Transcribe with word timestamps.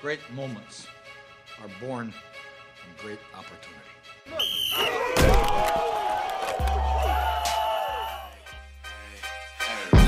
Great 0.00 0.20
moments 0.32 0.86
are 1.60 1.68
born 1.78 2.10
from 2.10 3.06
great 3.06 3.18
opportunity. 3.34 3.90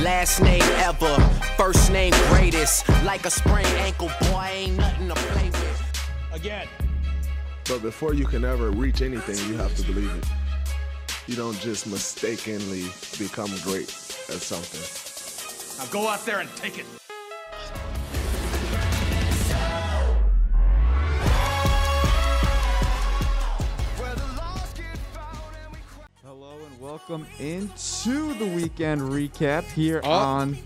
Last 0.03 0.41
name 0.41 0.63
ever, 0.63 1.15
first 1.59 1.93
name 1.93 2.15
greatest. 2.31 2.89
Like 3.05 3.27
a 3.27 3.31
sprained 3.31 3.67
ankle, 3.67 4.11
boy, 4.23 4.49
ain't 4.51 4.79
nothing 4.79 5.09
to 5.09 5.15
play 5.15 5.51
with. 5.51 6.11
Again. 6.33 6.69
But 7.69 7.83
before 7.83 8.15
you 8.15 8.25
can 8.25 8.47
ever 8.47 8.71
reach 8.71 9.03
anything, 9.03 9.37
you 9.47 9.59
have 9.59 9.75
to 9.77 9.83
believe 9.83 10.11
it. 10.17 10.25
You 11.27 11.37
don't 11.37 11.59
just 11.61 11.87
mistakenly 11.87 12.85
become 13.19 13.51
great 13.63 13.91
at 14.31 14.41
something. 14.41 14.81
Now 15.79 15.93
go 15.93 16.09
out 16.09 16.25
there 16.25 16.41
and 16.41 16.49
take 16.57 16.79
it. 16.79 16.87
Welcome 27.13 27.29
into 27.41 28.33
the 28.39 28.47
weekend 28.47 29.03
recap 29.03 29.65
here 29.65 30.01
Oh. 30.03 30.11
on. 30.11 30.57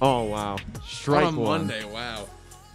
Oh 0.00 0.22
wow, 0.22 0.56
strike 0.86 1.24
on 1.26 1.34
one. 1.34 1.66
Monday. 1.66 1.84
Wow, 1.84 2.28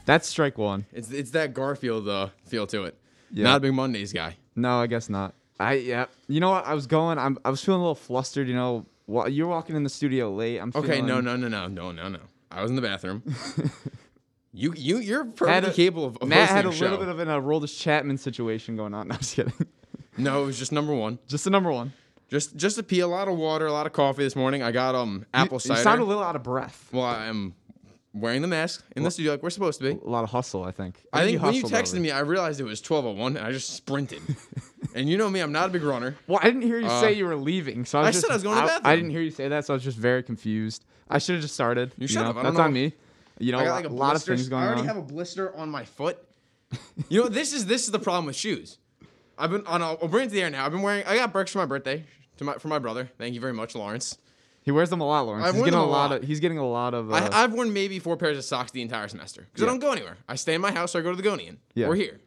That's 0.05 0.27
strike 0.27 0.57
one. 0.57 0.85
it's 0.91 1.12
it's 1.12 1.31
that 1.31 1.54
Garfield 1.54 2.09
uh, 2.09 2.27
feel 2.44 2.67
to 2.67 2.84
it. 2.84 2.98
Yeah. 3.31 3.45
Not 3.45 3.55
a 3.55 3.59
big 3.62 3.73
Mondays 3.73 4.12
guy. 4.12 4.35
No, 4.57 4.81
I 4.81 4.88
guess 4.88 5.07
not. 5.07 5.34
I 5.62 5.76
yeah. 5.76 6.07
You 6.27 6.41
know 6.41 6.49
what? 6.49 6.66
I 6.67 6.73
was 6.73 6.88
going. 6.88 7.17
I'm. 7.17 7.38
I 7.45 7.52
was 7.52 7.63
feeling 7.63 7.80
a 7.80 7.84
little 7.84 7.95
flustered. 7.95 8.49
You 8.49 8.54
know, 8.55 8.85
wa- 9.07 9.27
you're 9.27 9.48
walking 9.48 9.77
in 9.77 9.85
the 9.85 9.90
studio 9.90 10.29
late. 10.34 10.57
I'm. 10.59 10.73
Okay, 10.76 10.95
feeling, 10.95 11.05
no, 11.05 11.21
no, 11.21 11.38
no, 11.38 11.48
no, 11.48 11.68
no, 11.70 11.93
no, 11.93 12.09
no. 12.09 12.20
I 12.52 12.62
was 12.62 12.70
in 12.70 12.76
the 12.76 12.82
bathroom. 12.82 13.23
you 14.52 14.73
you 14.76 14.98
you're 14.98 15.23
perfectly 15.23 15.70
a- 15.70 15.73
capable 15.73 16.07
of, 16.07 16.21
Matt 16.27 16.49
had 16.49 16.66
a 16.66 16.70
little 16.70 16.98
bit 16.98 17.07
of 17.07 17.20
an 17.20 17.29
uh, 17.29 17.40
Aroldis 17.40 17.79
Chapman 17.79 18.18
situation 18.18 18.76
going 18.76 18.93
on. 18.93 19.07
No, 19.07 19.13
I'm 19.16 19.20
just 19.21 19.35
kidding. 19.38 19.54
No, 20.18 20.43
it 20.43 20.48
was 20.48 20.60
just 20.60 20.73
number 20.73 20.93
one. 20.93 21.18
just 21.29 21.45
the 21.45 21.49
number 21.49 21.71
one. 21.71 21.93
Just 22.32 22.55
just 22.55 22.77
a 22.77 22.84
pee, 22.84 23.01
a 23.01 23.07
lot 23.07 23.27
of 23.27 23.37
water, 23.37 23.68
a 23.68 23.74
lot 23.74 23.85
of 23.85 23.91
coffee 23.91 24.24
this 24.24 24.37
morning. 24.37 24.63
I 24.63 24.71
got 24.71 24.96
um 24.96 25.26
apple 25.34 25.55
you, 25.55 25.60
cider. 25.60 25.79
You 25.79 25.84
sound 25.84 26.01
a 26.01 26.05
little 26.05 26.24
out 26.24 26.38
of 26.38 26.43
breath. 26.43 26.88
well, 26.93 27.04
I'm 27.04 27.54
wearing 28.13 28.41
the 28.41 28.48
mask 28.48 28.85
in 28.96 29.04
the 29.04 29.12
studio 29.12 29.34
like 29.34 29.43
we're 29.43 29.49
supposed 29.49 29.79
to 29.82 29.93
be. 29.93 29.99
A 30.01 30.10
lot 30.10 30.23
of 30.23 30.29
hustle, 30.29 30.63
I 30.63 30.71
think. 30.71 31.05
I 31.12 31.26
think 31.26 31.41
when 31.41 31.54
you 31.54 31.63
texted 31.63 31.99
me, 31.99 32.10
I 32.10 32.20
realized 32.20 32.62
it 32.62 32.63
was 32.63 32.82
12:01, 32.82 33.27
and 33.35 33.40
I 33.40 33.51
just 33.51 33.76
sprinted. 33.76 34.21
and 34.96 35.10
you 35.10 35.18
know 35.18 35.29
me, 35.29 35.41
I'm 35.41 35.51
not 35.51 35.68
a 35.68 35.71
big 35.73 35.84
runner. 35.84 36.15
Well, 36.26 36.40
I 36.41 36.46
didn't 36.46 36.62
hear 36.62 36.79
you 36.79 36.88
Uh, 36.88 37.01
say 37.01 37.12
you 37.12 37.26
were 37.26 37.35
leaving, 37.35 37.84
so 37.84 37.99
I, 37.99 38.04
I 38.04 38.12
just, 38.12 38.21
said 38.21 38.32
I 38.32 38.35
was 38.35 38.43
going 38.43 38.66
to 38.66 38.79
the 38.82 38.88
I, 38.88 38.95
didn't 38.95 39.12
hear 39.12 39.21
you 39.21 39.32
say 39.32 39.49
that, 39.49 39.66
so 39.66 39.73
I 39.73 39.76
was 39.76 39.84
just 39.84 39.98
very 39.98 40.23
confused. 40.23 40.85
I 41.10 41.18
should 41.18 41.35
have 41.35 41.41
just 41.41 41.54
started. 41.54 41.91
You 41.98 42.07
should 42.07 42.21
have. 42.21 42.38
I 42.38 42.43
don't 42.43 42.57
on 42.57 42.71
me. 42.71 42.93
You 43.40 43.51
know, 43.51 43.60
I 43.60 43.66
got 43.66 43.76
like 43.76 43.85
a, 43.85 43.90
lot 43.90 44.16
of 44.16 44.23
blister. 44.23 44.35
things 44.38 44.48
going 44.48 44.63
I 44.63 44.68
already 44.68 44.82
on. 44.82 44.88
have 44.88 44.98
a 44.98 45.01
blister 45.01 45.54
on 45.57 45.70
my 45.70 45.84
foot. 45.84 46.18
you 47.10 47.21
know, 47.21 47.27
this 47.27 47.51
is 47.51 47.66
this 47.66 47.84
is 47.84 47.91
the 47.91 47.99
problem 47.99 48.27
with 48.27 48.38
shoes. 48.38 48.77
I've 49.41 49.51
been 49.51 49.65
on. 49.67 49.81
I'll 49.81 49.97
bring 50.07 50.25
it 50.25 50.29
to 50.29 50.34
the 50.35 50.41
air 50.43 50.49
now. 50.49 50.65
I've 50.65 50.71
been 50.71 50.81
wearing. 50.81 51.05
I 51.05 51.15
got 51.15 51.34
Birks 51.34 51.51
for 51.51 51.57
my 51.57 51.65
birthday 51.65 52.05
to 52.37 52.43
my 52.43 52.53
for 52.55 52.67
my 52.67 52.79
brother. 52.79 53.09
Thank 53.17 53.34
you 53.34 53.41
very 53.41 53.53
much, 53.53 53.75
Lawrence. 53.75 54.17
he 54.61 54.71
wears 54.71 54.89
them 54.89 55.01
a 55.01 55.05
lot, 55.07 55.21
Lawrence. 55.25 55.45
I've 55.48 55.53
he's 55.55 55.59
worn 55.61 55.65
getting 55.71 55.79
a 55.79 55.81
them 55.81 55.89
a 55.89 55.91
lot, 55.91 56.11
of. 56.11 56.23
He's 56.23 56.39
getting 56.39 56.57
a 56.57 56.67
lot 56.67 56.93
of. 56.93 57.11
Uh, 57.11 57.15
I, 57.31 57.43
I've 57.43 57.53
worn 57.53 57.73
maybe 57.73 57.99
four 57.99 58.15
pairs 58.17 58.37
of 58.37 58.43
socks 58.43 58.71
the 58.71 58.81
entire 58.81 59.07
semester 59.07 59.41
because 59.51 59.61
Yeah. 59.61 59.67
I 59.67 59.70
don't 59.71 59.79
go 59.79 59.91
anywhere. 59.91 60.17
I 60.29 60.35
stay 60.35 60.53
in 60.53 60.61
my 60.61 60.71
house 60.71 60.95
or 60.95 60.99
I 60.99 61.01
go 61.01 61.09
to 61.15 61.21
the 61.21 61.27
Gonian. 61.27 61.57
Yeah. 61.73 61.87
We're 61.89 61.95
here, 61.95 62.20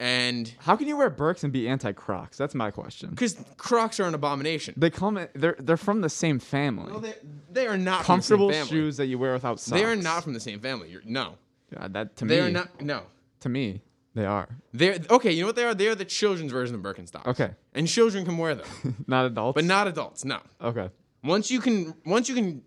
and 0.00 0.52
how 0.60 0.76
can 0.76 0.88
you 0.88 0.96
wear 0.96 1.08
Birks 1.10 1.44
and 1.44 1.52
be 1.52 1.68
anti-Crocs? 1.68 2.36
That's 2.36 2.54
my 2.54 2.70
question. 2.70 3.10
because 3.10 3.36
Crocs 3.56 4.00
are 4.00 4.04
an 4.04 4.14
abomination. 4.14 4.74
They 4.76 4.90
come. 4.90 5.16
in- 5.18 5.28
They're 5.34 5.56
they're 5.58 5.76
from 5.76 6.00
the 6.00 6.10
same 6.10 6.38
family. 6.38 6.92
No, 6.92 6.98
they 6.98 7.14
they 7.50 7.66
are 7.66 7.78
not 7.78 8.04
Comfortable 8.04 8.48
from 8.48 8.52
the 8.52 8.54
same 8.54 8.66
family. 8.68 8.82
shoes 8.82 8.96
that 8.96 9.06
you 9.06 9.18
wear 9.18 9.32
without 9.34 9.60
socks. 9.60 9.80
They 9.80 9.84
are 9.84 9.96
not 9.96 10.24
from 10.24 10.32
the 10.34 10.40
same 10.40 10.60
family. 10.60 10.90
You're, 10.90 11.02
no, 11.04 11.34
God, 11.76 11.92
that 11.94 12.16
to 12.16 12.24
they 12.24 12.40
me. 12.40 12.46
are 12.46 12.50
not. 12.50 12.80
No, 12.80 13.02
To 13.40 13.48
me, 13.48 13.82
they 14.14 14.24
are. 14.26 14.48
they're 14.72 14.98
okay. 15.10 15.32
You 15.32 15.42
know 15.42 15.46
what 15.48 15.56
they 15.56 15.64
are? 15.64 15.74
They 15.74 15.88
are 15.88 15.94
the 15.94 16.04
children's 16.04 16.52
version 16.52 16.74
of 16.74 16.82
Birkenstocks. 16.82 17.26
Okay. 17.26 17.50
and 17.74 17.86
children 17.88 18.24
can 18.24 18.38
wear 18.38 18.54
them, 18.54 18.66
Not 19.06 19.26
adults. 19.26 19.54
but 19.56 19.64
not 19.64 19.86
adults. 19.88 20.24
No. 20.24 20.38
Okay. 20.62 20.90
Once 21.22 21.50
you 21.50 21.60
can, 21.60 21.94
once 22.06 22.28
you 22.28 22.34
can, 22.34 22.62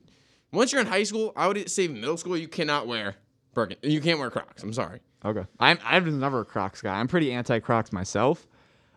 once 0.52 0.72
you're 0.72 0.82
in 0.82 0.88
high 0.88 1.04
school, 1.04 1.32
I 1.36 1.48
would 1.48 1.70
say 1.70 1.88
middle 1.88 2.18
school, 2.18 2.36
you 2.38 2.48
cannot 2.48 2.88
wear 2.88 3.16
Birkin. 3.54 3.78
You 3.84 4.02
can't 4.02 4.20
wear 4.20 4.30
Crocs. 4.30 4.64
I'm 4.64 4.74
sorry. 4.74 5.00
Okay. 5.26 5.46
I'm 5.60 5.78
I'm 5.84 6.20
never 6.20 6.42
a 6.42 6.46
Crocs 6.46 6.82
guy. 6.82 7.00
I'm 7.00 7.08
pretty 7.08 7.32
anti-Crocs 7.32 7.92
myself, 7.92 8.48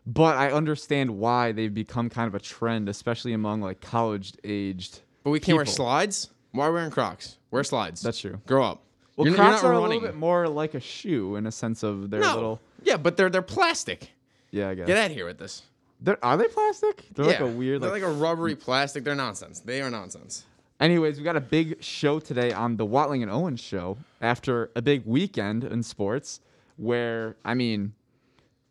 but 0.07 0.37
I 0.37 0.51
understand 0.53 1.11
why 1.19 1.53
they've 1.53 1.73
become 1.73 2.09
kind 2.11 2.27
of 2.29 2.35
a 2.35 2.41
trend, 2.41 2.89
especially 2.89 3.33
among 3.33 3.61
like 3.63 3.81
college-aged. 3.81 5.01
But 5.25 5.31
we 5.31 5.41
can't 5.41 5.57
wear 5.57 5.67
slides. 5.67 6.31
Why 6.53 6.67
are 6.67 6.71
we 6.71 6.75
wearing 6.77 6.91
Crocs? 6.91 7.37
Wear 7.51 7.63
slides. 7.65 8.01
That's 8.03 8.19
true. 8.19 8.41
Grow 8.47 8.65
up. 8.65 8.83
Well, 9.17 9.27
you're, 9.27 9.37
Crocs 9.37 9.63
you're 9.63 9.73
are 9.73 9.75
not 9.75 9.81
a 9.81 9.89
little 9.89 10.01
bit 10.01 10.15
more 10.15 10.49
like 10.49 10.75
a 10.75 10.81
shoe 10.81 11.37
in 11.37 11.47
a 11.47 11.53
sense 11.53 11.83
of 11.83 12.11
they're 12.11 12.21
no. 12.21 12.35
little. 12.35 12.61
Yeah, 12.83 12.97
but 12.97 13.17
they're 13.17 13.31
they're 13.31 13.43
plastic. 13.43 14.11
Yeah, 14.51 14.71
I 14.71 14.75
guess. 14.75 14.87
Get 14.87 14.97
out 14.97 15.11
of 15.11 15.17
here 15.17 15.27
with 15.27 15.39
this. 15.39 15.63
They're, 16.01 16.25
are 16.25 16.37
they 16.37 16.49
plastic? 16.49 17.07
They're 17.15 17.27
yeah. 17.27 17.31
like 17.33 17.41
a 17.41 17.47
weird. 17.47 17.83
They're 17.83 17.91
Like, 17.91 18.03
like 18.03 18.11
a 18.11 18.15
rubbery 18.15 18.57
plastic. 18.57 19.05
They're 19.05 19.15
nonsense. 19.15 19.61
They 19.61 19.83
are 19.83 19.91
nonsense. 19.91 20.45
Anyways, 20.81 21.19
we 21.19 21.25
got 21.25 21.37
a 21.37 21.43
big 21.43 21.83
show 21.83 22.19
today 22.21 22.53
on 22.53 22.79
the 22.79 22.87
Watling 22.87 23.23
and 23.23 23.31
Owens 23.31 23.61
show 23.61 23.99
after 24.23 24.71
a 24.75 24.81
big 24.81 25.05
weekend 25.05 25.63
in 25.63 25.83
sports 25.83 26.41
where, 26.77 27.37
I 27.45 27.53
mean, 27.53 27.93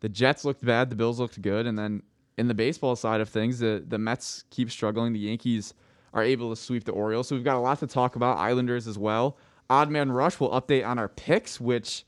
the 0.00 0.08
Jets 0.08 0.44
looked 0.44 0.64
bad, 0.64 0.90
the 0.90 0.96
Bills 0.96 1.20
looked 1.20 1.40
good, 1.40 1.66
and 1.66 1.78
then 1.78 2.02
in 2.36 2.48
the 2.48 2.54
baseball 2.54 2.96
side 2.96 3.20
of 3.20 3.28
things, 3.28 3.60
the, 3.60 3.84
the 3.86 3.98
Mets 3.98 4.42
keep 4.50 4.72
struggling. 4.72 5.12
The 5.12 5.20
Yankees 5.20 5.72
are 6.12 6.24
able 6.24 6.50
to 6.50 6.56
sweep 6.56 6.82
the 6.82 6.90
Orioles. 6.90 7.28
So 7.28 7.36
we've 7.36 7.44
got 7.44 7.54
a 7.54 7.60
lot 7.60 7.78
to 7.78 7.86
talk 7.86 8.16
about, 8.16 8.38
Islanders 8.38 8.88
as 8.88 8.98
well. 8.98 9.36
Odd 9.70 9.88
Man 9.88 10.10
Rush 10.10 10.40
will 10.40 10.50
update 10.50 10.86
on 10.86 10.98
our 10.98 11.08
picks, 11.08 11.60
which 11.60 12.04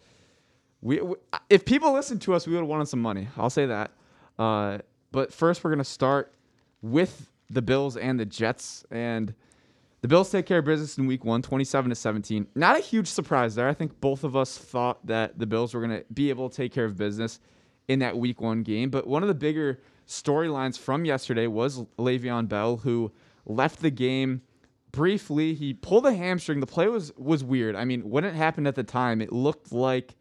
we, 0.83 1.01
we 1.01 1.15
if 1.49 1.65
people 1.65 1.93
listened 1.93 2.21
to 2.23 2.35
us, 2.35 2.47
we 2.47 2.53
would 2.55 2.61
have 2.61 2.69
won 2.69 2.85
some 2.85 3.01
money. 3.01 3.29
I'll 3.39 3.51
say 3.51 3.67
that. 3.67 3.93
Uh, 4.39 4.79
but 5.13 5.33
first, 5.33 5.63
we're 5.63 5.71
gonna 5.71 5.85
start 5.85 6.35
with 6.83 7.31
the 7.49 7.63
Bills 7.63 7.97
and 7.97 8.19
the 8.19 8.27
Jets, 8.27 8.85
and 8.91 9.33
the 10.01 10.09
Bills 10.09 10.31
take 10.31 10.45
care 10.47 10.59
of 10.59 10.65
business 10.65 10.99
in 10.99 11.07
Week 11.07 11.25
One, 11.25 11.41
27 11.41 11.91
to 11.91 11.95
17. 11.95 12.49
Not 12.57 12.77
a 12.77 12.81
huge 12.81 13.07
surprise 13.07 13.55
there. 13.55 13.69
I 13.69 13.75
think 13.75 14.01
both 14.01 14.25
of 14.25 14.35
us 14.35 14.59
thought 14.59 15.07
that 15.07 15.39
the 15.39 15.47
Bills 15.47 15.73
were 15.73 15.81
gonna 15.81 16.03
be 16.13 16.31
able 16.31 16.51
to 16.51 16.57
take 16.57 16.73
care 16.73 16.85
of 16.85 16.97
business 16.97 17.39
in 17.87 18.01
that 18.01 18.19
Week 18.19 18.41
One 18.41 18.65
game. 18.65 18.91
But 18.91 19.07
one 19.07 19.23
of 19.23 19.29
the 19.29 19.35
bigger 19.35 19.81
storylines 20.09 20.77
from 20.77 21.05
yesterday 21.05 21.47
was 21.47 21.85
Le'Veon 21.97 22.49
Bell, 22.49 22.79
who 22.79 23.13
left 23.47 23.81
the 23.81 23.91
game 23.91 24.43
briefly. 24.93 25.55
He 25.55 25.75
pulled 25.75 26.07
a 26.07 26.15
hamstring. 26.15 26.61
The 26.61 26.67
play 26.67 26.89
was 26.89 27.13
was 27.17 27.43
weird. 27.43 27.75
I 27.75 27.85
mean, 27.85 28.09
when 28.09 28.25
it 28.25 28.35
happened 28.35 28.69
at 28.69 28.75
the 28.75 28.85
time, 28.85 29.21
it 29.21 29.33
looked 29.33 29.73
like 29.73 30.15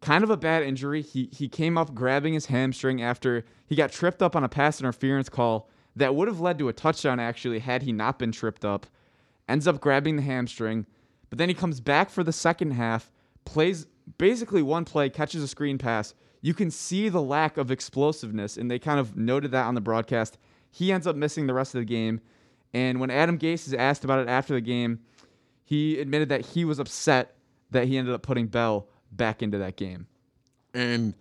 kind 0.00 0.24
of 0.24 0.30
a 0.30 0.36
bad 0.36 0.62
injury. 0.62 1.02
He 1.02 1.28
he 1.32 1.48
came 1.48 1.76
up 1.76 1.94
grabbing 1.94 2.34
his 2.34 2.46
hamstring 2.46 3.02
after 3.02 3.44
he 3.66 3.74
got 3.74 3.92
tripped 3.92 4.22
up 4.22 4.34
on 4.34 4.44
a 4.44 4.48
pass 4.48 4.80
interference 4.80 5.28
call 5.28 5.68
that 5.96 6.14
would 6.14 6.28
have 6.28 6.40
led 6.40 6.58
to 6.58 6.68
a 6.68 6.72
touchdown 6.72 7.20
actually 7.20 7.58
had 7.58 7.82
he 7.82 7.92
not 7.92 8.18
been 8.18 8.32
tripped 8.32 8.64
up. 8.64 8.86
Ends 9.48 9.66
up 9.66 9.80
grabbing 9.80 10.16
the 10.16 10.22
hamstring, 10.22 10.86
but 11.28 11.38
then 11.38 11.48
he 11.48 11.54
comes 11.54 11.80
back 11.80 12.08
for 12.08 12.24
the 12.24 12.32
second 12.32 12.72
half, 12.72 13.10
plays 13.44 13.86
basically 14.18 14.62
one 14.62 14.84
play, 14.84 15.10
catches 15.10 15.42
a 15.42 15.48
screen 15.48 15.78
pass. 15.78 16.14
You 16.40 16.54
can 16.54 16.70
see 16.70 17.08
the 17.08 17.22
lack 17.22 17.56
of 17.56 17.70
explosiveness, 17.70 18.56
and 18.56 18.70
they 18.70 18.78
kind 18.78 19.00
of 19.00 19.16
noted 19.16 19.50
that 19.52 19.66
on 19.66 19.74
the 19.74 19.80
broadcast. 19.80 20.38
He 20.70 20.92
ends 20.92 21.06
up 21.06 21.16
missing 21.16 21.46
the 21.46 21.54
rest 21.54 21.74
of 21.74 21.80
the 21.80 21.86
game. 21.86 22.20
And 22.74 22.98
when 22.98 23.10
Adam 23.10 23.38
Gase 23.38 23.68
is 23.68 23.72
asked 23.72 24.04
about 24.04 24.18
it 24.18 24.28
after 24.28 24.52
the 24.52 24.60
game, 24.60 24.98
he 25.64 25.98
admitted 26.00 26.28
that 26.28 26.44
he 26.44 26.64
was 26.64 26.80
upset 26.80 27.36
that 27.70 27.86
he 27.86 27.96
ended 27.96 28.12
up 28.12 28.22
putting 28.22 28.48
Bell 28.48 28.88
back 29.12 29.42
into 29.42 29.58
that 29.58 29.76
game. 29.76 30.06
And 30.74 31.14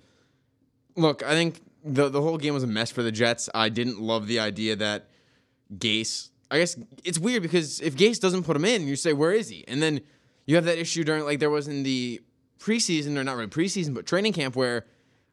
look, 0.96 1.24
I 1.24 1.32
think 1.32 1.62
the 1.84 2.10
the 2.10 2.22
whole 2.22 2.38
game 2.38 2.54
was 2.54 2.64
a 2.64 2.68
mess 2.68 2.92
for 2.92 3.04
the 3.04 3.12
Jets. 3.12 3.50
I 3.54 3.70
didn't 3.70 4.02
love 4.02 4.28
the 4.28 4.40
idea 4.40 4.76
that 4.78 5.10
Gase. 5.78 6.30
I 6.50 6.60
guess 6.60 6.78
it's 7.04 7.20
weird 7.20 7.44
because 7.44 7.80
if 7.82 7.96
Gase 7.96 8.20
doesn't 8.20 8.44
put 8.44 8.56
him 8.56 8.66
in, 8.66 8.88
you 8.88 8.96
say 8.96 9.14
where 9.14 9.32
is 9.32 9.50
he? 9.50 9.64
And 9.68 9.82
then 9.82 10.02
you 10.46 10.56
have 10.56 10.66
that 10.66 10.78
issue 10.78 11.04
during 11.04 11.24
like 11.24 11.40
there 11.40 11.50
was 11.50 11.68
in 11.68 11.84
the 11.84 12.22
preseason 12.60 13.18
or 13.18 13.24
not 13.24 13.36
really 13.36 13.48
preseason 13.48 13.94
but 13.94 14.06
training 14.06 14.34
camp 14.34 14.56
where 14.56 14.86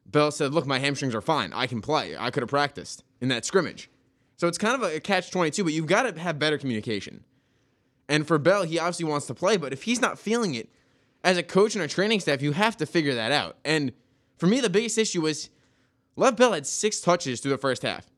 Bell 0.05 0.31
said, 0.31 0.53
"Look, 0.53 0.65
my 0.65 0.79
hamstrings 0.79 1.15
are 1.15 1.21
fine. 1.21 1.51
I 1.53 1.67
can 1.67 1.81
play. 1.81 2.15
I 2.17 2.29
could 2.31 2.43
have 2.43 2.49
practiced 2.49 3.03
in 3.19 3.29
that 3.29 3.45
scrimmage." 3.45 3.90
So 4.41 4.47
it's 4.47 4.57
kind 4.57 4.73
of 4.73 4.81
a, 4.81 4.99
catch 4.99 5.29
twenty 5.29 5.51
two, 5.51 5.63
but 5.63 5.71
you've 5.71 5.85
got 5.85 6.11
to 6.11 6.19
have 6.19 6.39
better 6.39 6.57
communication. 6.57 7.23
And 8.09 8.27
for 8.27 8.39
Bell, 8.39 8.63
he 8.63 8.79
obviously 8.79 9.05
wants 9.05 9.27
to 9.27 9.35
play, 9.35 9.55
but 9.55 9.71
if 9.71 9.83
he's 9.83 10.01
not 10.01 10.17
feeling 10.17 10.55
it, 10.55 10.67
as 11.23 11.37
a 11.37 11.43
coach 11.43 11.75
and 11.75 11.83
a 11.83 11.87
training 11.87 12.21
staff, 12.21 12.41
you 12.41 12.53
have 12.53 12.75
to 12.77 12.87
figure 12.87 13.13
that 13.13 13.31
out. 13.31 13.57
And 13.63 13.93
for 14.39 14.47
me, 14.47 14.59
the 14.59 14.67
biggest 14.67 14.97
issue 14.97 15.21
was 15.21 15.51
Lev 16.15 16.37
Bell 16.37 16.53
had 16.53 16.65
six 16.65 17.01
touches 17.01 17.39
through 17.39 17.51
the 17.51 17.59
first 17.59 17.83
half. 17.83 18.09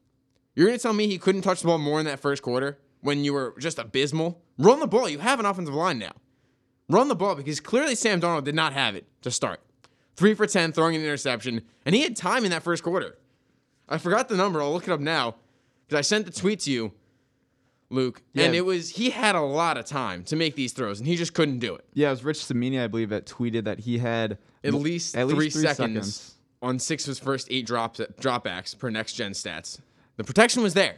You're 0.55 0.67
going 0.67 0.79
to 0.79 0.81
tell 0.81 0.93
me 0.93 1.07
he 1.07 1.17
couldn't 1.17 1.41
touch 1.41 1.59
the 1.59 1.67
ball 1.67 1.77
more 1.77 1.99
in 1.99 2.05
that 2.05 2.21
first 2.21 2.41
quarter 2.41 2.79
when 3.01 3.25
you 3.25 3.33
were 3.33 3.53
just 3.59 3.77
abysmal? 3.77 4.41
Run 4.57 4.79
the 4.79 4.87
ball. 4.87 5.09
You 5.09 5.19
have 5.19 5.41
an 5.41 5.45
offensive 5.45 5.75
line 5.75 5.99
now. 5.99 6.13
Run 6.87 7.09
the 7.09 7.15
ball 7.15 7.35
because 7.35 7.59
clearly 7.59 7.95
Sam 7.95 8.21
Darnold 8.21 8.45
did 8.45 8.55
not 8.55 8.71
have 8.71 8.95
it 8.95 9.05
to 9.23 9.29
start. 9.29 9.59
Three 10.15 10.35
for 10.35 10.47
10, 10.47 10.71
throwing 10.71 10.95
an 10.95 11.01
interception, 11.01 11.63
and 11.85 11.93
he 11.93 12.03
had 12.03 12.15
time 12.15 12.45
in 12.45 12.51
that 12.51 12.63
first 12.63 12.81
quarter. 12.81 13.17
I 13.89 13.97
forgot 13.97 14.29
the 14.29 14.37
number. 14.37 14.61
I'll 14.61 14.71
look 14.71 14.87
it 14.87 14.93
up 14.93 15.01
now 15.01 15.35
because 15.93 15.99
I 15.99 16.01
sent 16.07 16.25
the 16.25 16.31
tweet 16.31 16.61
to 16.61 16.71
you. 16.71 16.91
Luke, 17.89 18.23
Yeah. 18.33 18.45
and 18.45 18.55
it 18.55 18.61
was 18.65 18.89
he 18.89 19.11
had 19.11 19.35
a 19.35 19.41
lot 19.41 19.77
of 19.77 19.85
time 19.85 20.23
to 20.25 20.35
make 20.35 20.55
these 20.55 20.73
throws, 20.73 20.99
and 20.99 21.07
he 21.07 21.15
just 21.15 21.35
couldn't 21.35 21.59
do 21.59 21.75
it. 21.75 21.85
Yeah, 21.93 22.07
it 22.07 22.11
was 22.11 22.23
Rich 22.23 22.43
Cimini, 22.45 22.79
I 22.79 22.87
believe, 22.87 23.09
that 23.09 23.27
tweeted 23.27 23.65
that 23.65 23.81
he 23.81 23.99
had 23.99 24.39
At 24.63 24.73
least 24.73 25.15
at 25.15 25.27
three, 25.29 25.45
least 25.51 25.61
seconds, 25.61 26.33
on 26.61 26.79
six 26.79 27.03
of 27.03 27.09
his 27.09 27.19
first 27.19 27.47
eight 27.51 27.67
drops 27.67 27.99
dropbacks 28.19 28.75
per 28.77 28.89
next 28.89 29.13
gen 29.13 29.33
stats. 29.33 29.79
The 30.17 30.23
protection 30.23 30.63
was 30.63 30.73
there. 30.73 30.97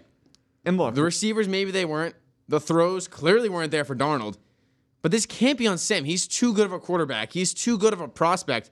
And 0.64 0.78
look, 0.78 0.96
The 0.96 1.04
receivers 1.04 1.50
maybe 1.50 1.72
they 1.72 1.84
weren't. 1.86 2.16
The 2.48 2.62
throws 2.62 3.08
clearly 3.10 3.50
weren't 3.50 3.72
there 3.72 3.84
for 3.84 3.96
Darnold. 3.96 4.38
But 5.02 5.12
this 5.12 5.26
can't 5.26 5.58
be 5.58 5.68
on 5.68 5.78
Sam. 5.78 6.06
He's 6.06 6.28
too 6.28 6.54
good 6.54 6.66
of 6.66 6.72
a 6.72 6.80
quarterback. 6.80 7.34
He's 7.34 7.54
too 7.54 7.78
good 7.78 7.92
of 7.92 8.00
a 8.00 8.08
prospect 8.08 8.72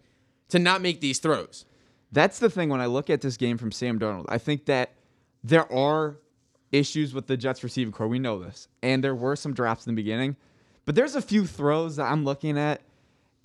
to 0.50 0.60
not 0.60 0.82
make 0.82 1.02
these 1.02 1.20
throws. 1.20 1.66
That's 2.12 2.40
the 2.40 2.50
thing 2.50 2.70
when 2.70 2.80
I 2.80 2.86
look 2.86 3.10
at 3.10 3.20
this 3.22 3.36
game 3.38 3.58
from 3.58 3.72
Sam 3.74 4.00
Darnold. 4.00 4.26
I 4.30 4.38
think 4.38 4.66
that 4.66 4.92
there 5.44 5.72
are 5.72 6.18
issues 6.72 7.14
with 7.14 7.28
the 7.28 7.38
Jets 7.38 7.64
receiving 7.64 7.92
corps. 7.92 8.08
We 8.08 8.20
know 8.20 8.40
this. 8.40 8.68
And 8.82 9.04
there 9.04 9.16
were 9.16 9.36
some 9.36 9.54
drops 9.54 9.86
in 9.86 9.94
the 9.94 10.02
beginning. 10.02 10.36
But 10.86 10.96
there's 10.96 11.16
a 11.16 11.22
few 11.22 11.46
throws 11.46 11.96
that 11.98 12.12
I'm 12.12 12.26
looking 12.26 12.58
at. 12.58 12.82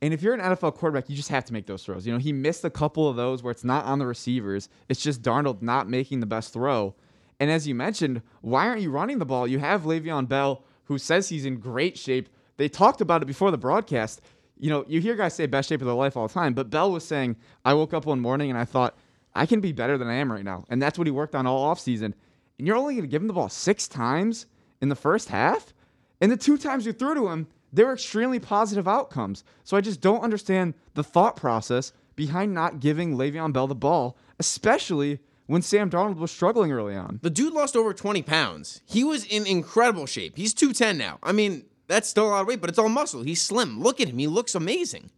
And 0.00 0.14
if 0.14 0.22
you're 0.22 0.34
an 0.34 0.40
NFL 0.40 0.74
quarterback, 0.74 1.10
you 1.10 1.16
just 1.16 1.28
have 1.28 1.44
to 1.46 1.52
make 1.52 1.66
those 1.66 1.84
throws. 1.84 2.06
You 2.06 2.12
know, 2.12 2.18
he 2.18 2.32
missed 2.32 2.64
a 2.64 2.70
couple 2.70 3.08
of 3.08 3.16
those 3.16 3.42
where 3.42 3.50
it's 3.50 3.64
not 3.64 3.84
on 3.84 3.98
the 3.98 4.06
receivers. 4.06 4.68
It's 4.88 5.02
just 5.02 5.22
Darnold 5.22 5.60
not 5.60 5.88
making 5.88 6.20
the 6.20 6.26
best 6.26 6.52
throw. 6.52 6.94
And 7.40 7.50
as 7.50 7.66
you 7.66 7.74
mentioned, 7.74 8.22
why 8.40 8.68
aren't 8.68 8.82
you 8.82 8.90
running 8.90 9.18
the 9.18 9.26
ball? 9.26 9.46
You 9.46 9.58
have 9.58 9.82
Le'Veon 9.82 10.28
Bell, 10.28 10.64
who 10.84 10.98
says 10.98 11.28
he's 11.28 11.44
in 11.44 11.58
great 11.58 11.98
shape. 11.98 12.28
They 12.56 12.68
talked 12.68 13.00
about 13.00 13.22
it 13.22 13.26
before 13.26 13.50
the 13.50 13.58
broadcast. 13.58 14.20
You 14.58 14.70
know, 14.70 14.84
you 14.88 15.00
hear 15.00 15.14
guys 15.14 15.34
say 15.34 15.46
best 15.46 15.68
shape 15.68 15.80
of 15.80 15.86
their 15.86 15.94
life 15.94 16.16
all 16.16 16.26
the 16.26 16.34
time, 16.34 16.54
but 16.54 16.70
Bell 16.70 16.90
was 16.90 17.04
saying, 17.04 17.36
I 17.64 17.74
woke 17.74 17.94
up 17.94 18.06
one 18.06 18.20
morning 18.20 18.50
and 18.50 18.58
I 18.58 18.64
thought, 18.64 18.96
I 19.38 19.46
can 19.46 19.60
be 19.60 19.70
better 19.72 19.96
than 19.96 20.08
I 20.08 20.14
am 20.14 20.32
right 20.32 20.44
now. 20.44 20.64
And 20.68 20.82
that's 20.82 20.98
what 20.98 21.06
he 21.06 21.12
worked 21.12 21.36
on 21.36 21.46
all 21.46 21.72
offseason. 21.72 22.12
And 22.58 22.66
you're 22.66 22.76
only 22.76 22.94
going 22.94 23.04
to 23.04 23.08
give 23.08 23.22
him 23.22 23.28
the 23.28 23.34
ball 23.34 23.48
six 23.48 23.86
times 23.86 24.46
in 24.80 24.88
the 24.88 24.96
first 24.96 25.28
half? 25.28 25.72
And 26.20 26.32
the 26.32 26.36
two 26.36 26.58
times 26.58 26.84
you 26.84 26.92
threw 26.92 27.14
to 27.14 27.28
him, 27.28 27.46
they 27.72 27.84
were 27.84 27.92
extremely 27.92 28.40
positive 28.40 28.88
outcomes. 28.88 29.44
So 29.62 29.76
I 29.76 29.80
just 29.80 30.00
don't 30.00 30.22
understand 30.22 30.74
the 30.94 31.04
thought 31.04 31.36
process 31.36 31.92
behind 32.16 32.52
not 32.52 32.80
giving 32.80 33.16
Le'Veon 33.16 33.52
Bell 33.52 33.68
the 33.68 33.76
ball, 33.76 34.16
especially 34.40 35.20
when 35.46 35.62
Sam 35.62 35.88
Darnold 35.88 36.16
was 36.16 36.32
struggling 36.32 36.72
early 36.72 36.96
on. 36.96 37.20
The 37.22 37.30
dude 37.30 37.52
lost 37.52 37.76
over 37.76 37.94
20 37.94 38.22
pounds. 38.22 38.82
He 38.86 39.04
was 39.04 39.24
in 39.24 39.46
incredible 39.46 40.06
shape. 40.06 40.36
He's 40.36 40.52
210 40.52 40.98
now. 40.98 41.20
I 41.22 41.30
mean, 41.30 41.64
that's 41.86 42.08
still 42.08 42.26
a 42.26 42.30
lot 42.30 42.40
of 42.40 42.48
weight, 42.48 42.60
but 42.60 42.70
it's 42.70 42.78
all 42.78 42.88
muscle. 42.88 43.22
He's 43.22 43.40
slim. 43.40 43.80
Look 43.80 44.00
at 44.00 44.08
him. 44.08 44.18
He 44.18 44.26
looks 44.26 44.56
amazing. 44.56 45.10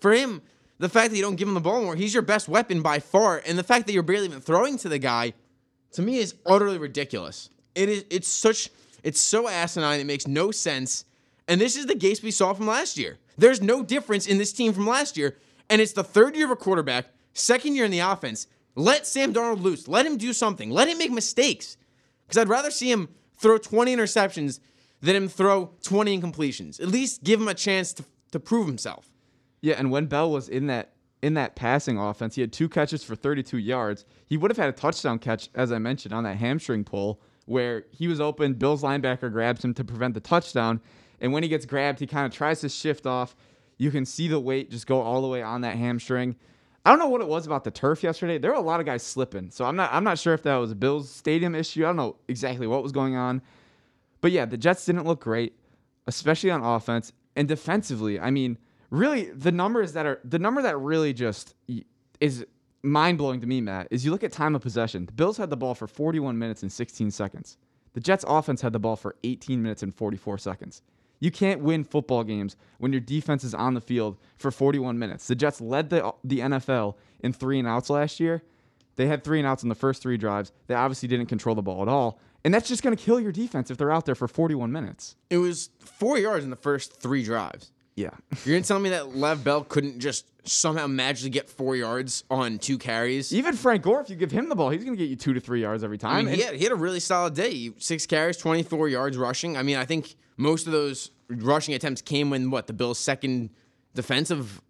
For 0.00 0.12
him, 0.12 0.42
the 0.82 0.88
fact 0.88 1.10
that 1.10 1.16
you 1.16 1.22
don't 1.22 1.36
give 1.36 1.46
him 1.46 1.54
the 1.54 1.60
ball 1.60 1.80
more, 1.80 1.94
he's 1.94 2.12
your 2.12 2.24
best 2.24 2.48
weapon 2.48 2.82
by 2.82 2.98
far. 2.98 3.40
And 3.46 3.56
the 3.56 3.62
fact 3.62 3.86
that 3.86 3.92
you're 3.92 4.02
barely 4.02 4.24
even 4.24 4.40
throwing 4.40 4.76
to 4.78 4.88
the 4.88 4.98
guy, 4.98 5.32
to 5.92 6.02
me, 6.02 6.18
is 6.18 6.34
utterly 6.44 6.76
ridiculous. 6.76 7.50
It 7.76 7.88
is 7.88 8.04
it's 8.10 8.26
such 8.26 8.68
it's 9.04 9.20
so 9.20 9.46
asinine, 9.46 10.00
it 10.00 10.06
makes 10.06 10.26
no 10.26 10.50
sense. 10.50 11.04
And 11.46 11.60
this 11.60 11.76
is 11.76 11.86
the 11.86 11.94
Gase 11.94 12.20
we 12.20 12.32
saw 12.32 12.52
from 12.52 12.66
last 12.66 12.98
year. 12.98 13.20
There's 13.38 13.62
no 13.62 13.84
difference 13.84 14.26
in 14.26 14.38
this 14.38 14.52
team 14.52 14.72
from 14.72 14.88
last 14.88 15.16
year. 15.16 15.36
And 15.70 15.80
it's 15.80 15.92
the 15.92 16.02
third 16.02 16.34
year 16.34 16.46
of 16.46 16.50
a 16.50 16.56
quarterback, 16.56 17.06
second 17.32 17.76
year 17.76 17.84
in 17.84 17.92
the 17.92 18.00
offense. 18.00 18.48
Let 18.74 19.06
Sam 19.06 19.32
Darnold 19.32 19.62
loose. 19.62 19.86
Let 19.86 20.04
him 20.04 20.16
do 20.16 20.32
something. 20.32 20.68
Let 20.68 20.88
him 20.88 20.98
make 20.98 21.12
mistakes. 21.12 21.76
Because 22.26 22.38
I'd 22.38 22.48
rather 22.48 22.72
see 22.72 22.90
him 22.90 23.08
throw 23.38 23.56
20 23.56 23.94
interceptions 23.94 24.58
than 25.00 25.14
him 25.14 25.28
throw 25.28 25.74
20 25.84 26.20
incompletions. 26.20 26.80
At 26.80 26.88
least 26.88 27.22
give 27.22 27.40
him 27.40 27.48
a 27.48 27.54
chance 27.54 27.92
to, 27.92 28.04
to 28.32 28.40
prove 28.40 28.66
himself. 28.66 29.11
Yeah, 29.62 29.76
and 29.78 29.90
when 29.90 30.06
Bell 30.06 30.30
was 30.30 30.48
in 30.48 30.66
that 30.66 30.92
in 31.22 31.34
that 31.34 31.54
passing 31.54 31.98
offense, 31.98 32.34
he 32.34 32.40
had 32.40 32.52
two 32.52 32.68
catches 32.68 33.04
for 33.04 33.14
32 33.14 33.56
yards. 33.56 34.04
He 34.26 34.36
would 34.36 34.50
have 34.50 34.58
had 34.58 34.68
a 34.68 34.72
touchdown 34.72 35.20
catch, 35.20 35.48
as 35.54 35.70
I 35.70 35.78
mentioned, 35.78 36.12
on 36.12 36.24
that 36.24 36.36
hamstring 36.36 36.84
pull 36.84 37.20
where 37.46 37.84
he 37.92 38.08
was 38.08 38.20
open. 38.20 38.54
Bill's 38.54 38.82
linebacker 38.82 39.32
grabs 39.32 39.64
him 39.64 39.72
to 39.74 39.84
prevent 39.84 40.14
the 40.14 40.20
touchdown, 40.20 40.80
and 41.20 41.32
when 41.32 41.44
he 41.44 41.48
gets 41.48 41.64
grabbed, 41.64 42.00
he 42.00 42.06
kind 42.06 42.26
of 42.26 42.32
tries 42.32 42.60
to 42.60 42.68
shift 42.68 43.06
off. 43.06 43.36
You 43.78 43.90
can 43.90 44.04
see 44.04 44.28
the 44.28 44.40
weight 44.40 44.70
just 44.70 44.86
go 44.86 45.00
all 45.00 45.22
the 45.22 45.28
way 45.28 45.42
on 45.42 45.60
that 45.62 45.76
hamstring. 45.76 46.36
I 46.84 46.90
don't 46.90 46.98
know 46.98 47.08
what 47.08 47.20
it 47.20 47.28
was 47.28 47.46
about 47.46 47.62
the 47.62 47.70
turf 47.70 48.02
yesterday. 48.02 48.38
There 48.38 48.50
were 48.50 48.56
a 48.56 48.60
lot 48.60 48.80
of 48.80 48.86
guys 48.86 49.04
slipping, 49.04 49.50
so 49.50 49.64
I'm 49.64 49.76
not 49.76 49.92
I'm 49.92 50.02
not 50.02 50.18
sure 50.18 50.34
if 50.34 50.42
that 50.42 50.56
was 50.56 50.72
a 50.72 50.74
Bills 50.74 51.08
stadium 51.08 51.54
issue. 51.54 51.84
I 51.84 51.88
don't 51.88 51.96
know 51.96 52.16
exactly 52.26 52.66
what 52.66 52.82
was 52.82 52.90
going 52.90 53.14
on, 53.14 53.42
but 54.20 54.32
yeah, 54.32 54.44
the 54.44 54.56
Jets 54.56 54.84
didn't 54.84 55.06
look 55.06 55.20
great, 55.20 55.56
especially 56.08 56.50
on 56.50 56.62
offense 56.62 57.12
and 57.36 57.46
defensively. 57.46 58.18
I 58.18 58.30
mean, 58.30 58.58
really, 58.92 59.24
the 59.30 59.50
numbers 59.50 59.94
that 59.94 60.06
are 60.06 60.20
the 60.22 60.38
number 60.38 60.62
that 60.62 60.78
really 60.78 61.12
just 61.12 61.56
is 62.20 62.46
mind 62.82 63.18
blowing 63.18 63.40
to 63.40 63.46
me, 63.46 63.60
Matt, 63.60 63.88
is 63.90 64.04
you 64.04 64.12
look 64.12 64.22
at 64.22 64.30
time 64.30 64.54
of 64.54 64.62
possession. 64.62 65.06
The 65.06 65.12
Bills 65.12 65.38
had 65.38 65.50
the 65.50 65.56
ball 65.56 65.74
for 65.74 65.88
41 65.88 66.38
minutes 66.38 66.62
and 66.62 66.70
16 66.70 67.10
seconds. 67.10 67.56
The 67.94 68.00
Jets 68.00 68.24
offense 68.28 68.60
had 68.60 68.72
the 68.72 68.78
ball 68.78 68.96
for 68.96 69.16
18 69.24 69.62
minutes 69.62 69.82
and 69.82 69.94
44 69.94 70.38
seconds. 70.38 70.82
You 71.20 71.30
can't 71.30 71.60
win 71.60 71.84
football 71.84 72.24
games 72.24 72.56
when 72.78 72.92
your 72.92 73.00
defense 73.00 73.44
is 73.44 73.54
on 73.54 73.74
the 73.74 73.80
field 73.80 74.18
for 74.36 74.50
41 74.50 74.98
minutes. 74.98 75.26
The 75.26 75.34
Jets 75.34 75.60
led 75.60 75.90
the 75.90 76.12
the 76.22 76.40
NFL 76.40 76.96
in 77.20 77.32
three 77.32 77.58
and 77.58 77.66
outs 77.66 77.90
last 77.90 78.20
year. 78.20 78.42
They 78.96 79.06
had 79.06 79.24
three 79.24 79.38
and 79.38 79.48
outs 79.48 79.62
in 79.62 79.70
the 79.70 79.74
first 79.74 80.02
three 80.02 80.18
drives. 80.18 80.52
They 80.66 80.74
obviously 80.74 81.08
didn't 81.08 81.26
control 81.26 81.54
the 81.54 81.62
ball 81.62 81.80
at 81.80 81.88
all. 81.88 82.20
And 82.44 82.52
that's 82.52 82.68
just 82.68 82.82
going 82.82 82.94
to 82.94 83.02
kill 83.02 83.20
your 83.20 83.32
defense 83.32 83.70
if 83.70 83.78
they're 83.78 83.92
out 83.92 84.04
there 84.04 84.16
for 84.16 84.28
41 84.28 84.70
minutes. 84.70 85.16
It 85.30 85.38
was 85.38 85.70
four 85.78 86.18
yards 86.18 86.44
in 86.44 86.50
the 86.50 86.56
first 86.56 87.00
three 87.00 87.22
drives. 87.22 87.70
Yeah. 87.94 88.10
You're 88.44 88.56
gonna 88.56 88.64
tell 88.64 88.78
me 88.78 88.90
that 88.90 89.16
Lev 89.16 89.44
Bell 89.44 89.64
couldn't 89.64 89.98
just 89.98 90.26
somehow 90.44 90.86
magically 90.86 91.30
get 91.30 91.48
four 91.48 91.76
yards 91.76 92.24
on 92.30 92.58
two 92.58 92.78
carries? 92.78 93.32
Even 93.32 93.54
Frank 93.54 93.82
Gore, 93.82 94.00
if 94.00 94.10
you 94.10 94.16
give 94.16 94.30
him 94.30 94.48
the 94.48 94.56
ball, 94.56 94.70
he's 94.70 94.84
going 94.84 94.96
to 94.96 95.02
get 95.02 95.08
you 95.08 95.16
two 95.16 95.34
to 95.34 95.40
three 95.40 95.60
yards 95.60 95.84
every 95.84 95.98
time. 95.98 96.16
I 96.16 96.22
mean, 96.22 96.34
he 96.34 96.42
had, 96.42 96.54
he 96.54 96.64
had 96.64 96.72
a 96.72 96.76
really 96.76 97.00
solid 97.00 97.34
day. 97.34 97.70
Six 97.78 98.06
carries, 98.06 98.36
24 98.36 98.88
yards 98.88 99.16
rushing. 99.16 99.56
I 99.56 99.62
mean, 99.62 99.76
I 99.76 99.84
think 99.84 100.16
most 100.36 100.66
of 100.66 100.72
those 100.72 101.10
rushing 101.28 101.74
attempts 101.74 102.02
came 102.02 102.30
when 102.30 102.50
what 102.50 102.66
the 102.66 102.72
Bills' 102.72 102.98
second 102.98 103.50
defensive 103.94 104.60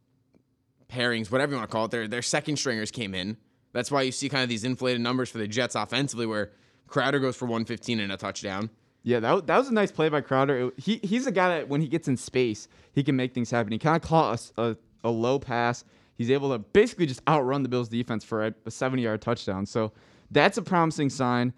pairings, 0.90 1.30
whatever 1.30 1.52
you 1.52 1.58
want 1.58 1.70
to 1.70 1.72
call 1.72 1.86
it, 1.86 1.90
their 1.90 2.06
their 2.08 2.22
second 2.22 2.56
stringers 2.56 2.90
came 2.90 3.14
in. 3.14 3.36
That's 3.72 3.90
why 3.90 4.02
you 4.02 4.12
see 4.12 4.28
kind 4.28 4.42
of 4.42 4.50
these 4.50 4.64
inflated 4.64 5.00
numbers 5.00 5.30
for 5.30 5.38
the 5.38 5.48
Jets 5.48 5.74
offensively, 5.74 6.26
where 6.26 6.52
Crowder 6.86 7.19
goes 7.19 7.36
for 7.36 7.46
115 7.46 8.00
and 8.00 8.12
a 8.12 8.19
touchdown. 8.19 8.69
Yeah, 9.04 9.20
that, 9.20 9.46
that 9.49 9.58
was 9.58 9.69
a 9.69 9.72
nice 9.75 9.90
play 9.90 10.08
by 10.08 10.20
Crowder. 10.20 10.69
It- 10.69 10.75
he 10.78 11.00
he's 11.02 11.26
a 11.26 11.32
guy 11.32 11.49
that 11.58 11.69
when 11.69 11.81
he 11.81 11.88
gets 11.88 12.08
in 12.08 12.16
space, 12.16 12.69
he 12.93 13.02
can 13.02 13.16
make 13.16 13.34
things 13.34 13.50
happen. 13.50 13.72
He 13.72 13.78
kind 13.78 13.96
of 13.96 14.02
caught 14.08 14.50
a 14.56 14.76
a 15.04 15.10
low 15.10 15.38
pass. 15.38 15.84
He's 16.16 16.31
able 16.31 16.50
to 16.52 16.58
basically 16.58 17.06
just 17.06 17.20
outrun 17.26 17.62
the 17.64 17.69
Bills 17.69 17.88
defense 17.88 18.22
for 18.22 18.46
a, 18.46 18.54
a 18.66 18.70
70 18.70 19.02
yard 19.02 19.20
touchdown. 19.20 19.66
So 19.66 19.93
that's 20.31 20.56
a 20.58 20.62
promising 20.62 21.10
sign. 21.10 21.52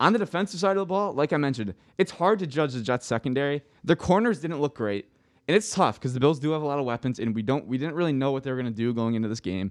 On 0.00 0.12
the 0.12 0.18
defensive 0.18 0.58
side 0.60 0.72
of 0.76 0.80
the 0.80 0.86
ball, 0.86 1.12
like 1.12 1.32
I 1.32 1.36
mentioned, 1.36 1.74
it's 1.96 2.10
hard 2.10 2.40
to 2.40 2.46
judge 2.46 2.72
the 2.74 2.80
Jets 2.82 3.06
secondary. 3.06 3.62
Their 3.84 3.96
corners 3.96 4.40
didn't 4.40 4.60
look 4.60 4.74
great, 4.76 5.06
and 5.46 5.56
it's 5.56 5.72
tough 5.72 5.98
because 5.98 6.12
the 6.12 6.20
Bills 6.20 6.40
do 6.40 6.50
have 6.50 6.60
a 6.62 6.66
lot 6.66 6.78
of 6.80 6.84
weapons, 6.84 7.18
and 7.20 7.34
we 7.34 7.40
don't 7.42 7.66
we 7.66 7.78
didn't 7.78 7.94
really 7.94 8.12
know 8.12 8.32
what 8.32 8.42
they 8.42 8.50
were 8.50 8.56
going 8.60 8.70
to 8.72 8.76
do 8.76 8.92
going 8.92 9.14
into 9.14 9.28
this 9.28 9.40
game. 9.40 9.70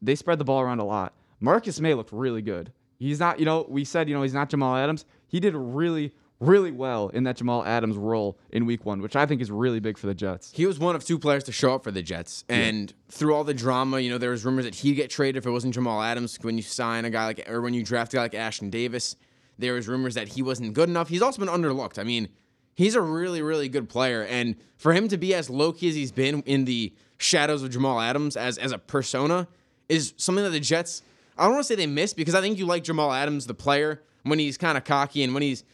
They 0.00 0.14
spread 0.14 0.38
the 0.38 0.44
ball 0.44 0.60
around 0.60 0.78
a 0.80 0.84
lot. 0.84 1.14
Marcus 1.40 1.80
Maye 1.80 1.94
looked 1.94 2.12
really 2.12 2.42
good. 2.42 2.70
He's 2.98 3.18
not, 3.18 3.40
you 3.40 3.44
know, 3.46 3.66
we 3.68 3.84
said, 3.84 4.08
you 4.08 4.14
know, 4.14 4.22
he's 4.22 4.34
not 4.34 4.48
Jamal 4.48 4.76
Adams. 4.76 5.06
He 5.26 5.40
did 5.40 5.54
really, 5.56 6.12
really 6.42 6.72
well 6.72 7.08
in 7.08 7.24
that 7.24 7.36
Jamal 7.36 7.64
Adams 7.64 7.96
role 7.96 8.38
in 8.50 8.66
week 8.66 8.84
one, 8.84 9.00
which 9.00 9.16
I 9.16 9.26
think 9.26 9.40
is 9.40 9.50
really 9.50 9.80
big 9.80 9.96
for 9.96 10.06
the 10.06 10.14
Jets. 10.14 10.52
He 10.54 10.66
was 10.66 10.78
one 10.78 10.96
of 10.96 11.04
two 11.04 11.18
players 11.18 11.44
to 11.44 11.52
show 11.52 11.74
up 11.74 11.84
for 11.84 11.90
the 11.90 12.02
Jets. 12.02 12.44
And 12.48 12.92
through 13.08 13.34
all 13.34 13.44
the 13.44 13.54
drama, 13.54 14.00
you 14.00 14.10
know, 14.10 14.18
there 14.18 14.30
was 14.30 14.44
rumors 14.44 14.64
that 14.64 14.74
he'd 14.74 14.94
get 14.94 15.10
traded 15.10 15.36
if 15.36 15.46
it 15.46 15.50
wasn't 15.50 15.74
Jamal 15.74 16.02
Adams 16.02 16.38
when 16.42 16.56
you 16.56 16.62
sign 16.62 17.04
a 17.04 17.10
guy 17.10 17.26
like, 17.26 17.48
or 17.48 17.60
when 17.60 17.74
you 17.74 17.84
draft 17.84 18.12
a 18.12 18.16
guy 18.16 18.22
like 18.22 18.32
Ashtyn 18.32 18.70
Davis. 18.70 19.16
There 19.58 19.74
was 19.74 19.86
rumors 19.86 20.14
that 20.14 20.28
he 20.28 20.42
wasn't 20.42 20.74
good 20.74 20.88
enough. 20.88 21.08
He's 21.08 21.22
also 21.22 21.38
been 21.38 21.48
underlooked. 21.48 21.98
I 21.98 22.04
mean, 22.04 22.28
he's 22.74 22.94
a 22.94 23.00
really, 23.00 23.42
really 23.42 23.68
good 23.68 23.88
player. 23.88 24.24
And 24.24 24.56
for 24.76 24.92
him 24.92 25.08
to 25.08 25.18
be 25.18 25.34
as 25.34 25.48
low 25.48 25.72
key 25.72 25.88
as 25.88 25.94
he's 25.94 26.12
been 26.12 26.42
in 26.42 26.64
the 26.64 26.92
shadows 27.18 27.62
of 27.62 27.70
Jamal 27.70 28.00
Adams 28.00 28.36
as, 28.36 28.58
as 28.58 28.72
a 28.72 28.78
persona 28.78 29.46
is 29.88 30.14
something 30.16 30.42
that 30.42 30.50
the 30.50 30.60
Jets, 30.60 31.02
I 31.38 31.44
don't 31.44 31.52
want 31.52 31.64
to 31.64 31.68
say 31.68 31.76
they 31.76 31.86
missed 31.86 32.16
because 32.16 32.34
I 32.34 32.40
think 32.40 32.58
you 32.58 32.66
like 32.66 32.82
Jamal 32.82 33.12
Adams, 33.12 33.46
the 33.46 33.54
player, 33.54 34.02
when 34.24 34.38
he's 34.38 34.56
kind 34.56 34.76
of 34.76 34.84
cocky 34.84 35.22
and 35.22 35.34
when 35.34 35.42
he's 35.42 35.64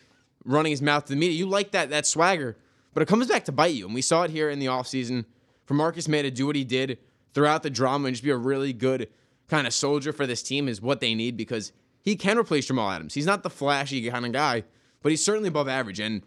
running 0.45 0.71
his 0.71 0.83
mouth 0.83 1.05
to 1.07 1.13
the 1.13 1.19
media. 1.19 1.37
You 1.37 1.47
like 1.47 1.73
that 1.73 1.91
that 1.91 2.07
swagger, 2.07 2.57
but 2.95 3.03
it 3.03 3.07
comes 3.07 3.27
back 3.27 3.45
to 3.47 3.53
bite 3.53 3.75
you. 3.75 3.87
And 3.87 3.95
we 3.95 4.03
saw 4.03 4.23
it 4.23 4.31
here 4.31 4.51
in 4.51 4.59
the 4.59 4.67
offseason 4.67 5.25
for 5.65 5.75
Marcus 5.75 6.09
Maye 6.09 6.23
to 6.23 6.31
do 6.31 6.47
what 6.47 6.57
he 6.57 6.65
did 6.65 6.99
throughout 7.35 7.63
the 7.63 7.71
drama 7.71 8.07
and 8.07 8.15
just 8.15 8.25
be 8.25 8.31
a 8.31 8.37
really 8.37 8.73
good 8.73 9.09
kind 9.49 9.67
of 9.67 9.73
soldier 9.73 10.13
for 10.13 10.27
this 10.27 10.43
team 10.43 10.69
is 10.69 10.81
what 10.81 11.01
they 11.01 11.15
need 11.15 11.37
because 11.37 11.73
he 12.03 12.17
can 12.17 12.39
replace 12.39 12.67
Jamal 12.67 12.91
Adams. 12.91 13.15
He's 13.15 13.27
not 13.27 13.43
the 13.43 13.51
flashy 13.51 14.09
kind 14.09 14.25
of 14.25 14.33
guy, 14.33 14.65
but 15.03 15.11
he's 15.11 15.25
certainly 15.25 15.49
above 15.49 15.69
average. 15.69 16.01
And 16.01 16.23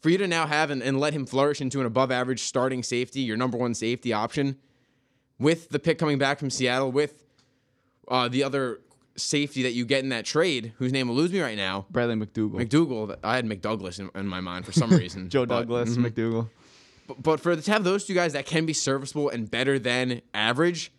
for 0.00 0.10
you 0.10 0.18
to 0.18 0.26
now 0.26 0.46
have 0.46 0.70
and, 0.70 0.82
and 0.82 0.98
let 0.98 1.12
him 1.12 1.26
flourish 1.26 1.60
into 1.60 1.80
an 1.80 1.86
above 1.86 2.10
average 2.10 2.42
starting 2.42 2.82
safety, 2.82 3.20
your 3.20 3.36
number 3.36 3.58
one 3.58 3.74
safety 3.74 4.12
option, 4.12 4.56
with 5.38 5.70
the 5.70 5.78
pick 5.78 5.98
coming 5.98 6.18
back 6.18 6.38
from 6.38 6.50
Seattle, 6.50 6.92
with 6.92 7.24
uh, 8.08 8.28
the 8.28 8.42
other 8.42 8.80
safety 9.16 9.62
that 9.64 9.72
you 9.72 9.84
get 9.84 10.02
in 10.02 10.10
that 10.10 10.24
trade, 10.24 10.72
whose 10.78 10.92
name 10.92 11.08
will 11.08 11.14
lose 11.16 11.32
me 11.32 11.40
right 11.40 11.56
now, 11.56 11.86
Bradley 11.90 12.14
McDougald, 12.14 12.52
McDougald. 12.68 13.16
I 13.24 13.36
had 13.36 13.46
McDouglas 13.46 13.98
in, 14.00 14.10
in 14.14 14.26
my 14.26 14.40
mind 14.40 14.64
for 14.66 14.72
some 14.72 14.90
reason. 14.90 15.28
Joe 15.30 15.46
but- 15.46 15.60
Douglas, 15.60 15.96
Mhm. 15.96 16.06
McDougald. 16.10 16.48
But, 17.06 17.22
but 17.22 17.40
for 17.40 17.56
to 17.56 17.70
have 17.72 17.82
those 17.84 18.04
two 18.04 18.14
guys 18.14 18.32
that 18.34 18.46
can 18.46 18.66
be 18.66 18.72
serviceable 18.72 19.28
and 19.30 19.50
better 19.50 19.78
than 19.78 20.22
average, 20.32 20.92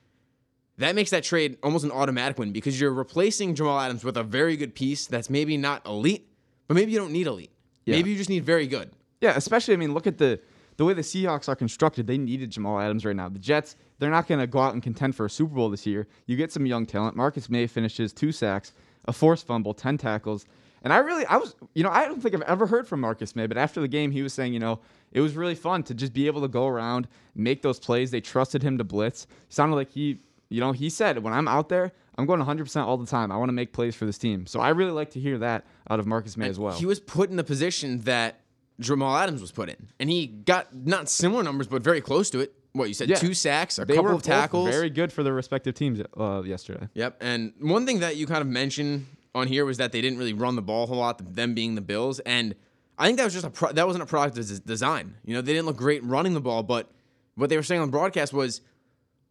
that 0.77 0.95
makes 0.95 1.09
that 1.11 1.23
trade 1.23 1.57
almost 1.63 1.83
an 1.85 1.91
automatic 1.91 2.37
win 2.37 2.51
because 2.51 2.79
you're 2.81 2.91
replacing 2.93 3.55
Jamal 3.55 3.79
Adams 3.79 4.03
with 4.03 4.17
a 4.17 4.23
very 4.23 4.57
good 4.57 4.75
piece 4.75 5.07
that's 5.07 5.29
maybe 5.29 5.55
not 5.57 5.85
elite, 5.85 6.27
but 6.67 6.73
maybe 6.75 6.91
you 6.91 6.97
don't 6.97 7.11
need 7.11 7.27
elite. 7.27 7.51
Yeah. 7.85 7.95
Maybe 7.95 8.11
you 8.11 8.17
just 8.17 8.29
need 8.29 8.43
very 8.43 8.67
good. 8.67 8.91
Yeah, 9.21 9.33
especially 9.35 9.73
I 9.73 9.77
mean, 9.77 9.93
look 9.93 10.05
at 10.07 10.17
the 10.17 10.39
the 10.81 10.85
way 10.85 10.95
the 10.95 11.03
Seahawks 11.03 11.47
are 11.47 11.55
constructed. 11.55 12.07
They 12.07 12.17
needed 12.17 12.49
Jamal 12.49 12.79
Adams 12.79 13.05
right 13.05 13.15
now. 13.15 13.29
The 13.29 13.37
Jets, 13.37 13.75
they're 13.99 14.09
not 14.09 14.27
going 14.27 14.39
to 14.39 14.47
go 14.47 14.57
out 14.57 14.73
and 14.73 14.81
contend 14.81 15.15
for 15.15 15.27
a 15.27 15.29
Super 15.29 15.53
Bowl 15.53 15.69
this 15.69 15.85
year. 15.85 16.07
You 16.25 16.35
get 16.35 16.51
some 16.51 16.65
young 16.65 16.87
talent. 16.87 17.15
Marcus 17.15 17.51
Maye 17.51 17.67
finishes 17.67 18.11
two 18.11 18.31
sacks, 18.31 18.73
a 19.05 19.13
forced 19.13 19.45
fumble, 19.45 19.75
ten 19.75 19.95
tackles. 19.95 20.47
And 20.81 20.91
I 20.91 20.97
really, 20.97 21.23
I 21.27 21.37
was, 21.37 21.53
you 21.75 21.83
know, 21.83 21.91
I 21.91 22.07
don't 22.07 22.19
think 22.19 22.33
I've 22.33 22.41
ever 22.41 22.65
heard 22.65 22.87
from 22.87 22.99
Marcus 22.99 23.35
Maye, 23.35 23.45
but 23.45 23.59
after 23.59 23.79
the 23.79 23.87
game, 23.87 24.09
he 24.09 24.23
was 24.23 24.33
saying, 24.33 24.53
you 24.53 24.59
know, 24.59 24.79
it 25.11 25.21
was 25.21 25.35
really 25.35 25.53
fun 25.53 25.83
to 25.83 25.93
just 25.93 26.13
be 26.13 26.25
able 26.25 26.41
to 26.41 26.47
go 26.47 26.65
around, 26.65 27.07
make 27.35 27.61
those 27.61 27.77
plays. 27.77 28.09
They 28.09 28.19
trusted 28.19 28.63
him 28.63 28.79
to 28.79 28.83
blitz. 28.83 29.27
He 29.49 29.53
sounded 29.53 29.75
like 29.75 29.91
he, 29.91 30.17
you 30.49 30.61
know, 30.61 30.71
he 30.71 30.89
said, 30.89 31.19
when 31.19 31.31
I'm 31.31 31.47
out 31.47 31.69
there, 31.69 31.91
I'm 32.17 32.25
going 32.25 32.41
100% 32.41 32.83
all 32.83 32.97
the 32.97 33.05
time. 33.05 33.31
I 33.31 33.37
want 33.37 33.49
to 33.49 33.53
make 33.53 33.71
plays 33.71 33.95
for 33.95 34.07
this 34.07 34.17
team. 34.17 34.47
So 34.47 34.59
I 34.59 34.69
really 34.69 34.93
like 34.93 35.11
to 35.11 35.19
hear 35.19 35.37
that 35.37 35.63
out 35.91 35.99
of 35.99 36.07
Marcus 36.07 36.35
Maye 36.37 36.49
as 36.49 36.57
well. 36.57 36.73
He 36.73 36.87
was 36.87 36.99
put 36.99 37.29
in 37.29 37.35
the 37.35 37.43
position 37.43 38.01
that 38.01 38.40
Jamal 38.81 39.15
Adams 39.15 39.39
was 39.41 39.51
put 39.51 39.69
in, 39.69 39.87
and 39.99 40.09
he 40.09 40.27
got 40.27 40.75
not 40.75 41.07
similar 41.09 41.43
numbers, 41.43 41.67
but 41.67 41.81
very 41.83 42.01
close 42.01 42.29
to 42.31 42.39
it. 42.39 42.53
What 42.73 42.87
you 42.87 42.93
said, 42.93 43.09
Yeah. 43.09 43.17
two 43.17 43.33
sacks, 43.33 43.79
a 43.79 43.85
they 43.85 43.95
couple 43.95 44.15
of 44.15 44.21
tackles. 44.23 44.69
Very 44.69 44.89
good 44.89 45.11
for 45.11 45.23
their 45.23 45.33
respective 45.33 45.75
teams 45.75 46.01
uh, 46.17 46.41
yesterday. 46.43 46.87
Yep. 46.93 47.17
And 47.21 47.53
one 47.59 47.85
thing 47.85 47.99
that 47.99 48.15
you 48.15 48.25
kind 48.27 48.41
of 48.41 48.47
mentioned 48.47 49.05
on 49.35 49.47
here 49.47 49.65
was 49.65 49.77
that 49.77 49.91
they 49.91 49.99
didn't 50.01 50.17
really 50.19 50.33
run 50.33 50.55
the 50.55 50.61
ball 50.61 50.83
a 50.85 50.87
whole 50.87 50.97
lot, 50.97 51.35
them 51.35 51.53
being 51.53 51.75
the 51.75 51.81
Bills, 51.81 52.19
and 52.21 52.55
I 52.97 53.05
think 53.07 53.17
that 53.17 53.23
was 53.25 53.33
just 53.33 53.45
a 53.45 53.49
pro- 53.49 53.71
that 53.71 53.85
wasn't 53.87 54.03
a 54.03 54.07
product 54.07 54.37
of 54.37 54.65
design. 54.65 55.15
You 55.25 55.33
know, 55.33 55.41
they 55.41 55.53
didn't 55.53 55.65
look 55.65 55.77
great 55.77 56.03
running 56.03 56.33
the 56.33 56.41
ball, 56.41 56.63
but 56.63 56.89
what 57.35 57.49
they 57.49 57.55
were 57.57 57.63
saying 57.63 57.81
on 57.81 57.89
broadcast 57.89 58.31
was 58.33 58.61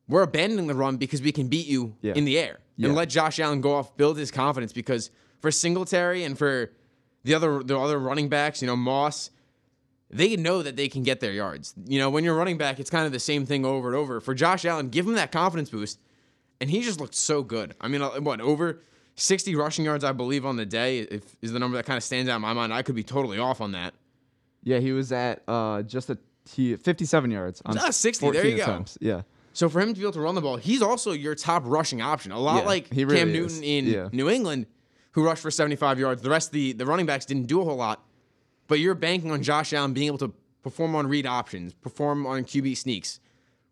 we're 0.09 0.23
abandoning 0.23 0.67
the 0.67 0.75
run 0.75 0.97
because 0.97 1.23
we 1.23 1.31
can 1.33 1.49
beat 1.49 1.67
you 1.67 1.95
Yeah. 2.03 2.15
in 2.15 2.25
the 2.25 2.39
air 2.39 2.59
Yeah. 2.77 2.89
and 2.89 2.97
let 2.97 3.09
Josh 3.09 3.39
Allen 3.39 3.61
go 3.61 3.75
off, 3.75 3.97
build 3.97 4.19
his 4.19 4.31
confidence 4.31 4.73
because 4.73 5.11
for 5.41 5.51
Singletary 5.53 6.25
and 6.25 6.37
for 6.37 6.73
the 7.25 7.33
other 7.35 7.63
the 7.63 7.79
other 7.79 7.99
running 7.99 8.29
backs, 8.29 8.61
you 8.61 8.67
know, 8.67 8.77
Moss, 8.77 9.31
they 10.11 10.37
know 10.37 10.63
that 10.63 10.77
they 10.77 10.89
can 10.89 11.03
get 11.03 11.21
their 11.21 11.33
yards. 11.33 11.75
You 11.87 11.99
know, 11.99 12.11
when 12.11 12.25
you're 12.25 12.35
running 12.37 12.59
back, 12.59 12.81
it's 12.81 12.91
kind 12.91 13.07
of 13.07 13.13
the 13.13 13.21
same 13.21 13.47
thing 13.47 13.65
over 13.65 13.89
and 13.89 13.97
over. 13.97 14.21
For 14.21 14.35
Josh 14.35 14.65
Allen, 14.65 14.89
give 14.89 15.07
him 15.07 15.15
that 15.15 15.31
confidence 15.33 15.71
boost, 15.71 15.99
and 16.61 16.69
he 16.71 16.83
just 16.83 17.01
looked 17.01 17.15
so 17.15 17.43
good. 17.43 17.75
I 17.81 17.89
mean, 17.89 18.03
uh, 18.03 18.11
what 18.21 18.41
over 18.41 18.81
60 19.17 19.55
rushing 19.55 19.85
yards, 19.85 20.03
I 20.05 20.13
believe, 20.13 20.45
on 20.45 20.57
the 20.57 20.67
day 20.67 21.01
if, 21.01 21.37
is 21.43 21.53
the 21.53 21.59
number 21.59 21.77
that 21.77 21.87
kind 21.87 21.97
of 21.97 22.03
stands 22.03 22.29
out 22.29 22.37
in 22.37 22.43
my 22.43 22.53
mind. 22.53 22.73
I 22.75 22.83
could 22.83 22.95
be 22.97 23.05
totally 23.05 23.39
off 23.39 23.61
on 23.61 23.73
that. 23.73 23.95
Yeah, 24.63 24.79
he 24.79 24.93
was 24.93 25.13
at 25.13 25.43
uh, 25.49 25.83
just 25.83 26.11
a 26.11 26.19
he, 26.53 26.75
57 26.77 27.31
yards 27.31 27.63
on 27.65 27.79
Ah, 27.79 27.91
60, 27.91 28.31
there 28.31 28.43
14 28.43 28.51
you 28.59 28.65
go. 28.67 28.85
Yeah. 29.01 29.23
So 29.53 29.69
for 29.69 29.81
him 29.81 29.89
to 29.89 29.95
be 29.95 30.03
able 30.03 30.13
to 30.13 30.21
run 30.21 30.35
the 30.35 30.41
ball, 30.41 30.57
he's 30.57 30.83
also 30.83 31.13
your 31.13 31.35
top 31.35 31.63
rushing 31.67 32.01
option. 32.03 32.33
A 32.33 32.39
lot 32.39 32.63
Yeah, 32.63 32.67
like 32.69 32.93
he 32.93 33.05
really 33.05 33.19
Cam 33.19 33.29
is. 33.31 33.35
Newton 33.61 33.65
in 33.65 33.87
Yeah. 33.87 34.09
New 34.13 34.29
England, 34.29 34.67
who 35.13 35.25
rushed 35.25 35.43
for 35.43 35.51
75 35.51 35.99
yards. 35.99 36.23
The 36.23 36.31
rest 36.31 36.49
of 36.49 36.53
the, 36.53 36.73
the 36.73 36.87
running 36.87 37.07
backs 37.07 37.25
didn't 37.27 37.47
do 37.47 37.61
a 37.61 37.65
whole 37.65 37.77
lot. 37.77 38.03
But 38.71 38.79
you're 38.79 38.95
banking 38.95 39.33
on 39.33 39.43
Josh 39.43 39.73
Allen 39.73 39.93
being 39.93 40.07
able 40.07 40.19
to 40.19 40.33
perform 40.63 40.95
on 40.95 41.09
read 41.09 41.27
options, 41.27 41.75
perform 41.75 42.25
on 42.25 42.45
QB 42.45 42.77
sneaks. 42.77 43.19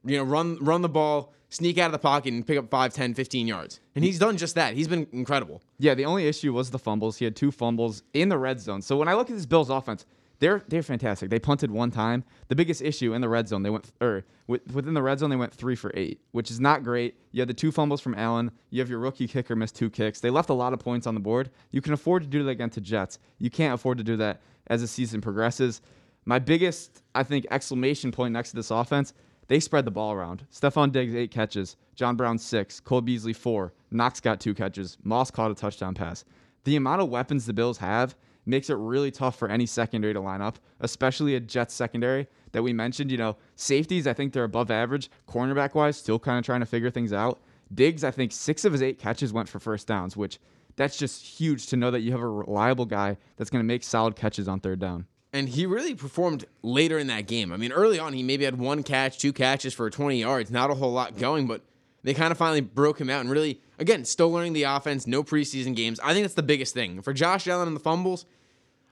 You 0.05 0.17
know, 0.17 0.25
run 0.25 0.59
run 0.61 0.83
the 0.83 0.88
ball, 0.88 1.33
sneak 1.50 1.78
out 1.78 1.87
of 1.87 1.93
the 1.93 2.00
pocket 2.00 2.33
and 2.33 2.45
pick 2.45 2.59
up 2.59 2.69
5, 2.69 2.93
10, 2.93 3.14
15 3.14 3.47
yards. 3.47 3.78
And 3.95 4.05
he's 4.05 4.19
done 4.19 4.37
just 4.37 4.57
that. 4.57 4.75
He's 4.75 4.88
been 4.88 5.07
incredible. 5.12 5.62
Yeah, 5.78 5.95
the 5.95 6.05
only 6.05 6.26
issue 6.26 6.52
was 6.52 6.71
the 6.71 6.81
fumbles. 6.81 7.17
He 7.17 7.25
had 7.25 7.37
two 7.37 7.52
fumbles 7.52 8.02
in 8.12 8.28
the 8.28 8.38
red 8.38 8.61
zone. 8.61 8.83
So 8.83 8.97
when 8.97 9.07
I 9.07 9.14
look 9.14 9.31
at 9.31 9.37
this 9.37 9.47
Bills 9.47 9.71
offense, 9.71 10.05
they're 10.40 10.64
they're 10.67 10.83
fantastic. 10.83 11.31
They 11.31 11.38
punted 11.38 11.71
one 11.71 11.93
time. 11.93 12.25
The 12.49 12.57
biggest 12.57 12.83
issue 12.83 13.14
in 13.14 13.21
the 13.21 13.28
red 13.28 13.47
zone, 13.47 13.62
they 13.62 13.71
went 13.71 13.93
or 14.00 14.25
within 14.49 14.95
the 14.95 15.02
red 15.02 15.21
zone 15.21 15.31
they 15.31 15.37
went 15.37 15.55
3 15.55 15.76
for 15.76 15.93
8, 15.95 16.21
which 16.33 16.50
is 16.50 16.59
not 16.59 16.83
great. 16.83 17.14
You 17.31 17.43
had 17.43 17.49
the 17.49 17.55
two 17.55 17.71
fumbles 17.71 18.00
from 18.00 18.14
Allen. 18.17 18.50
You 18.71 18.81
have 18.81 18.90
your 18.90 18.99
rookie 18.99 19.28
kicker 19.28 19.55
miss 19.55 19.71
two 19.71 19.90
kicks. 19.90 20.19
They 20.19 20.31
left 20.31 20.49
a 20.49 20.55
lot 20.55 20.73
of 20.73 20.81
points 20.81 21.07
on 21.07 21.14
the 21.14 21.21
board. 21.21 21.50
You 21.71 21.81
can 21.81 21.93
afford 21.93 22.23
to 22.23 22.28
do 22.28 22.43
that 22.43 22.50
against 22.50 22.75
the 22.75 22.81
Jets. 22.81 23.21
You 23.38 23.50
can't 23.50 23.75
afford 23.75 23.99
to 23.99 24.05
do 24.05 24.17
that 24.17 24.40
as 24.68 24.80
the 24.80 24.87
season 24.88 25.20
progresses. 25.20 25.80
My 26.25 26.38
biggest, 26.38 27.02
I 27.14 27.22
think, 27.22 27.46
exclamation 27.50 28.12
point 28.12 28.32
next 28.32 28.50
to 28.50 28.56
this 28.56 28.70
offense, 28.70 29.14
they 29.48 29.60
spread 29.60 29.87
the 29.87 29.90
ball 29.90 30.12
around. 30.12 30.46
Stefon 30.52 30.92
Diggs, 30.92 31.14
eight 31.14 31.30
catches. 31.30 31.76
John 31.94 32.16
Brown, 32.16 32.38
six. 32.38 32.80
Cole 32.80 33.00
Beasley, 33.00 33.32
four. 33.32 33.72
Knox 33.90 34.20
got 34.20 34.40
two 34.40 34.54
catches. 34.54 34.98
Moss 35.02 35.30
caught 35.30 35.50
a 35.50 35.54
touchdown 35.54 35.94
pass. 35.94 36.25
The 36.64 36.76
amount 36.76 37.00
of 37.00 37.08
weapons 37.08 37.46
the 37.46 37.54
Bills 37.54 37.78
have 37.78 38.14
makes 38.44 38.68
it 38.70 38.75
really 38.75 39.10
tough 39.10 39.38
for 39.38 39.48
any 39.48 39.66
secondary 39.66 40.12
to 40.12 40.20
line 40.20 40.42
up, 40.42 40.58
especially 40.80 41.34
a 41.34 41.40
Jets 41.40 41.75
secondary 41.75 42.26
that 42.52 42.62
we 42.62 42.72
mentioned. 42.72 43.10
You 43.10 43.18
know, 43.18 43.37
safeties, 43.56 44.06
I 44.06 44.12
think 44.12 44.32
they're 44.32 44.44
above 44.44 44.70
average. 44.70 45.10
Cornerback 45.26 45.75
wise, 45.75 45.96
still 45.96 46.18
kind 46.18 46.38
of 46.38 46.44
trying 46.44 46.60
to 46.60 46.66
figure 46.66 46.90
things 46.90 47.12
out. 47.12 47.40
Diggs, 47.72 48.04
I 48.04 48.10
think 48.10 48.32
six 48.32 48.64
of 48.64 48.72
his 48.72 48.82
eight 48.82 48.98
catches 48.98 49.32
went 49.32 49.48
for 49.48 49.58
first 49.58 49.87
downs, 49.87 50.16
which 50.16 50.38
that's 50.78 50.97
just 50.97 51.23
huge 51.23 51.66
to 51.66 51.76
know 51.76 51.90
that 51.90 52.00
you 52.00 52.12
have 52.12 52.20
a 52.23 52.28
reliable 52.28 52.87
guy 52.87 53.18
that's 53.37 53.50
going 53.50 53.61
to 53.62 53.66
make 53.66 53.82
solid 53.85 54.16
catches 54.16 54.49
on 54.49 54.61
third 54.61 54.78
down. 54.80 55.06
And 55.35 55.47
he 55.50 55.66
really 55.66 55.94
performed 55.94 56.47
later 56.62 56.99
in 56.99 57.08
that 57.08 57.26
game. 57.26 57.52
I 57.52 57.58
mean, 57.58 57.70
early 57.73 57.99
on, 57.99 58.14
he 58.14 58.23
maybe 58.23 58.44
had 58.47 58.58
one 58.58 58.82
catch, 58.82 59.18
two 59.18 59.35
catches 59.35 59.75
for 59.75 59.90
20 59.90 60.18
yards, 60.20 60.50
not 60.50 60.70
a 60.70 60.75
whole 60.75 60.92
lot 60.92 61.18
going, 61.18 61.47
but 61.47 61.61
they 62.02 62.14
kind 62.14 62.32
of 62.32 62.38
finally 62.38 62.62
broke 62.62 62.99
him 62.99 63.11
out 63.11 63.20
and 63.20 63.30
really, 63.30 63.61
again, 63.78 64.06
still 64.06 64.30
learning 64.30 64.54
the 64.54 64.62
offense, 64.62 65.06
no 65.06 65.23
preseason 65.23 65.76
games. 65.76 66.00
I 66.02 66.14
think 66.14 66.25
that's 66.25 66.32
the 66.35 66.42
biggest 66.42 66.73
thing. 66.73 67.02
For 67.02 67.12
Josh 67.12 67.47
Allen 67.47 67.66
and 67.68 67.76
the 67.76 67.80
fumbles, 67.80 68.25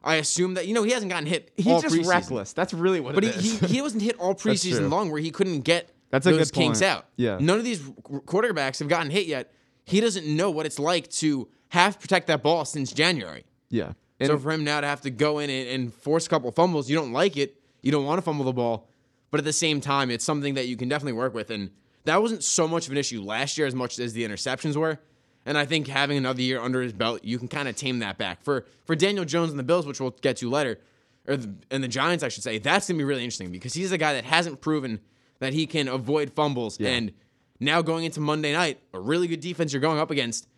I 0.04 0.16
assume 0.16 0.54
that, 0.54 0.66
you 0.66 0.74
know, 0.74 0.82
he 0.82 0.90
hasn't 0.92 1.10
gotten 1.10 1.26
hit 1.26 1.50
He's 1.56 1.64
just 1.80 1.86
preseason. 1.94 2.08
reckless. 2.08 2.52
That's 2.52 2.74
really 2.74 3.00
what 3.00 3.14
But 3.14 3.24
it 3.24 3.34
he, 3.36 3.48
is. 3.54 3.60
he, 3.60 3.66
he 3.76 3.82
wasn't 3.82 4.02
hit 4.02 4.18
all 4.18 4.34
preseason 4.44 4.90
long 4.90 5.10
where 5.10 5.20
he 5.22 5.30
couldn't 5.30 5.60
get 5.60 5.88
That's 6.10 6.26
a 6.26 6.32
those 6.32 6.50
good 6.50 6.54
kinks 6.58 6.80
point. 6.80 6.90
out. 6.90 7.06
Yeah. 7.16 7.38
None 7.40 7.58
of 7.58 7.64
these 7.64 7.80
quarterbacks 7.80 8.78
have 8.80 8.88
gotten 8.88 9.10
hit 9.10 9.26
yet. 9.26 9.52
He 9.84 10.00
doesn't 10.00 10.26
know 10.26 10.50
what 10.50 10.66
it's 10.66 10.78
like 10.78 11.08
to 11.12 11.48
have 11.68 11.94
to 11.94 12.00
protect 12.00 12.26
that 12.28 12.42
ball 12.42 12.64
since 12.64 12.92
January. 12.92 13.44
yeah. 13.70 13.92
And 14.18 14.28
so 14.28 14.38
for 14.38 14.50
him 14.50 14.64
now 14.64 14.80
to 14.80 14.86
have 14.86 15.02
to 15.02 15.10
go 15.10 15.40
in 15.40 15.50
and, 15.50 15.68
and 15.68 15.92
force 15.92 16.24
a 16.26 16.30
couple 16.30 16.50
fumbles, 16.50 16.88
you 16.88 16.96
don't 16.96 17.12
like 17.12 17.36
it. 17.36 17.60
You 17.82 17.92
don't 17.92 18.06
want 18.06 18.16
to 18.16 18.22
fumble 18.22 18.46
the 18.46 18.52
ball, 18.52 18.88
but 19.30 19.38
at 19.38 19.44
the 19.44 19.52
same 19.52 19.80
time, 19.80 20.10
it's 20.10 20.24
something 20.24 20.54
that 20.54 20.68
you 20.68 20.76
can 20.76 20.88
definitely 20.88 21.12
work 21.12 21.34
with. 21.34 21.50
And 21.50 21.70
that 22.04 22.22
wasn't 22.22 22.42
so 22.42 22.66
much 22.66 22.86
of 22.86 22.92
an 22.92 22.98
issue 22.98 23.22
last 23.22 23.58
year 23.58 23.66
as 23.66 23.74
much 23.74 23.98
as 23.98 24.14
the 24.14 24.26
interceptions 24.26 24.74
were. 24.74 24.98
And 25.44 25.58
I 25.58 25.66
think 25.66 25.86
having 25.86 26.16
another 26.16 26.40
year 26.40 26.60
under 26.60 26.80
his 26.80 26.94
belt, 26.94 27.24
you 27.24 27.38
can 27.38 27.46
kind 27.46 27.68
of 27.68 27.76
tame 27.76 27.98
that 27.98 28.16
back. 28.16 28.42
For 28.42 28.64
for 28.86 28.96
Daniel 28.96 29.24
Jones 29.24 29.50
and 29.50 29.58
the 29.58 29.62
Bills, 29.64 29.86
which 29.86 30.00
we'll 30.00 30.16
get 30.22 30.38
to 30.38 30.48
later, 30.48 30.80
or 31.28 31.36
the, 31.36 31.54
and 31.70 31.84
the 31.84 31.88
Giants, 31.88 32.24
I 32.24 32.28
should 32.28 32.42
say, 32.42 32.58
that's 32.58 32.88
gonna 32.88 32.98
be 32.98 33.04
really 33.04 33.22
interesting 33.22 33.52
because 33.52 33.74
he's 33.74 33.92
a 33.92 33.98
guy 33.98 34.14
that 34.14 34.24
hasn't 34.24 34.60
proven 34.62 35.00
that 35.40 35.52
he 35.52 35.66
can 35.66 35.88
avoid 35.88 36.32
fumbles. 36.32 36.78
And 36.80 37.12
now 37.60 37.82
going 37.82 38.04
into 38.04 38.20
Monday 38.20 38.52
night, 38.54 38.80
a 38.94 38.98
really 38.98 39.28
good 39.28 39.40
defense 39.40 39.72
you're 39.72 39.82
going 39.82 39.98
up 39.98 40.10
against, 40.10 40.48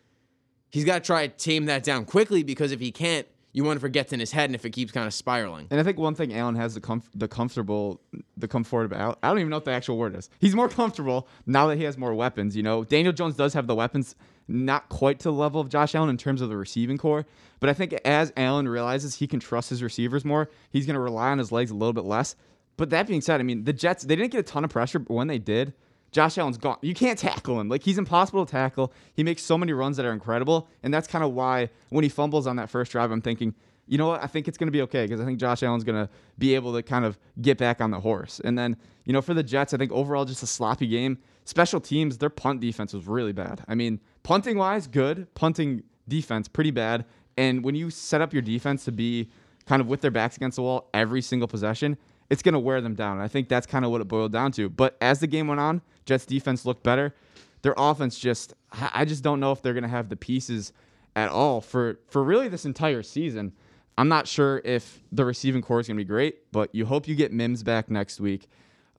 he's 0.71 0.85
got 0.85 1.03
to 1.03 1.07
try 1.07 1.27
to 1.27 1.37
tame 1.37 1.67
that 1.67 1.83
down 1.83 2.05
quickly 2.05 2.43
because 2.43 2.73
if 2.73 2.81
he 2.81 2.91
can't, 2.91 3.27
you 3.53 3.65
wonder 3.65 3.79
if 3.79 3.85
it 3.85 3.93
gets 3.93 4.13
in 4.13 4.21
his 4.21 4.31
head 4.31 4.45
and 4.45 4.55
if 4.55 4.65
it 4.65 4.71
keeps 4.71 4.93
kind 4.93 5.07
of 5.07 5.15
spiraling. 5.15 5.67
And 5.71 5.81
I 5.81 5.83
think 5.83 5.99
one 5.99 6.15
thing 6.15 6.35
Allen 6.35 6.55
has 6.57 6.75
the 6.75 6.81
comf- 6.81 7.11
the 7.15 7.29
comfortable 7.29 8.01
the 8.37 8.47
comfortable 8.47 9.17
I 9.23 9.29
don't 9.29 9.39
even 9.39 9.51
know 9.51 9.57
what 9.57 9.65
the 9.65 9.73
actual 9.73 9.97
word 9.97 10.15
is. 10.15 10.29
He's 10.39 10.55
more 10.55 10.69
comfortable 10.69 11.27
now 11.47 11.67
that 11.69 11.77
he 11.79 11.85
has 11.85 11.97
more 11.97 12.15
weapons. 12.15 12.57
You 12.57 12.63
know, 12.63 12.85
Daniel 12.85 13.13
Jones 13.13 13.37
does 13.37 13.55
have 13.55 13.67
the 13.67 13.75
weapons, 13.75 14.15
not 14.47 14.89
quite 14.91 15.19
to 15.21 15.25
the 15.25 15.33
level 15.33 15.61
of 15.61 15.69
Josh 15.71 15.95
Allen 15.95 16.11
in 16.11 16.19
terms 16.19 16.41
of 16.41 16.51
the 16.51 16.57
receiving 16.57 16.99
corps. 16.99 17.27
But 17.59 17.71
I 17.71 17.73
think 17.73 17.95
as 18.05 18.33
Allen 18.37 18.69
realizes 18.69 19.17
he 19.17 19.27
can 19.27 19.41
trust 19.41 19.71
his 19.71 19.83
receivers 19.83 20.25
more, 20.25 20.49
he's 20.71 20.87
going 20.87 20.95
to 20.95 21.01
rely 21.01 21.31
on 21.31 21.39
his 21.39 21.51
legs 21.51 21.71
a 21.71 21.75
little 21.75 21.93
bit 21.93 22.05
less. 22.05 22.37
But 22.77 22.91
that 22.91 23.09
being 23.09 23.23
said, 23.23 23.41
I 23.41 23.45
mean 23.45 23.65
the 23.65 23.73
Jets 23.73 24.05
they 24.05 24.15
didn't 24.15 24.31
get 24.31 24.41
a 24.41 24.45
ton 24.45 24.63
of 24.63 24.71
pressure, 24.71 24.99
but 24.99 25.13
when 25.15 25.27
they 25.27 25.39
did, 25.39 25.73
Josh 26.11 26.39
Allen's 26.39 26.59
gone. 26.59 26.79
You 26.81 26.95
can't 26.95 27.19
tackle 27.19 27.61
him. 27.61 27.69
Like 27.69 27.83
he's 27.83 27.99
impossible 27.99 28.45
to 28.47 28.51
tackle. 28.51 28.93
He 29.15 29.23
makes 29.23 29.43
so 29.43 29.59
many 29.59 29.73
runs 29.73 29.97
that 29.99 30.07
are 30.07 30.13
incredible, 30.13 30.69
and 30.83 30.93
that's 30.93 31.07
kind 31.07 31.25
of 31.25 31.33
why 31.33 31.71
when 31.91 32.03
he 32.03 32.09
fumbles 32.09 32.47
on 32.47 32.57
that 32.57 32.71
first 32.71 32.93
drive, 32.93 33.11
I'm 33.11 33.21
thinking, 33.21 33.55
you 33.87 33.99
know 33.99 34.09
what? 34.09 34.23
I 34.23 34.27
think 34.27 34.49
it's 34.49 34.59
going 34.59 34.69
to 34.69 34.73
be 34.73 34.83
okay 34.83 35.05
because 35.05 35.21
I 35.21 35.25
think 35.25 35.39
Josh 35.39 35.63
Allen's 35.63 35.85
going 35.85 36.07
to 36.07 36.11
be 36.39 36.55
able 36.55 36.75
to 36.75 36.83
kind 36.83 37.05
of 37.05 37.19
get 37.41 37.59
back 37.59 37.81
on 37.81 37.91
the 37.91 38.01
horse. 38.01 38.41
And 38.45 38.59
then, 38.59 38.77
you 39.05 39.13
know, 39.13 39.23
for 39.23 39.35
the 39.35 39.43
Jets, 39.43 39.73
I 39.73 39.79
think 39.79 39.91
overall 39.93 40.25
just 40.25 40.43
a 40.43 40.47
sloppy 40.47 40.87
game. 40.87 41.19
Special 41.45 41.81
teams, 41.81 42.19
their 42.19 42.29
punt 42.29 42.61
defense 42.61 42.93
was 42.93 43.07
really 43.07 43.33
bad. 43.33 43.65
I 43.67 43.75
mean, 43.75 44.01
punting 44.23 44.59
wise, 44.59 44.87
good. 44.87 45.33
Punting 45.35 45.83
defense, 46.07 46.49
pretty 46.49 46.71
bad. 46.71 47.07
And 47.39 47.65
when 47.65 47.75
you 47.75 47.89
set 47.89 48.21
up 48.21 48.35
your 48.35 48.43
defense 48.43 48.85
to 48.85 48.93
be 48.93 49.31
kind 49.65 49.81
of 49.81 49.89
with 49.89 50.03
their 50.03 50.11
backs 50.11 50.37
against 50.37 50.57
the 50.57 50.63
wall 50.63 50.91
every 50.93 51.23
single 51.23 51.49
possession, 51.49 51.97
it's 52.31 52.43
going 52.43 52.55
to 52.55 52.59
wear 52.59 52.81
them 52.81 52.95
down. 52.95 53.15
And 53.15 53.23
I 53.23 53.29
think 53.29 53.49
that's 53.49 53.67
kind 53.67 53.85
of 53.85 53.91
what 53.91 54.01
it 54.01 54.09
boiled 54.09 54.33
down 54.33 54.53
to. 54.53 54.69
But 54.69 54.97
as 55.01 55.21
the 55.21 55.27
game 55.27 55.49
went 55.49 55.61
on, 55.61 55.83
Jets 56.05 56.27
defense 56.27 56.65
looked 56.65 56.83
better. 56.83 57.15
Their 57.63 57.75
offense 57.77 58.19
just, 58.19 58.55
I 58.73 59.05
just 59.05 59.23
don't 59.23 59.41
know 59.41 59.53
if 59.53 59.63
they're 59.63 59.73
going 59.73 59.83
to 59.83 59.89
have 59.89 60.09
the 60.09 60.17
pieces 60.17 60.73
at 61.17 61.31
all 61.31 61.61
for 61.61 61.99
for 62.09 62.23
really 62.23 62.49
this 62.49 62.65
entire 62.65 63.03
season. 63.03 63.53
I'm 63.97 64.09
not 64.09 64.29
sure 64.29 64.63
if 64.65 65.01
the 65.11 65.25
receiving 65.25 65.61
corps 65.61 65.81
is 65.81 65.89
going 65.89 65.97
to 65.97 66.05
be 66.05 66.09
great, 66.09 66.53
but 66.53 66.73
you 66.73 66.87
hope 66.87 67.09
you 67.09 67.17
get 67.17 67.33
Mims 67.33 67.65
back 67.65 67.91
next 67.91 68.21
week, 68.21 68.47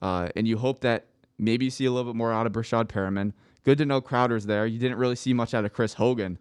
uh, 0.01 0.27
and 0.35 0.45
you 0.45 0.57
hope 0.57 0.81
that 0.81 1.05
maybe 1.37 1.63
you 1.63 1.71
see 1.71 1.85
a 1.85 1.91
little 1.91 2.11
bit 2.11 2.17
more 2.17 2.33
out 2.33 2.45
of 2.45 2.51
Breshad 2.51 2.87
Perriman. 2.87 3.31
Good 3.63 3.77
to 3.77 3.85
know 3.85 4.01
Crowder's 4.01 4.45
there. 4.45 4.65
You 4.65 4.77
didn't 4.77 4.97
really 4.97 5.15
see 5.15 5.33
much 5.33 5.53
out 5.53 5.63
of 5.63 5.71
Chris 5.71 5.93
Hogan. 5.93 6.37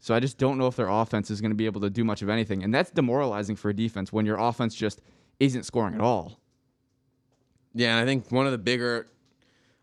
So 0.00 0.14
I 0.14 0.20
just 0.20 0.38
don't 0.38 0.56
know 0.56 0.68
if 0.68 0.76
their 0.76 0.88
offense 0.88 1.30
is 1.30 1.40
going 1.42 1.50
to 1.50 1.56
be 1.56 1.66
able 1.66 1.80
to 1.82 1.90
do 1.90 2.04
much 2.04 2.22
of 2.22 2.28
anything. 2.28 2.62
And 2.62 2.72
that's 2.72 2.90
demoralizing 2.90 3.56
for 3.56 3.68
a 3.68 3.74
defense 3.74 4.12
when 4.12 4.24
your 4.24 4.38
offense 4.38 4.74
just 4.74 5.02
isn't 5.40 5.64
scoring 5.64 5.94
at 5.94 6.00
all. 6.00 6.40
Yeah, 7.74 7.96
and 7.96 8.00
I 8.00 8.04
think 8.04 8.30
one 8.32 8.46
of 8.46 8.52
the 8.52 8.58
bigger, 8.58 9.08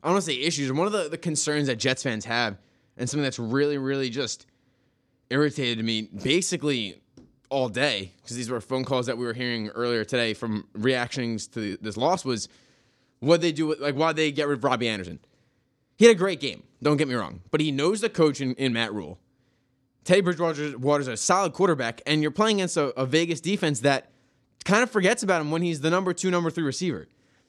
I 0.03 0.07
don't 0.07 0.15
want 0.15 0.25
to 0.25 0.31
say 0.31 0.39
issues, 0.39 0.71
one 0.71 0.88
of 0.88 0.93
the, 0.93 1.09
the 1.09 1.17
concerns 1.17 1.67
that 1.67 1.77
Jets 1.77 2.03
fans 2.03 2.25
have, 2.25 2.57
and 2.97 3.09
something 3.09 3.24
that's 3.24 3.39
really, 3.39 3.77
really 3.77 4.09
just 4.09 4.47
irritated 5.29 5.83
me, 5.83 6.03
basically 6.03 7.01
all 7.50 7.69
day 7.69 8.12
because 8.21 8.35
these 8.35 8.50
were 8.50 8.59
phone 8.59 8.83
calls 8.83 9.05
that 9.05 9.17
we 9.17 9.25
were 9.25 9.33
hearing 9.33 9.69
earlier 9.69 10.03
today 10.03 10.33
from 10.33 10.67
reactions 10.74 11.47
to 11.47 11.77
this 11.77 11.95
loss 11.95 12.25
was 12.25 12.50
what 13.19 13.41
they 13.41 13.51
do 13.51 13.67
with 13.67 13.79
like 13.79 13.95
why 13.95 14.12
they 14.13 14.31
get 14.31 14.47
rid 14.47 14.57
of 14.57 14.63
Robbie 14.63 14.89
Anderson. 14.89 15.19
He 15.97 16.05
had 16.05 16.15
a 16.15 16.19
great 16.19 16.39
game. 16.39 16.63
Don't 16.83 16.97
get 16.97 17.07
me 17.07 17.15
wrong, 17.15 17.41
but 17.51 17.62
he 17.62 17.71
knows 17.71 18.01
the 18.01 18.09
coach 18.09 18.41
in, 18.41 18.53
in 18.55 18.74
Matt 18.74 18.93
Rhule. 18.93 19.19
Teddy 20.03 20.21
Bridgewater 20.21 20.77
Water's 20.77 21.07
a 21.07 21.17
solid 21.17 21.53
quarterback, 21.53 22.01
and 22.05 22.21
you're 22.21 22.31
playing 22.31 22.57
against 22.57 22.77
a, 22.77 22.88
a 23.00 23.05
Vegas 23.05 23.41
defense 23.41 23.79
that 23.81 24.12
kind 24.65 24.84
of 24.84 24.91
forgets 24.91 25.24
about 25.24 25.39
him 25.41 25.51
when 25.51 25.62
he's 25.62 25.81
the 25.81 25.89
number 25.89 26.13
two, 26.13 26.29
number 26.29 26.50
three 26.50 26.63
receiver. 26.63 27.07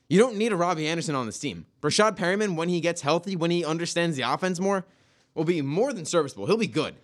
You 0.09 0.21
don't 0.21 0.37
need 0.37 0.53
a 0.53 0.57
Robbie 0.57 0.87
Anderson 0.87 1.17
on 1.17 1.27
this 1.27 1.39
team. 1.39 1.67
Rashad 1.83 2.17
Perriman, 2.17 2.55
when 2.55 2.69
he 2.69 2.81
gets 2.81 3.01
healthy, 3.01 3.35
when 3.35 3.51
he 3.51 3.65
understands 3.65 4.17
the 4.17 4.23
offense 4.23 4.61
more, 4.61 4.87
will 5.35 5.45
be 5.45 5.61
more 5.63 5.93
than 5.93 6.05
serviceable. 6.05 6.47
He'll 6.47 6.57
be 6.57 6.69
good. 6.69 6.95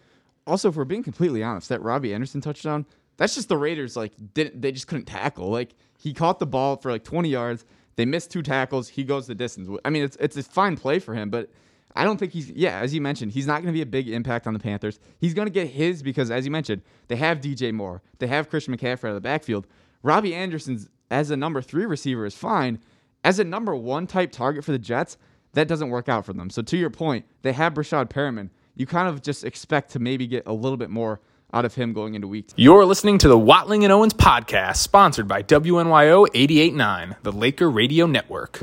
Also, 0.46 0.68
if 0.68 0.76
we're 0.76 0.84
being 0.84 1.02
completely 1.02 1.42
honest, 1.42 1.68
that 1.68 1.82
Robbie 1.82 2.14
Anderson 2.14 2.40
touchdown, 2.40 2.86
that's 3.16 3.34
just 3.34 3.48
the 3.48 3.56
Raiders 3.56 3.96
like 3.96 4.12
didn't 4.34 4.62
they 4.62 4.72
just 4.72 4.86
couldn't 4.86 5.06
tackle. 5.06 5.50
Like 5.50 5.74
he 5.98 6.12
caught 6.12 6.38
the 6.38 6.46
ball 6.46 6.76
for 6.76 6.90
like 6.90 7.04
20 7.04 7.28
yards. 7.28 7.64
They 7.96 8.04
missed 8.04 8.30
two 8.30 8.42
tackles. 8.42 8.88
He 8.88 9.04
goes 9.04 9.26
the 9.26 9.34
distance. 9.34 9.68
I 9.84 9.90
mean, 9.90 10.04
it's 10.04 10.16
it's 10.16 10.36
a 10.36 10.42
fine 10.42 10.76
play 10.76 10.98
for 10.98 11.14
him, 11.14 11.30
but 11.30 11.50
I 11.94 12.04
don't 12.04 12.16
think 12.16 12.32
he's 12.32 12.50
yeah, 12.50 12.80
as 12.80 12.94
you 12.94 13.00
mentioned, 13.00 13.32
he's 13.32 13.46
not 13.46 13.62
going 13.62 13.66
to 13.66 13.72
be 13.72 13.82
a 13.82 13.86
big 13.86 14.08
impact 14.08 14.46
on 14.46 14.54
the 14.54 14.58
Panthers. 14.58 14.98
He's 15.20 15.34
going 15.34 15.46
to 15.46 15.52
get 15.52 15.68
his 15.68 16.02
because 16.02 16.30
as 16.30 16.44
you 16.44 16.50
mentioned, 16.50 16.82
they 17.08 17.16
have 17.16 17.40
DJ 17.40 17.72
Moore. 17.72 18.02
They 18.18 18.26
have 18.28 18.48
Christian 18.48 18.76
McCaffrey 18.76 19.04
out 19.04 19.10
of 19.10 19.14
the 19.14 19.20
backfield. 19.20 19.66
Robbie 20.02 20.34
Anderson's 20.34 20.88
as 21.10 21.30
a 21.30 21.36
number 21.36 21.62
3 21.62 21.86
receiver 21.86 22.26
is 22.26 22.34
fine. 22.34 22.80
As 23.22 23.38
a 23.38 23.44
number 23.44 23.74
1 23.76 24.08
type 24.08 24.32
target 24.32 24.64
for 24.64 24.72
the 24.72 24.78
Jets, 24.78 25.16
that 25.52 25.68
doesn't 25.68 25.90
work 25.90 26.08
out 26.08 26.26
for 26.26 26.32
them. 26.32 26.50
So 26.50 26.60
to 26.62 26.76
your 26.76 26.90
point, 26.90 27.24
they 27.42 27.52
have 27.52 27.74
Breshad 27.74 28.10
Perriman. 28.10 28.50
You 28.74 28.84
kind 28.86 29.08
of 29.08 29.22
just 29.22 29.44
expect 29.44 29.92
to 29.92 30.00
maybe 30.00 30.26
get 30.26 30.44
a 30.46 30.52
little 30.52 30.76
bit 30.76 30.90
more 30.90 31.20
out 31.52 31.64
of 31.64 31.74
him 31.74 31.92
going 31.92 32.14
into 32.14 32.26
week 32.26 32.48
two. 32.48 32.54
You're 32.56 32.84
listening 32.84 33.18
to 33.18 33.28
the 33.28 33.38
Watling 33.38 33.84
and 33.84 33.92
Owens 33.92 34.14
podcast, 34.14 34.76
sponsored 34.76 35.28
by 35.28 35.42
WNYO 35.42 36.26
889, 36.34 37.16
the 37.22 37.32
Laker 37.32 37.70
Radio 37.70 38.06
Network. 38.06 38.62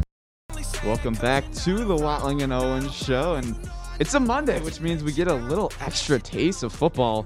Welcome 0.83 1.13
back 1.15 1.49
to 1.53 1.85
the 1.85 1.95
Watling 1.95 2.41
and 2.41 2.51
Owens 2.51 2.93
show, 2.93 3.35
and 3.35 3.55
it's 3.99 4.13
a 4.13 4.19
Monday, 4.19 4.59
which 4.61 4.81
means 4.81 5.03
we 5.03 5.13
get 5.13 5.27
a 5.27 5.35
little 5.35 5.71
extra 5.79 6.19
taste 6.19 6.63
of 6.63 6.73
football 6.73 7.25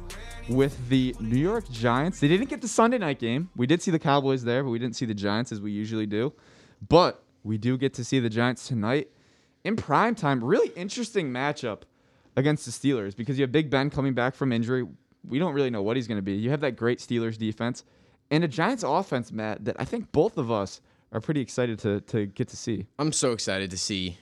with 0.50 0.90
the 0.90 1.16
New 1.20 1.38
York 1.38 1.70
Giants. 1.70 2.20
They 2.20 2.28
didn't 2.28 2.50
get 2.50 2.62
the 2.62 2.68
Sunday 2.68 2.98
night 2.98 3.20
game. 3.20 3.50
We 3.56 3.68
did 3.68 3.82
see 3.82 3.92
the 3.92 4.00
Cowboys 4.00 4.44
there, 4.44 4.64
but 4.64 4.70
we 4.70 4.80
didn't 4.80 4.96
see 4.96 5.06
the 5.06 5.14
Giants 5.14 5.52
as 5.52 5.62
we 5.62 5.72
usually 5.72 6.06
do. 6.06 6.34
But 6.88 7.24
we 7.44 7.58
do 7.58 7.78
get 7.78 7.94
to 7.96 8.04
see 8.04 8.20
the 8.20 8.30
Giants 8.30 8.68
tonight 8.68 9.10
in 9.64 9.76
prime 9.76 10.16
time. 10.16 10.44
Really 10.44 10.70
interesting 10.76 11.32
matchup 11.32 11.84
against 12.36 12.66
the 12.66 12.72
Steelers 12.72 13.16
because 13.16 13.38
you 13.38 13.44
have 13.44 13.52
Big 13.52 13.70
Ben 13.70 13.90
coming 13.90 14.14
back 14.14 14.36
from 14.36 14.52
injury. 14.52 14.86
We 15.28 15.40
don't 15.40 15.54
really 15.54 15.70
know 15.70 15.82
what 15.82 15.96
he's 15.96 16.08
going 16.08 16.18
to 16.18 16.24
be. 16.24 16.34
You 16.34 16.50
have 16.50 16.62
that 16.62 16.76
great 16.76 17.00
Steelers 17.00 17.38
defense 17.38 17.84
and 18.32 18.44
a 18.44 18.48
Giants 18.48 18.84
offense, 18.84 19.32
Matt, 19.32 19.66
that 19.66 19.76
I 19.80 19.86
think 19.86 20.12
both 20.12 20.38
of 20.38 20.52
us 20.52 20.82
are 21.12 21.22
pretty 21.22 21.42
excited 21.42 21.78
to 21.80 22.02
to 22.02 22.26
get 22.26 22.48
to 22.50 22.58
see. 22.58 22.88
I'm 22.98 23.12
so 23.12 23.32
excited 23.32 23.70
to 23.72 23.78
see 23.78 24.18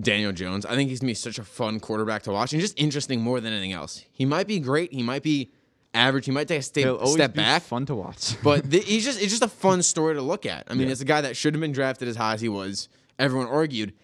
Daniel 0.00 0.32
Jones. 0.32 0.64
I 0.64 0.74
think 0.76 0.88
he's 0.88 1.00
gonna 1.00 1.10
be 1.10 1.14
such 1.14 1.38
a 1.38 1.44
fun 1.44 1.80
quarterback 1.80 2.22
to 2.22 2.32
watch 2.32 2.52
and 2.52 2.62
just 2.62 2.78
interesting 2.78 3.20
more 3.20 3.40
than 3.40 3.52
anything 3.52 3.72
else. 3.72 4.04
He 4.12 4.24
might 4.24 4.46
be 4.46 4.60
great. 4.60 4.92
He 4.92 5.02
might 5.02 5.22
be 5.24 5.50
average. 5.96 6.26
He 6.26 6.30
might 6.32 6.46
take 6.48 6.60
a 6.60 6.62
step, 6.62 6.98
step 7.06 7.34
back. 7.34 7.62
fun 7.62 7.86
to 7.86 7.94
watch. 7.94 8.36
But 8.42 8.70
the, 8.70 8.78
he's 8.92 9.04
just 9.04 9.20
it's 9.20 9.30
just 9.30 9.42
a 9.42 9.48
fun 9.48 9.82
story 9.82 10.14
to 10.14 10.22
look 10.22 10.46
at. 10.46 10.64
I 10.68 10.74
mean, 10.74 10.86
Yeah. 10.88 10.92
it's 10.92 11.00
a 11.00 11.04
guy 11.06 11.20
that 11.22 11.36
should 11.36 11.54
have 11.54 11.60
been 11.60 11.72
drafted 11.72 12.06
as 12.08 12.16
high 12.16 12.34
as 12.34 12.40
he 12.40 12.48
was. 12.48 12.88
Everyone 13.18 13.48
argued, 13.48 13.94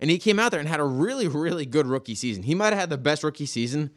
and 0.00 0.10
he 0.10 0.18
came 0.18 0.38
out 0.38 0.50
there 0.50 0.60
and 0.60 0.68
had 0.68 0.80
a 0.80 0.84
really 0.84 1.26
really 1.28 1.66
good 1.66 1.86
rookie 1.86 2.14
season. 2.14 2.42
He 2.44 2.54
might 2.54 2.70
have 2.70 2.78
had 2.78 2.90
the 2.90 2.98
best 2.98 3.24
rookie 3.24 3.46
season 3.46 3.90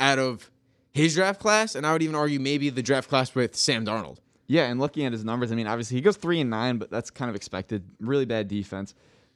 out 0.00 0.18
of 0.18 0.50
his 0.92 1.14
draft 1.14 1.40
class, 1.40 1.74
and 1.74 1.86
I 1.86 1.92
would 1.92 2.02
even 2.02 2.14
argue 2.14 2.40
maybe 2.40 2.70
the 2.70 2.82
draft 2.82 3.08
class 3.08 3.34
with 3.34 3.54
Sam 3.56 3.84
Darnold. 3.84 4.18
Yeah, 4.46 4.64
and 4.66 4.78
looking 4.78 5.04
at 5.06 5.12
his 5.12 5.24
numbers, 5.24 5.50
I 5.50 5.54
mean, 5.54 5.66
obviously 5.66 5.96
he 5.96 6.00
goes 6.02 6.16
three 6.16 6.40
and 6.40 6.50
nine, 6.50 6.76
but 6.78 6.90
that's 6.90 7.10
kind 7.10 7.28
of 7.30 7.34
expected. 7.36 7.82
Really 8.00 8.26
bad 8.26 8.46
defense. 8.48 8.94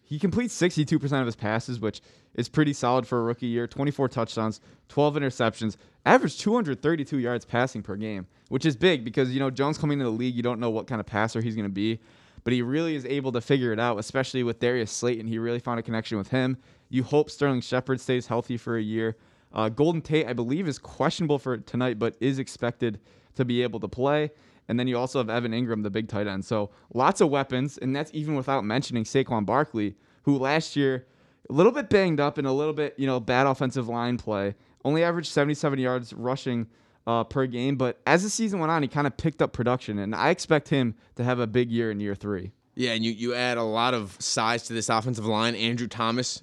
He 0.08 0.18
completes 0.18 0.58
62% 0.58 1.20
of 1.20 1.26
his 1.26 1.36
passes, 1.36 1.80
which 1.80 2.00
is 2.34 2.48
pretty 2.48 2.72
solid 2.72 3.06
for 3.06 3.18
a 3.18 3.22
rookie 3.22 3.46
year. 3.46 3.66
24 3.66 4.08
touchdowns, 4.08 4.58
12 4.88 5.16
interceptions, 5.16 5.76
average 6.06 6.38
232 6.38 7.18
yards 7.18 7.44
passing 7.44 7.83
per 7.83 7.94
game, 7.94 8.26
which 8.48 8.64
is 8.64 8.74
big 8.74 9.04
because, 9.04 9.30
you 9.33 9.38
know, 9.38 9.50
Jones 9.50 9.76
coming 9.76 10.00
into 10.00 10.11
the 10.11 10.16
league, 10.16 10.35
you 10.35 10.42
don't 10.42 10.61
know 10.61 10.70
what 10.70 10.87
kind 10.87 10.98
of 10.98 11.06
passer 11.06 11.42
he's 11.42 11.54
going 11.54 11.66
to 11.66 11.68
be, 11.68 12.00
but 12.42 12.54
he 12.54 12.62
really 12.62 12.96
is 12.96 13.04
able 13.04 13.33
to 13.33 13.42
figure 13.42 13.70
it 13.70 13.78
out, 13.78 13.98
especially 13.98 14.42
with 14.42 14.61
Darius 14.61 14.90
Slayton. 14.90 15.26
He 15.26 15.38
really 15.38 15.59
found 15.59 15.78
a 15.78 15.83
connection 15.83 16.16
with 16.16 16.28
him. 16.28 16.56
You 16.88 17.02
hope 17.02 17.28
Sterling 17.28 17.61
Shepard 17.61 18.00
stays 18.00 18.28
healthy 18.28 18.56
for 18.56 18.78
a 18.78 18.83
year. 18.83 19.14
Uh, 19.52 19.68
Golden 19.68 20.00
Tate, 20.00 20.26
I 20.26 20.33
believe, 20.33 20.66
is 20.66 20.78
questionable 20.78 21.38
for 21.38 21.59
tonight, 21.59 21.98
but 21.98 22.16
is 22.18 22.38
expected 22.38 22.98
to 23.35 23.44
be 23.44 23.62
able 23.62 23.80
to 23.80 23.88
play. 23.88 24.30
And 24.68 24.78
then 24.78 24.87
you 24.87 24.98
also 24.98 25.18
have 25.18 25.31
Evan 25.31 25.52
Engram, 25.52 25.83
the 25.83 25.90
big 25.90 26.09
tight 26.09 26.26
end. 26.26 26.44
So 26.44 26.70
lots 26.92 27.20
of 27.20 27.31
weapons, 27.31 27.78
and 27.78 27.96
that's 27.96 28.11
even 28.12 28.35
without 28.35 28.64
mentioning 28.64 29.04
Saquon 29.04 29.46
Barkley, 29.46 29.96
who 30.24 30.38
last 30.38 30.76
year 30.76 31.07
a 31.48 31.52
little 31.52 31.72
bit 31.72 31.88
banged 31.88 32.20
up 32.20 32.38
and 32.38 32.46
a 32.46 32.52
little 32.52 32.74
bit, 32.74 32.94
you 32.98 33.07
know, 33.07 33.18
bad 33.18 33.46
offensive 33.46 33.88
line 33.88 34.18
play. 34.18 34.54
Only 34.85 35.02
averaged 35.02 35.33
77 35.33 35.78
yards 35.78 36.12
rushing 36.12 36.66
uh, 37.07 37.24
per 37.24 37.46
game, 37.46 37.76
but 37.76 38.00
as 38.07 38.22
the 38.22 38.31
season 38.31 38.61
went 38.61 38.70
on, 38.70 38.83
he 38.83 38.88
kind 38.88 39.07
of 39.07 39.16
picked 39.16 39.40
up 39.40 39.52
production, 39.52 39.98
and 39.98 40.14
I 40.14 40.28
expect 40.28 40.68
him 40.68 40.94
to 41.16 41.24
have 41.24 41.40
a 41.40 41.46
big 41.46 41.70
year 41.70 41.90
in 41.90 42.00
year 42.00 42.14
three. 42.14 42.52
Yeah, 42.74 42.92
and 42.92 43.04
you, 43.04 43.11
you 43.11 43.35
add 43.35 43.57
a 43.57 43.62
lot 43.62 43.94
of 43.94 44.16
size 44.20 44.64
to 44.64 44.74
this 44.74 44.88
offensive 44.88 45.26
line. 45.26 45.54
Andrew 45.54 45.88
Thomas 45.88 46.42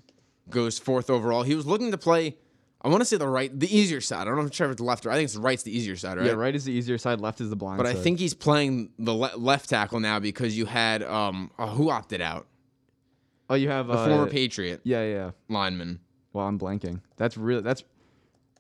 goes 0.49 0.79
fourth 0.79 1.09
overall. 1.09 1.43
He 1.43 1.55
was 1.55 1.65
looking 1.65 1.91
to 1.91 1.97
play, 1.97 2.35
I 2.85 2.89
want 2.89 3.01
to 3.01 3.05
say 3.05 3.17
the 3.17 3.27
right, 3.27 3.57
the 3.59 3.75
easier 3.75 3.99
side. 3.99 4.21
I 4.21 4.25
don't 4.25 4.35
know 4.35 4.41
if 4.41 4.47
it's 4.47 4.55
sure 4.57 4.67
if 4.67 4.73
it's 4.73 4.79
the 4.79 4.85
left 4.85 5.05
or 5.07 5.11
I 5.11 5.15
think 5.15 5.25
it's 5.25 5.33
the 5.33 5.41
right's 5.41 5.63
the 5.63 5.75
easier 5.75 5.95
side, 5.95 6.17
right? 6.17 6.27
Yeah, 6.27 6.33
right 6.33 6.53
is 6.53 6.65
the 6.65 6.71
easier 6.71 6.99
side, 6.99 7.19
left 7.19 7.41
is 7.41 7.49
the 7.49 7.55
blind 7.55 7.77
But 7.77 7.87
I 7.87 7.95
think 7.95 8.19
he's 8.19 8.35
playing 8.35 8.91
the 8.99 9.13
le- 9.13 9.35
left 9.37 9.69
tackle 9.69 9.99
now 9.99 10.19
because 10.19 10.55
you 10.55 10.67
had 10.67 11.01
um 11.01 11.49
oh, 11.57 11.65
who 11.67 11.89
opted 11.89 12.21
out? 12.21 12.45
oh, 13.49 13.55
you 13.55 13.69
have 13.69 13.87
The 13.87 13.93
uh, 13.93 14.07
former 14.07 14.27
Patriot 14.27 14.81
Yeah, 14.83 15.03
yeah. 15.03 15.31
lineman. 15.49 15.99
Well, 16.33 16.45
I'm 16.45 16.59
blanking. 16.59 17.01
That's 17.17 17.37
really 17.37 17.61
that's 17.61 17.83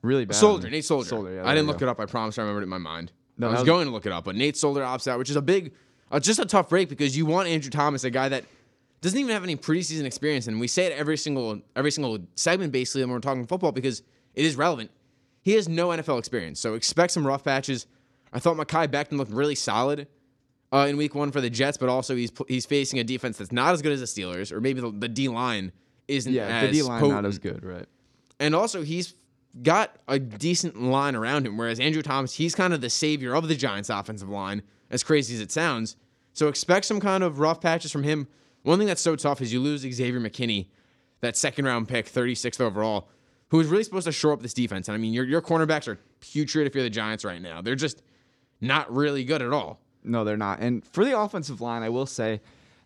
really 0.01 0.25
bad. 0.25 0.35
Solder, 0.35 0.69
Nate 0.71 0.85
Solder. 0.85 1.07
Solder, 1.07 1.33
yeah, 1.35 1.47
I 1.47 1.53
didn't 1.53 1.67
look 1.67 1.77
go. 1.79 1.85
it 1.85 1.89
up. 1.89 1.99
I 1.99 2.05
promise 2.07 2.37
I 2.39 2.41
remembered 2.41 2.61
it 2.61 2.63
in 2.63 2.69
my 2.69 2.77
mind. 2.79 3.11
No, 3.37 3.47
I 3.47 3.51
was 3.51 3.59
was- 3.59 3.65
going 3.67 3.85
to 3.85 3.91
look 3.91 4.05
it 4.07 4.11
up, 4.11 4.23
but 4.25 4.35
Nate 4.35 4.57
Solder 4.57 4.81
opts 4.81 5.07
out, 5.07 5.19
which 5.19 5.29
is 5.29 5.35
a 5.35 5.41
big, 5.41 5.73
uh, 6.11 6.19
just 6.19 6.39
a 6.39 6.45
tough 6.45 6.69
break 6.69 6.89
because 6.89 7.15
you 7.15 7.25
want 7.27 7.47
Andrew 7.47 7.69
Thomas, 7.69 8.03
a 8.05 8.09
guy 8.09 8.29
that 8.29 8.45
doesn't 9.01 9.19
even 9.19 9.31
have 9.33 9.43
any 9.43 9.55
preseason 9.55 10.05
experience, 10.05 10.47
and 10.47 10.59
we 10.59 10.67
say 10.67 10.85
it 10.87 10.93
every 10.93 11.17
single 11.17 11.61
every 11.75 11.91
single 11.91 12.17
segment 12.35 12.71
basically 12.71 13.01
when 13.03 13.11
we're 13.11 13.19
talking 13.19 13.45
football 13.45 13.71
because 13.71 14.01
it 14.35 14.45
is 14.45 14.55
relevant. 14.55 14.91
He 15.41 15.53
has 15.53 15.69
no 15.69 15.89
NFL 15.89 16.19
experience, 16.19 16.59
so 16.59 16.73
expect 16.73 17.13
some 17.13 17.25
rough 17.25 17.43
patches. 17.43 17.87
I 18.33 18.39
thought 18.39 18.57
Mekhi 18.57 18.87
Becton 18.87 19.17
looked 19.17 19.31
really 19.31 19.55
solid 19.55 20.07
uh, 20.73 20.87
in 20.89 20.97
Week 20.97 21.15
One 21.15 21.31
for 21.31 21.39
the 21.41 21.49
Jets, 21.49 21.77
but 21.77 21.89
also 21.89 22.15
he's 22.15 22.31
he's 22.47 22.65
facing 22.65 22.99
a 22.99 23.03
defense 23.03 23.37
that's 23.37 23.51
not 23.51 23.73
as 23.73 23.81
good 23.81 23.91
as 23.91 23.99
the 23.99 24.05
Steelers, 24.07 24.51
or 24.51 24.59
maybe 24.59 24.81
the, 24.81 24.91
the 24.91 25.07
D 25.07 25.27
line 25.27 25.71
isn't 26.07 26.33
Yeah, 26.33 26.47
as 26.47 26.69
the 26.69 26.77
D 26.77 26.83
line 26.83 27.07
not 27.09 27.25
as 27.25 27.39
good, 27.39 27.63
right? 27.63 27.85
And 28.39 28.53
also, 28.53 28.81
he's 28.81 29.13
got 29.63 29.95
a 30.07 30.19
decent 30.19 30.81
line 30.81 31.15
around 31.15 31.45
him, 31.45 31.57
whereas 31.57 31.79
Andrew 31.79 32.01
Thomas, 32.01 32.33
he's 32.33 32.55
kind 32.55 32.73
of 32.73 32.81
the 32.81 32.89
savior 32.89 33.33
of 33.33 33.47
the 33.47 33.55
Giants' 33.55 33.89
offensive 33.89 34.29
line, 34.29 34.63
as 34.89 35.03
crazy 35.03 35.35
as 35.35 35.41
it 35.41 35.51
sounds. 35.51 35.95
So 36.33 36.49
expect 36.49 36.85
some 36.85 36.99
kind 36.99 37.23
of 37.23 37.39
rough 37.39 37.61
patches 37.61 37.91
from 37.91 38.03
him. 38.03 38.27
One 38.63 38.77
thing 38.77 38.87
that's 38.87 39.01
so 39.01 39.15
tough 39.15 39.41
is 39.41 39.53
you 39.53 39.61
lose 39.61 39.81
Xavier 39.81 40.19
McKinney, 40.19 40.67
that 41.21 41.37
second 41.37 41.65
round 41.65 41.87
pick, 41.87 42.11
36th 42.11 42.59
overall, 42.59 43.07
who 43.49 43.59
is 43.59 43.67
really 43.67 43.83
supposed 43.83 44.05
to 44.05 44.11
shore 44.11 44.33
up 44.33 44.41
this 44.41 44.53
defense. 44.53 44.87
And 44.87 44.95
I 44.95 44.97
mean, 44.97 45.13
your, 45.13 45.25
your 45.25 45.41
cornerbacks 45.41 45.87
are 45.87 45.99
putrid 46.19 46.67
if 46.67 46.75
you're 46.75 46.83
the 46.83 46.89
Giants 46.89 47.23
right 47.23 47.41
now. 47.41 47.61
They're 47.61 47.75
just 47.75 48.01
not 48.61 48.91
really 48.93 49.23
good 49.23 49.41
at 49.41 49.53
all. 49.53 49.79
No, 50.03 50.23
they're 50.23 50.37
not. 50.37 50.59
And 50.59 50.85
for 50.85 51.03
the 51.03 51.17
offensive 51.17 51.61
line, 51.61 51.83
I 51.83 51.89
will 51.89 52.05
say, 52.05 52.41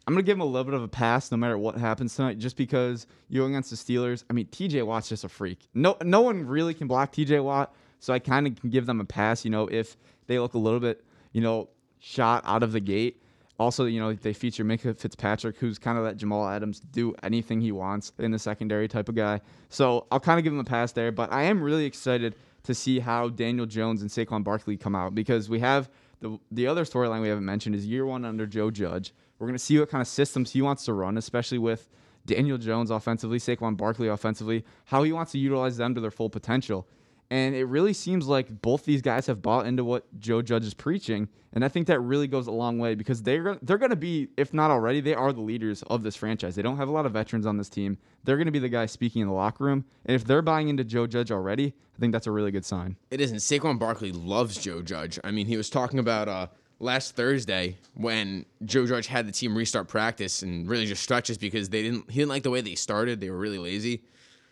I'm 0.08 0.14
gonna 0.14 0.24
give 0.24 0.38
them 0.38 0.42
a 0.42 0.46
little 0.46 0.64
bit 0.64 0.74
of 0.74 0.82
a 0.82 0.88
pass 0.88 1.32
no 1.32 1.38
matter 1.38 1.58
what 1.58 1.78
happens 1.78 2.16
tonight, 2.16 2.40
just 2.40 2.58
because 2.58 3.06
you're 3.28 3.48
against 3.48 3.70
the 3.70 3.76
Steelers. 3.76 4.24
I 4.30 4.34
mean, 4.34 4.48
TJ 4.48 4.84
Watt's 4.84 5.10
just 5.10 5.24
a 5.24 5.30
freak. 5.30 5.68
No, 5.74 5.98
no 6.04 6.22
one 6.22 6.48
really 6.48 6.74
can 6.74 6.88
block 6.88 7.14
TJ 7.14 7.44
Watt, 7.44 7.76
so 8.00 8.14
I 8.14 8.20
kind 8.20 8.48
of 8.48 8.60
can 8.60 8.72
give 8.72 8.86
them 8.88 9.00
a 9.02 9.06
pass. 9.06 9.46
You 9.46 9.52
know, 9.52 9.68
if 9.68 9.98
they 10.26 10.40
look 10.40 10.56
a 10.56 10.58
little 10.58 10.80
bit, 10.80 11.04
you 11.32 11.42
know, 11.42 11.70
shot 12.00 12.44
out 12.48 12.64
of 12.64 12.72
the 12.72 12.80
gate. 12.80 13.22
Also, 13.60 13.86
you 13.86 14.00
know, 14.00 14.14
they 14.14 14.34
feature 14.34 14.64
Minkah 14.64 14.98
Fitzpatrick, 14.98 15.58
who's 15.58 15.78
kind 15.78 15.98
of 15.98 16.06
that 16.06 16.16
Jamal 16.16 16.48
Adams, 16.48 16.80
do 16.80 17.14
anything 17.24 17.60
he 17.60 17.74
wants 17.74 18.14
in 18.18 18.32
the 18.32 18.40
secondary 18.40 18.88
type 18.88 19.10
of 19.10 19.16
guy. 19.16 19.42
So 19.68 20.08
I'll 20.12 20.20
kind 20.20 20.40
of 20.40 20.46
give 20.46 20.54
him 20.54 20.60
a 20.60 20.64
pass 20.64 20.94
there. 20.94 21.12
But 21.12 21.32
I 21.34 21.44
am 21.44 21.62
really 21.62 21.86
excited 21.86 22.36
to 22.64 22.74
see 22.74 23.00
how 23.00 23.30
Daniel 23.30 23.66
Jones 23.66 24.02
and 24.02 24.10
Saquon 24.10 24.44
Barkley 24.44 24.78
come 24.78 24.96
out 24.96 25.14
because 25.14 25.50
we 25.50 25.60
have 25.60 25.90
the 26.22 26.40
the 26.52 26.68
other 26.68 26.84
storyline 26.86 27.22
we 27.22 27.30
haven't 27.30 27.46
mentioned 27.46 27.76
is 27.76 27.86
year 27.86 28.06
one 28.06 28.26
under 28.26 28.46
Joe 28.46 28.72
Judge. 28.72 29.14
We're 29.38 29.48
gonna 29.48 29.60
see 29.60 29.80
what 29.80 29.90
kind 29.90 30.02
of 30.02 30.08
systems 30.08 30.52
he 30.52 30.62
wants 30.62 30.86
to 30.86 30.94
run, 30.94 31.18
especially 31.18 31.58
with 31.58 31.90
Daniel 32.26 32.58
Jones 32.58 32.92
offensively, 32.92 33.40
Saquon 33.40 33.78
Barkley 33.78 34.08
offensively, 34.08 34.66
how 34.86 35.04
he 35.04 35.12
wants 35.12 35.32
to 35.32 35.38
utilize 35.38 35.78
them 35.78 35.96
to 35.96 36.02
their 36.02 36.12
full 36.12 36.30
potential. 36.30 36.88
And 37.32 37.54
it 37.54 37.66
really 37.66 37.94
seems 37.94 38.28
like 38.28 38.62
both 38.62 38.86
these 38.86 39.04
guys 39.04 39.28
have 39.28 39.42
bought 39.42 39.68
into 39.68 39.84
what 39.84 40.04
Joe 40.20 40.42
Judge 40.42 40.66
is 40.66 40.74
preaching, 40.74 41.30
and 41.54 41.64
I 41.64 41.68
think 41.68 41.86
that 41.86 42.00
really 42.00 42.28
goes 42.28 42.48
a 42.48 42.52
long 42.52 42.80
way 42.80 42.96
because 42.96 43.22
they're 43.22 43.56
they're 43.62 43.78
going 43.78 43.92
to 43.92 43.96
be, 43.96 44.30
if 44.36 44.52
not 44.52 44.72
already, 44.72 45.00
they 45.00 45.14
are 45.14 45.32
the 45.32 45.42
leaders 45.42 45.84
of 45.84 46.02
this 46.02 46.16
franchise. 46.16 46.56
They 46.56 46.64
don't 46.64 46.78
have 46.78 46.88
a 46.88 46.92
lot 46.92 47.06
of 47.06 47.12
veterans 47.12 47.46
on 47.46 47.58
this 47.58 47.70
team. 47.70 48.00
They're 48.24 48.38
going 48.38 48.48
to 48.48 48.52
be 48.52 48.60
the 48.60 48.70
guys 48.70 48.92
speaking 48.92 49.22
in 49.22 49.28
the 49.28 49.34
locker 49.34 49.64
room, 49.64 49.86
and 50.06 50.16
if 50.16 50.26
they're 50.26 50.42
buying 50.42 50.70
into 50.70 50.84
Joe 50.84 51.06
Judge 51.06 51.32
already, 51.32 51.68
I 51.96 52.00
think 52.00 52.14
that's 52.14 52.26
a 52.26 52.32
really 52.32 52.50
good 52.50 52.66
sign. 52.66 52.96
It 53.12 53.22
isn't. 53.22 53.38
Saquon 53.38 53.78
Barkley 53.78 54.12
loves 54.12 54.58
Joe 54.58 54.82
Judge. 54.82 55.20
I 55.24 55.30
mean, 55.30 55.46
he 55.46 55.56
was 55.56 55.70
talking 55.70 56.00
about 56.00 56.28
uh, 56.28 56.48
last 56.80 57.16
Thursday 57.16 57.78
when 57.94 58.46
Joe 58.66 58.88
Judge 58.88 59.06
had 59.06 59.28
the 59.28 59.32
team 59.32 59.56
restart 59.56 59.88
practice 59.88 60.42
and 60.42 60.68
really 60.68 60.88
just 60.88 61.04
stretches 61.04 61.38
because 61.38 61.70
they 61.70 61.84
didn't. 61.84 62.10
He 62.10 62.20
didn't 62.22 62.30
like 62.30 62.44
the 62.44 62.50
way 62.50 62.62
they 62.62 62.74
started. 62.74 63.20
They 63.20 63.30
were 63.30 63.38
really 63.38 63.60
lazy. 63.60 64.02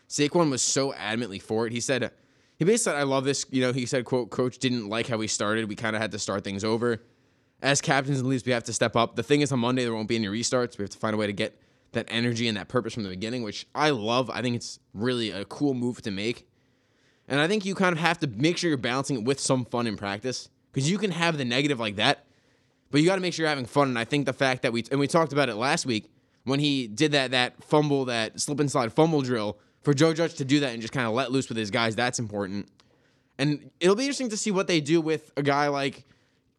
Saquon 0.07 0.51
was 0.51 0.61
so 0.61 0.93
adamantly 0.93 1.41
for 1.41 1.65
it. 1.65 1.73
He 1.73 1.79
said, 1.79 2.11
he 2.57 2.65
basically 2.65 2.91
said, 2.91 2.95
"I 2.95 3.03
love 3.03 3.23
this." 3.23 3.45
You 3.49 3.61
know, 3.61 3.73
he 3.73 3.85
said, 3.85 4.05
"quote 4.05 4.29
Coach 4.29 4.57
didn't 4.57 4.89
like 4.89 5.07
how 5.07 5.17
we 5.17 5.27
started. 5.27 5.69
We 5.69 5.75
kind 5.75 5.95
of 5.95 6.01
had 6.01 6.11
to 6.11 6.19
start 6.19 6.43
things 6.43 6.63
over. 6.63 7.01
As 7.61 7.81
captains 7.81 8.19
and 8.19 8.27
leaders, 8.27 8.45
we 8.45 8.51
have 8.51 8.63
to 8.65 8.73
step 8.73 8.95
up. 8.95 9.15
The 9.15 9.23
thing 9.23 9.41
is, 9.41 9.51
on 9.51 9.59
Monday 9.59 9.83
there 9.83 9.93
won't 9.93 10.07
be 10.07 10.15
any 10.15 10.27
restarts. 10.27 10.77
We 10.77 10.83
have 10.83 10.91
to 10.91 10.97
find 10.97 11.13
a 11.13 11.17
way 11.17 11.27
to 11.27 11.33
get 11.33 11.59
that 11.93 12.05
energy 12.09 12.47
and 12.47 12.57
that 12.57 12.67
purpose 12.67 12.93
from 12.93 13.03
the 13.03 13.09
beginning, 13.09 13.43
which 13.43 13.65
I 13.73 13.89
love. 13.91 14.29
I 14.29 14.41
think 14.41 14.55
it's 14.55 14.79
really 14.93 15.31
a 15.31 15.45
cool 15.45 15.73
move 15.73 16.01
to 16.03 16.11
make." 16.11 16.47
And 17.27 17.41
I 17.41 17.47
think 17.47 17.65
you 17.65 17.75
kind 17.75 17.93
of 17.93 17.99
have 17.99 18.19
to 18.19 18.27
make 18.27 18.57
sure 18.57 18.69
you're 18.69 18.77
balancing 18.77 19.17
it 19.17 19.23
with 19.25 19.39
some 19.39 19.65
fun 19.65 19.85
in 19.85 19.97
practice 19.97 20.49
because 20.71 20.89
you 20.89 20.97
can 20.97 21.11
have 21.11 21.37
the 21.37 21.45
negative 21.45 21.79
like 21.79 21.97
that, 21.97 22.25
but 22.89 23.01
you 23.01 23.07
got 23.07 23.15
to 23.15 23.21
make 23.21 23.33
sure 23.33 23.43
you're 23.43 23.49
having 23.49 23.65
fun. 23.65 23.89
And 23.89 23.99
I 23.99 24.05
think 24.05 24.25
the 24.25 24.33
fact 24.33 24.61
that 24.61 24.71
we 24.71 24.85
and 24.91 24.99
we 24.99 25.07
talked 25.07 25.33
about 25.33 25.49
it 25.49 25.55
last 25.55 25.85
week 25.85 26.09
when 26.45 26.59
he 26.59 26.87
did 26.87 27.11
that 27.11 27.31
that 27.31 27.61
fumble 27.63 28.05
that 28.05 28.39
slip 28.39 28.59
and 28.59 28.71
slide 28.71 28.93
fumble 28.93 29.21
drill 29.21 29.57
for 29.87 29.93
Joe 29.93 30.13
Judge 30.13 30.33
to 30.33 30.43
do 30.43 30.59
that 30.59 30.73
and 30.73 30.81
just 30.81 30.93
kind 30.93 31.07
of 31.07 31.13
let 31.13 31.31
loose 31.31 31.47
with 31.47 31.57
his 31.57 31.71
guys. 31.71 31.95
That's 31.95 32.19
important. 32.19 32.67
And 33.37 33.71
it'll 33.79 33.95
be 33.95 34.03
interesting 34.03 34.27
to 34.31 34.35
see 34.35 34.51
what 34.51 34.67
they 34.67 34.81
do 34.81 34.99
with 34.99 35.31
a 35.37 35.41
guy 35.41 35.69
like 35.69 36.03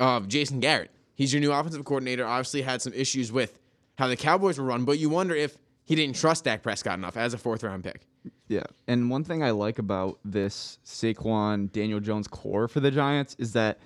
uh, 0.00 0.20
Jason 0.20 0.60
Garrett. 0.60 0.90
He's 1.14 1.30
your 1.30 1.40
new 1.40 1.52
offensive 1.52 1.84
coordinator. 1.84 2.24
Obviously, 2.24 2.62
had 2.62 2.80
some 2.80 2.94
issues 2.94 3.30
with 3.30 3.58
how 3.98 4.08
the 4.08 4.16
Cowboys 4.16 4.56
were 4.58 4.64
run, 4.64 4.86
but 4.86 4.98
you 4.98 5.10
wonder 5.10 5.34
if 5.34 5.58
he 5.84 5.94
didn't 5.94 6.16
trust 6.16 6.44
Dak 6.44 6.62
Prescott 6.62 6.96
enough 6.98 7.18
as 7.18 7.34
a 7.34 7.38
fourth 7.38 7.62
round 7.62 7.84
pick. 7.84 8.06
Yeah. 8.48 8.64
And 8.86 9.10
one 9.10 9.24
thing 9.24 9.42
I 9.42 9.50
like 9.50 9.78
about 9.78 10.18
this 10.24 10.78
Saquon 10.86 11.70
Daniel 11.70 12.00
Jones 12.00 12.28
core 12.28 12.66
for 12.66 12.80
the 12.80 12.90
Giants 12.90 13.36
is 13.38 13.52
that 13.52 13.78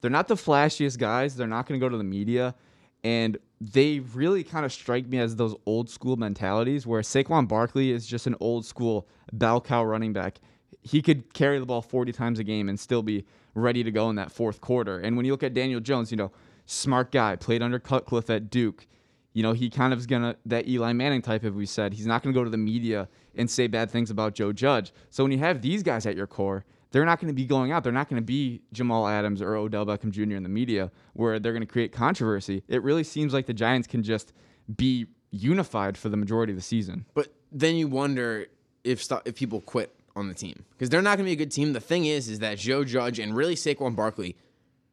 they're 0.00 0.10
not 0.10 0.26
the 0.26 0.34
flashiest 0.34 0.98
guys. 0.98 1.36
They're 1.36 1.46
not 1.46 1.68
going 1.68 1.78
to 1.78 1.86
go 1.86 1.88
to 1.88 1.98
the 1.98 2.02
media. 2.02 2.56
And 3.04 3.38
they 3.60 4.00
really 4.00 4.44
kind 4.44 4.64
of 4.64 4.72
strike 4.72 5.06
me 5.06 5.18
as 5.18 5.36
those 5.36 5.54
old 5.66 5.90
school 5.90 6.16
mentalities 6.16 6.86
where 6.86 7.00
Saquon 7.00 7.48
Barkley 7.48 7.90
is 7.90 8.06
just 8.06 8.26
an 8.26 8.36
old 8.40 8.64
school 8.64 9.08
bell 9.32 9.60
cow 9.60 9.84
running 9.84 10.12
back. 10.12 10.40
He 10.82 11.02
could 11.02 11.32
carry 11.34 11.58
the 11.58 11.66
ball 11.66 11.82
40 11.82 12.12
times 12.12 12.38
a 12.38 12.44
game 12.44 12.68
and 12.68 12.78
still 12.78 13.02
be 13.02 13.24
ready 13.54 13.82
to 13.82 13.90
go 13.90 14.10
in 14.10 14.16
that 14.16 14.30
fourth 14.30 14.60
quarter. 14.60 14.98
And 14.98 15.16
when 15.16 15.26
you 15.26 15.32
look 15.32 15.42
at 15.42 15.54
Daniel 15.54 15.80
Jones, 15.80 16.10
you 16.10 16.16
know, 16.16 16.30
smart 16.66 17.10
guy, 17.10 17.36
played 17.36 17.62
under 17.62 17.78
Cutcliffe 17.78 18.30
at 18.30 18.50
Duke. 18.50 18.86
You 19.32 19.42
know, 19.42 19.52
he 19.52 19.70
kind 19.70 19.92
of 19.92 19.98
is 19.98 20.06
gonna 20.06 20.36
that 20.46 20.68
Eli 20.68 20.92
Manning 20.92 21.22
type, 21.22 21.44
if 21.44 21.54
we 21.54 21.66
said 21.66 21.92
he's 21.92 22.06
not 22.06 22.22
gonna 22.22 22.34
go 22.34 22.44
to 22.44 22.50
the 22.50 22.56
media 22.56 23.08
and 23.34 23.48
say 23.50 23.66
bad 23.66 23.90
things 23.90 24.10
about 24.10 24.34
Joe 24.34 24.52
Judge. 24.52 24.92
So 25.10 25.22
when 25.22 25.32
you 25.32 25.38
have 25.38 25.62
these 25.62 25.82
guys 25.82 26.06
at 26.06 26.16
your 26.16 26.26
core, 26.26 26.64
they're 26.90 27.04
not 27.04 27.20
going 27.20 27.28
to 27.28 27.34
be 27.34 27.44
going 27.44 27.70
out. 27.72 27.84
They're 27.84 27.92
not 27.92 28.08
going 28.08 28.20
to 28.22 28.26
be 28.26 28.62
Jamal 28.72 29.06
Adams 29.06 29.42
or 29.42 29.54
Odell 29.56 29.84
Beckham 29.86 30.10
Jr. 30.10 30.36
in 30.36 30.42
the 30.42 30.48
media 30.48 30.90
where 31.12 31.38
they're 31.38 31.52
going 31.52 31.60
to 31.66 31.72
create 31.72 31.92
controversy. 31.92 32.62
It 32.68 32.82
really 32.82 33.04
seems 33.04 33.32
like 33.34 33.46
the 33.46 33.54
Giants 33.54 33.86
can 33.86 34.02
just 34.02 34.32
be 34.74 35.06
unified 35.30 35.98
for 35.98 36.08
the 36.08 36.16
majority 36.16 36.52
of 36.52 36.56
the 36.56 36.62
season. 36.62 37.04
But 37.14 37.34
then 37.52 37.76
you 37.76 37.88
wonder 37.88 38.46
if 38.84 39.02
st- 39.02 39.22
if 39.26 39.34
people 39.34 39.60
quit 39.60 39.94
on 40.16 40.28
the 40.28 40.34
team 40.34 40.64
because 40.72 40.88
they're 40.88 41.02
not 41.02 41.16
going 41.18 41.26
to 41.26 41.28
be 41.28 41.32
a 41.32 41.36
good 41.36 41.52
team. 41.52 41.72
The 41.74 41.80
thing 41.80 42.06
is, 42.06 42.28
is 42.28 42.38
that 42.40 42.58
Joe 42.58 42.84
Judge 42.84 43.18
and 43.18 43.36
really 43.36 43.54
Saquon 43.54 43.94
Barkley 43.94 44.36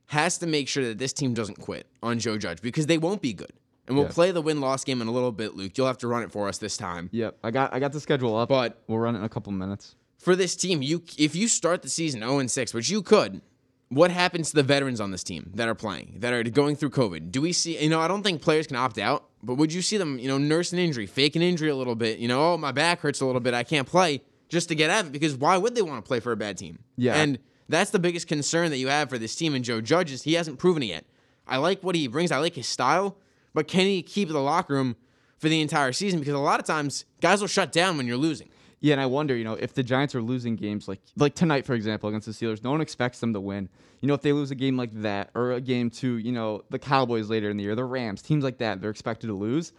has 0.08 0.38
to 0.39 0.47
make 0.47 0.67
sure 0.67 0.84
that 0.86 0.97
this 0.97 1.13
team 1.13 1.34
doesn't 1.34 1.60
quit 1.60 1.88
on 2.03 2.19
Joe 2.19 2.38
Judge 2.38 2.62
because 2.62 2.86
they 2.86 2.97
won't 2.97 3.21
be 3.21 3.34
good. 3.34 3.53
And 3.88 3.95
we'll 3.95 4.08
Yeah. 4.08 4.12
play 4.12 4.31
the 4.31 4.41
win 4.41 4.62
loss 4.62 4.84
game 4.84 5.01
in 5.01 5.08
a 5.08 5.12
little 5.12 5.31
bit, 5.31 5.55
Luke. 5.55 5.77
You'll 5.77 5.88
have 5.88 5.97
to 5.99 6.08
run 6.08 6.23
it 6.23 6.31
for 6.31 6.47
us 6.47 6.58
this 6.58 6.75
time. 6.77 7.10
Yep, 7.12 7.38
I 7.43 7.51
got 7.51 7.73
I 7.73 7.79
got 7.79 7.91
the 7.93 7.99
schedule 7.99 8.36
up, 8.36 8.49
But- 8.49 8.81
we'll 8.88 8.99
run 8.99 9.15
it 9.15 9.19
in 9.19 9.23
a 9.23 9.29
couple 9.29 9.51
minutes. 9.53 9.95
For 10.17 10.36
this 10.36 10.56
team, 10.56 10.82
you 10.82 11.04
if 11.17 11.36
you 11.36 11.47
start 11.47 11.82
the 11.82 11.89
season 11.89 12.21
0 12.21 12.39
and 12.39 12.49
6, 12.49 12.73
which 12.73 12.89
you 12.89 13.01
could, 13.01 13.41
what 13.89 14.12
happens 14.12 14.49
to 14.49 14.56
the 14.56 14.63
veterans 14.63 14.99
on 14.99 15.12
this 15.12 15.23
team 15.23 15.51
that 15.56 15.67
are 15.67 15.75
playing, 15.75 16.15
that 16.19 16.34
are 16.34 16.43
going 16.43 16.75
through 16.75 16.89
COVID? 16.89 17.32
Do 17.32 17.41
we 17.41 17.54
see, 17.54 17.82
you 17.82 17.89
know, 17.89 17.99
I 17.99 18.08
don't 18.08 18.23
think 18.23 18.41
players 18.41 18.67
can 18.67 18.75
opt 18.75 18.97
out, 18.97 19.25
but 19.43 19.56
would 19.56 19.71
you 19.71 19.82
see 19.82 19.97
them, 19.97 20.17
you 20.17 20.28
know, 20.28 20.38
nurse 20.38 20.73
an 20.73 20.80
injury, 20.80 21.06
fake 21.06 21.36
an 21.36 21.41
injury 21.41 21.69
a 21.69 21.75
little 21.75 21.95
bit, 21.95 22.19
you 22.19 22.28
know, 22.28 22.54
oh, 22.54 22.58
my 22.58 22.71
back 22.71 23.01
hurts 23.01 23.21
a 23.21 23.25
little 23.25 23.41
bit, 23.41 23.54
I 23.54 23.63
can't 23.63 23.88
play, 23.88 24.21
just 24.49 24.69
to 24.69 24.75
get 24.75 24.89
out 24.89 25.01
of 25.01 25.08
it? 25.08 25.13
Because 25.13 25.36
why 25.36 25.58
would 25.58 25.75
they 25.75 25.82
want 25.82 26.04
to 26.04 26.08
play 26.08 26.19
for 26.19 26.32
a 26.32 26.38
bad 26.38 26.58
team? 26.58 26.80
Yeah. 26.97 27.15
And 27.15 27.39
that's 27.69 27.91
the 27.91 27.99
biggest 27.99 28.28
concern 28.28 28.71
that 28.71 28.78
you 28.78 28.88
have 28.88 29.10
for 29.10 29.17
this 29.17 29.36
team. 29.36 29.56
And 29.56 29.63
Joe 29.63 29.82
Judge 29.82 30.12
is 30.12 30.23
he 30.23 30.34
hasn't 30.34 30.60
proven 30.60 30.84
it 30.84 30.88
yet. 30.88 31.06
I 31.47 31.58
like 31.58 31.84
what 31.84 31.95
he 31.95 32.08
brings, 32.08 32.32
I 32.32 32.39
like 32.39 32.56
his 32.56 32.67
style, 32.67 33.17
but 33.54 33.67
can 33.67 33.86
he 33.86 34.01
keep 34.01 34.30
the 34.30 34.39
locker 34.39 34.73
room 34.73 34.95
for 35.38 35.47
the 35.47 35.62
entire 35.62 35.93
season? 35.93 36.19
Because 36.19 36.34
a 36.34 36.39
lot 36.39 36.60
of 36.60 36.65
times 36.65 37.06
guys 37.21 37.39
will 37.39 37.47
shut 37.47 37.71
down 37.71 37.97
when 37.97 38.08
you're 38.08 38.17
losing. 38.17 38.49
Yeah, 38.86 38.91
and 38.91 39.02
I 39.02 39.08
wonder, 39.08 39.36
you 39.36 39.43
know, 39.43 39.56
if 39.56 39.74
the 39.74 39.82
Giants 39.82 40.13
are 40.13 40.21
losing 40.21 40.56
games 40.56 40.88
like 40.88 41.00
like 41.17 41.34
tonight, 41.34 41.65
for 41.65 41.74
example, 41.74 42.08
against 42.08 42.28
the 42.28 42.34
Steelers, 42.34 42.63
no 42.63 42.69
one 42.69 42.82
expects 42.82 43.19
them 43.19 43.34
to 43.34 43.39
win. 43.39 43.67
You 44.02 44.08
know, 44.08 44.13
if 44.13 44.21
they 44.21 44.32
lose 44.32 44.52
a 44.52 44.56
game 44.56 44.78
like 44.78 44.93
that, 45.02 45.32
or 45.34 45.54
a 45.54 45.60
game 45.60 45.89
to, 45.89 46.17
you 46.17 46.32
know, 46.32 46.62
the 46.69 46.78
Cowboys 46.78 47.28
later 47.28 47.50
in 47.50 47.58
the 47.58 47.63
year, 47.63 47.74
the 47.74 47.84
Rams, 47.84 48.21
teams 48.21 48.43
like 48.43 48.60
that, 48.60 48.82
they're 48.82 48.91
expected 48.91 49.26
to 49.26 49.34
lose. 49.34 49.74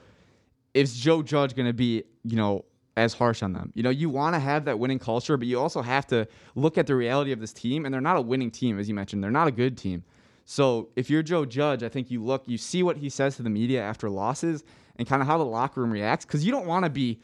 Is 0.74 0.98
Joe 0.98 1.22
Judge 1.22 1.54
going 1.54 1.68
to 1.68 1.72
be, 1.72 2.02
you 2.24 2.34
know, 2.34 2.64
as 2.96 3.14
harsh 3.14 3.44
on 3.44 3.52
them? 3.52 3.70
You 3.76 3.84
know, 3.84 3.90
you 3.90 4.10
want 4.10 4.34
to 4.34 4.40
have 4.40 4.64
that 4.64 4.80
winning 4.80 4.98
culture, 4.98 5.36
but 5.36 5.46
you 5.46 5.60
also 5.60 5.82
have 5.82 6.08
to 6.08 6.26
look 6.56 6.76
at 6.76 6.88
the 6.88 6.96
reality 6.96 7.30
of 7.30 7.38
this 7.38 7.52
team, 7.52 7.84
and 7.84 7.94
they're 7.94 8.00
not 8.00 8.16
a 8.16 8.20
winning 8.22 8.50
team, 8.50 8.76
as 8.76 8.88
you 8.88 8.94
mentioned. 8.96 9.22
They're 9.22 9.30
not 9.30 9.46
a 9.46 9.52
good 9.52 9.78
team. 9.78 10.02
So 10.46 10.88
if 10.96 11.08
you're 11.10 11.22
Joe 11.22 11.44
Judge, 11.44 11.84
I 11.84 11.88
think 11.88 12.10
you 12.10 12.24
look, 12.24 12.42
you 12.48 12.58
see 12.58 12.82
what 12.82 12.96
he 12.96 13.08
says 13.08 13.36
to 13.36 13.44
the 13.44 13.50
media 13.50 13.80
after 13.82 14.10
losses, 14.10 14.64
and 14.96 15.06
kind 15.06 15.22
of 15.22 15.28
how 15.28 15.38
the 15.38 15.44
locker 15.44 15.80
room 15.80 15.92
reacts, 15.92 16.24
because 16.24 16.44
you 16.44 16.50
don't 16.50 16.66
want 16.66 16.84
to 16.84 16.90
be 16.90 17.20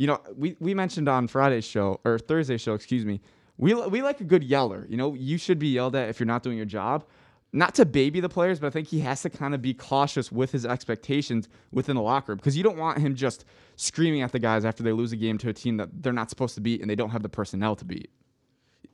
you 0.00 0.06
know, 0.06 0.18
we, 0.34 0.56
we 0.60 0.72
mentioned 0.72 1.10
on 1.10 1.28
Friday's 1.28 1.66
show 1.66 2.00
or 2.06 2.18
Thursday's 2.18 2.62
show, 2.62 2.72
excuse 2.72 3.04
me. 3.04 3.20
We 3.58 3.74
we 3.74 4.00
like 4.00 4.22
a 4.22 4.24
good 4.24 4.42
yeller. 4.42 4.86
You 4.88 4.96
know, 4.96 5.12
you 5.12 5.36
should 5.36 5.58
be 5.58 5.68
yelled 5.68 5.94
at 5.94 6.08
if 6.08 6.18
you're 6.18 6.26
not 6.26 6.42
doing 6.42 6.56
your 6.56 6.64
job. 6.64 7.04
Not 7.52 7.74
to 7.74 7.84
baby 7.84 8.20
the 8.20 8.30
players, 8.30 8.58
but 8.58 8.68
I 8.68 8.70
think 8.70 8.88
he 8.88 9.00
has 9.00 9.20
to 9.22 9.28
kind 9.28 9.54
of 9.54 9.60
be 9.60 9.74
cautious 9.74 10.32
with 10.32 10.52
his 10.52 10.64
expectations 10.64 11.50
within 11.70 11.96
the 11.96 12.02
locker 12.02 12.32
room 12.32 12.38
because 12.38 12.56
you 12.56 12.62
don't 12.62 12.78
want 12.78 12.96
him 12.96 13.14
just 13.14 13.44
screaming 13.76 14.22
at 14.22 14.32
the 14.32 14.38
guys 14.38 14.64
after 14.64 14.82
they 14.82 14.92
lose 14.92 15.12
a 15.12 15.16
game 15.16 15.36
to 15.36 15.50
a 15.50 15.52
team 15.52 15.76
that 15.76 15.90
they're 16.02 16.14
not 16.14 16.30
supposed 16.30 16.54
to 16.54 16.62
beat 16.62 16.80
and 16.80 16.88
they 16.88 16.96
don't 16.96 17.10
have 17.10 17.22
the 17.22 17.28
personnel 17.28 17.76
to 17.76 17.84
beat. 17.84 18.08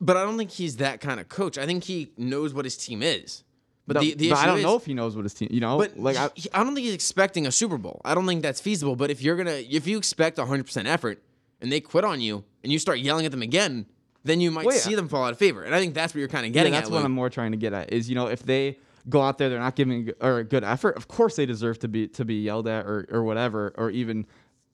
But 0.01 0.17
I 0.17 0.25
don't 0.25 0.37
think 0.37 0.51
he's 0.51 0.79
that 0.79 1.01
kind 1.01 1.21
of 1.21 1.29
coach. 1.29 1.57
I 1.57 1.67
think 1.67 1.85
he 1.85 2.11
knows 2.17 2.53
what 2.53 2.65
his 2.65 2.77
team 2.77 3.01
is. 3.01 3.45
But 3.87 4.01
the, 4.01 4.15
the 4.15 4.31
but 4.31 4.39
I 4.39 4.47
don't 4.47 4.59
is, 4.59 4.65
know 4.65 4.75
if 4.77 4.85
he 4.85 4.95
knows 4.95 5.15
what 5.15 5.25
his 5.25 5.35
team. 5.35 5.49
You 5.51 5.61
know, 5.61 5.79
But 5.79 5.97
like 5.99 6.17
I, 6.17 6.29
he- 6.35 6.49
I 6.53 6.65
don't 6.65 6.75
think 6.75 6.85
he's 6.87 6.95
expecting 6.95 7.47
a 7.47 7.53
Super 7.53 7.79
Bowl. 7.79 8.01
I 8.05 8.15
don't 8.15 8.27
think 8.27 8.43
that's 8.43 8.61
feasible. 8.61 8.97
But 8.97 9.11
if 9.11 9.23
you're 9.23 9.37
gonna, 9.37 9.63
if 9.71 9.87
you 9.87 9.97
expect 9.97 10.39
100 10.39 10.65
percent 10.65 10.89
effort 10.89 11.23
and 11.61 11.71
they 11.71 11.81
quit 11.81 12.05
on 12.05 12.21
you 12.21 12.45
and 12.65 12.73
you 12.73 12.79
start 12.79 12.99
yelling 12.99 13.25
at 13.27 13.31
them 13.31 13.43
again, 13.43 13.87
then 14.25 14.41
you 14.41 14.51
might 14.51 14.67
Well, 14.67 14.75
yeah. 14.75 14.81
see 14.81 14.95
them 14.97 15.09
fall 15.09 15.25
out 15.25 15.33
of 15.33 15.39
favor. 15.39 15.63
And 15.63 15.73
I 15.75 15.79
think 15.79 15.95
that's 15.95 16.13
what 16.15 16.19
you're 16.19 16.29
kind 16.29 16.45
of 16.45 16.51
yeah, 16.51 16.55
getting 16.63 16.73
that's 16.73 16.87
at. 16.89 16.91
what 16.91 16.99
Luke. 16.99 17.05
I'm 17.07 17.13
more 17.13 17.31
trying 17.31 17.53
to 17.53 17.57
get 17.59 17.73
at. 17.73 17.93
Is 17.93 18.09
you 18.09 18.17
know 18.17 18.27
if 18.27 18.43
they 18.43 18.79
go 19.09 19.23
out 19.23 19.39
there, 19.39 19.49
they're 19.49 19.61
not 19.61 19.77
giving 19.77 20.11
or 20.21 20.39
a 20.39 20.45
good 20.45 20.65
effort. 20.65 20.97
Of 20.97 21.07
course, 21.07 21.37
they 21.37 21.47
deserve 21.47 21.79
to 21.81 21.89
be 21.89 22.09
to 22.09 22.25
be 22.25 22.35
yelled 22.43 22.67
at 22.67 22.85
or 22.87 23.07
or 23.11 23.23
whatever, 23.23 23.73
or 23.79 23.91
even 23.91 24.27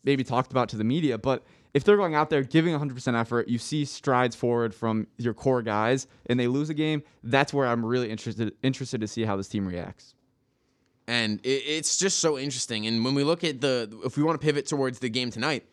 maybe 0.04 0.24
talked 0.24 0.50
about 0.52 0.70
to 0.70 0.76
the 0.78 0.84
media. 0.84 1.18
But 1.18 1.44
if 1.74 1.84
they're 1.84 1.96
going 1.96 2.14
out 2.14 2.28
there 2.30 2.42
giving 2.42 2.74
100% 2.78 3.18
effort, 3.18 3.48
you 3.48 3.58
see 3.58 3.84
strides 3.84 4.36
forward 4.36 4.74
from 4.74 5.06
your 5.18 5.34
core 5.34 5.62
guys, 5.62 6.06
and 6.26 6.38
they 6.38 6.46
lose 6.46 6.68
a 6.70 6.74
game. 6.74 7.02
That's 7.22 7.52
where 7.54 7.66
I'm 7.66 7.84
really 7.84 8.10
interested 8.10 8.52
interested 8.62 9.00
to 9.00 9.08
see 9.08 9.24
how 9.24 9.36
this 9.36 9.48
team 9.48 9.66
reacts. 9.66 10.14
and 11.08 11.40
it's 11.44 11.96
just 11.96 12.20
so 12.20 12.38
interesting. 12.38 12.86
And 12.86 13.04
when 13.04 13.14
we 13.14 13.24
look 13.24 13.42
at 13.42 13.60
the, 13.60 13.90
if 14.04 14.16
we 14.16 14.22
want 14.22 14.40
to 14.40 14.44
pivot 14.44 14.66
towards 14.66 14.98
the 15.00 15.08
game 15.08 15.30
tonight, 15.30 15.64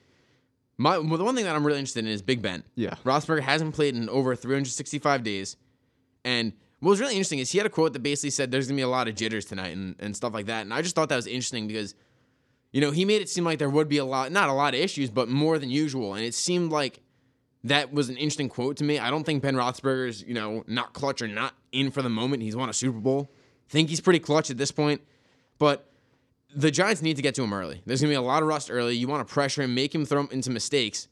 my 0.77 0.97
well, 0.97 1.17
the 1.17 1.23
one 1.23 1.35
thing 1.35 1.45
that 1.45 1.55
I'm 1.55 1.65
really 1.65 1.79
interested 1.79 2.05
in 2.05 2.11
is 2.11 2.21
Big 2.21 2.41
Ben. 2.41 2.63
Yeah. 2.75 2.95
Roethlisberger 3.05 3.41
hasn't 3.41 3.75
played 3.75 3.95
in 3.95 4.07
over 4.09 4.35
365 4.35 5.23
days, 5.23 5.57
and 6.23 6.53
what 6.79 6.91
was 6.91 7.01
really 7.01 7.13
interesting 7.13 7.39
is 7.39 7.51
he 7.51 7.57
had 7.57 7.67
a 7.67 7.69
quote 7.69 7.91
that 7.93 8.01
basically 8.01 8.29
said 8.29 8.49
there's 8.51 8.67
gonna 8.67 8.77
be 8.77 8.81
a 8.83 8.87
lot 8.87 9.09
of 9.09 9.15
jitters 9.15 9.43
tonight 9.45 9.75
and, 9.75 9.95
and 9.99 10.15
stuff 10.15 10.33
like 10.33 10.45
that. 10.45 10.61
And 10.61 10.73
I 10.73 10.81
just 10.81 10.95
thought 10.95 11.09
that 11.09 11.17
was 11.17 11.27
interesting 11.27 11.67
because, 11.67 11.93
you 12.71 12.81
know, 12.81 12.91
he 12.91 13.05
made 13.05 13.21
it 13.21 13.29
seem 13.29 13.43
like 13.43 13.59
there 13.59 13.69
would 13.69 13.89
be 13.89 13.97
a 13.97 14.05
lot, 14.05 14.31
not 14.31 14.49
a 14.49 14.53
lot 14.53 14.73
of 14.73 14.79
issues, 14.79 15.09
but 15.09 15.27
more 15.27 15.57
than 15.57 15.69
usual. 15.69 16.13
And 16.13 16.23
it 16.23 16.33
seemed 16.35 16.71
like 16.71 17.01
that 17.63 17.91
was 17.91 18.09
an 18.09 18.15
interesting 18.15 18.49
quote 18.49 18.77
to 18.77 18.83
me. 18.83 18.99
I 18.99 19.09
don't 19.09 19.23
think 19.23 19.41
Ben 19.41 19.55
Roethlisberger's, 19.55 20.23
you 20.23 20.33
know, 20.33 20.63
not 20.67 20.93
clutch 20.93 21.21
or 21.21 21.27
not 21.27 21.53
in 21.71 21.91
for 21.91 22.01
the 22.01 22.09
moment. 22.09 22.43
He's 22.43 22.55
won 22.55 22.69
a 22.69 22.73
Super 22.73 22.99
Bowl. 22.99 23.31
think 23.69 23.89
he's 23.89 24.01
pretty 24.01 24.19
clutch 24.19 24.49
at 24.49 24.57
this 24.57 24.71
point, 24.71 25.01
but 25.57 25.91
the 26.55 26.71
Giants 26.71 27.01
need 27.01 27.15
to 27.15 27.21
get 27.21 27.35
to 27.35 27.43
him 27.43 27.53
early. 27.53 27.81
There's 27.85 28.01
gonna 28.01 28.11
be 28.11 28.15
a 28.15 28.21
lot 28.21 28.41
of 28.41 28.47
rust 28.47 28.71
early. 28.71 28.95
You 28.95 29.07
want 29.07 29.27
to 29.27 29.31
pressure 29.31 29.61
him, 29.61 29.75
make 29.75 29.93
him 29.93 30.05
throw 30.05 30.25
into 30.27 30.49
mistakes. 30.49 31.07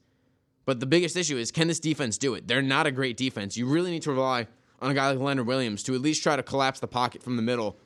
But 0.66 0.80
the 0.80 0.86
biggest 0.86 1.16
issue 1.16 1.38
is 1.38 1.52
can 1.52 1.68
this 1.68 1.80
defense 1.80 2.18
do 2.18 2.34
it? 2.34 2.48
They're 2.48 2.62
not 2.62 2.88
a 2.88 2.92
great 2.92 3.18
defense. 3.18 3.56
You 3.58 3.68
really 3.68 3.92
need 3.92 4.02
to 4.04 4.12
rely 4.12 4.48
on 4.82 4.92
a 4.92 4.94
guy 4.94 5.10
like 5.10 5.20
Leonard 5.20 5.48
Williams 5.48 5.84
to 5.84 5.96
at 5.96 6.02
least 6.02 6.24
try 6.24 6.36
to 6.36 6.44
collapse 6.44 6.80
the 6.80 6.88
pocket 6.88 7.24
from 7.24 7.36
the 7.36 7.42
middle 7.42 7.78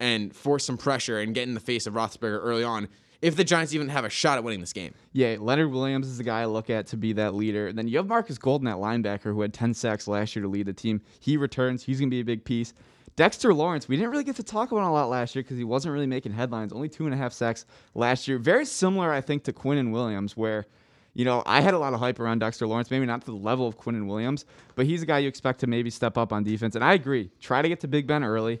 and 0.00 0.34
force 0.34 0.64
some 0.64 0.76
pressure 0.76 1.20
and 1.20 1.34
get 1.34 1.46
in 1.48 1.54
the 1.54 1.60
face 1.60 1.86
of 1.86 1.94
Roethlisberger 1.94 2.40
early 2.42 2.64
on. 2.64 2.88
If 3.24 3.36
the 3.36 3.44
Giants 3.44 3.72
even 3.74 3.88
have 3.88 4.04
a 4.04 4.10
shot 4.10 4.36
at 4.36 4.44
winning 4.44 4.60
this 4.60 4.74
game. 4.74 4.92
Yeah, 5.14 5.36
Leonard 5.40 5.70
Williams 5.70 6.06
is 6.08 6.18
the 6.18 6.24
guy 6.24 6.42
I 6.42 6.44
look 6.44 6.68
at 6.68 6.88
to 6.88 6.98
be 6.98 7.14
that 7.14 7.34
leader. 7.34 7.68
And 7.68 7.78
then 7.78 7.88
you 7.88 7.96
have 7.96 8.06
Marcus 8.06 8.36
Golden 8.36 8.66
that 8.66 8.76
linebacker 8.76 9.32
who 9.32 9.40
had 9.40 9.54
10 9.54 9.72
sacks 9.72 10.06
last 10.06 10.36
year 10.36 10.42
to 10.42 10.48
lead 10.48 10.66
the 10.66 10.74
team. 10.74 11.00
He 11.20 11.38
returns. 11.38 11.82
He's 11.82 11.98
going 11.98 12.10
to 12.10 12.14
be 12.14 12.20
a 12.20 12.24
big 12.24 12.44
piece. 12.44 12.74
Dexter 13.16 13.54
Lawrence, 13.54 13.88
we 13.88 13.96
didn't 13.96 14.10
really 14.10 14.24
get 14.24 14.36
to 14.36 14.42
talk 14.42 14.72
about 14.72 14.86
a 14.86 14.92
lot 14.92 15.08
last 15.08 15.34
year 15.34 15.42
because 15.42 15.56
he 15.56 15.64
wasn't 15.64 15.94
really 15.94 16.06
making 16.06 16.32
headlines. 16.32 16.70
Only 16.70 16.90
two 16.90 17.06
and 17.06 17.14
a 17.14 17.16
half 17.16 17.32
sacks 17.32 17.64
last 17.94 18.28
year. 18.28 18.36
Very 18.36 18.66
similar, 18.66 19.10
I 19.10 19.22
think, 19.22 19.44
to 19.44 19.54
Quinnen 19.54 19.90
Williams, 19.90 20.36
where, 20.36 20.66
you 21.14 21.24
know, 21.24 21.42
I 21.46 21.62
had 21.62 21.72
a 21.72 21.78
lot 21.78 21.94
of 21.94 22.00
hype 22.00 22.20
around 22.20 22.40
Dexter 22.40 22.66
Lawrence, 22.66 22.90
maybe 22.90 23.06
not 23.06 23.20
to 23.22 23.26
the 23.28 23.38
level 23.38 23.66
of 23.66 23.78
Quinnen 23.78 24.06
Williams, 24.06 24.44
but 24.74 24.84
he's 24.84 25.02
a 25.02 25.06
guy 25.06 25.20
you 25.20 25.28
expect 25.28 25.60
to 25.60 25.66
maybe 25.66 25.88
step 25.88 26.18
up 26.18 26.30
on 26.30 26.44
defense. 26.44 26.74
And 26.74 26.84
I 26.84 26.92
agree. 26.92 27.30
Try 27.40 27.62
to 27.62 27.68
get 27.70 27.80
to 27.80 27.88
Big 27.88 28.06
Ben 28.06 28.22
early. 28.22 28.60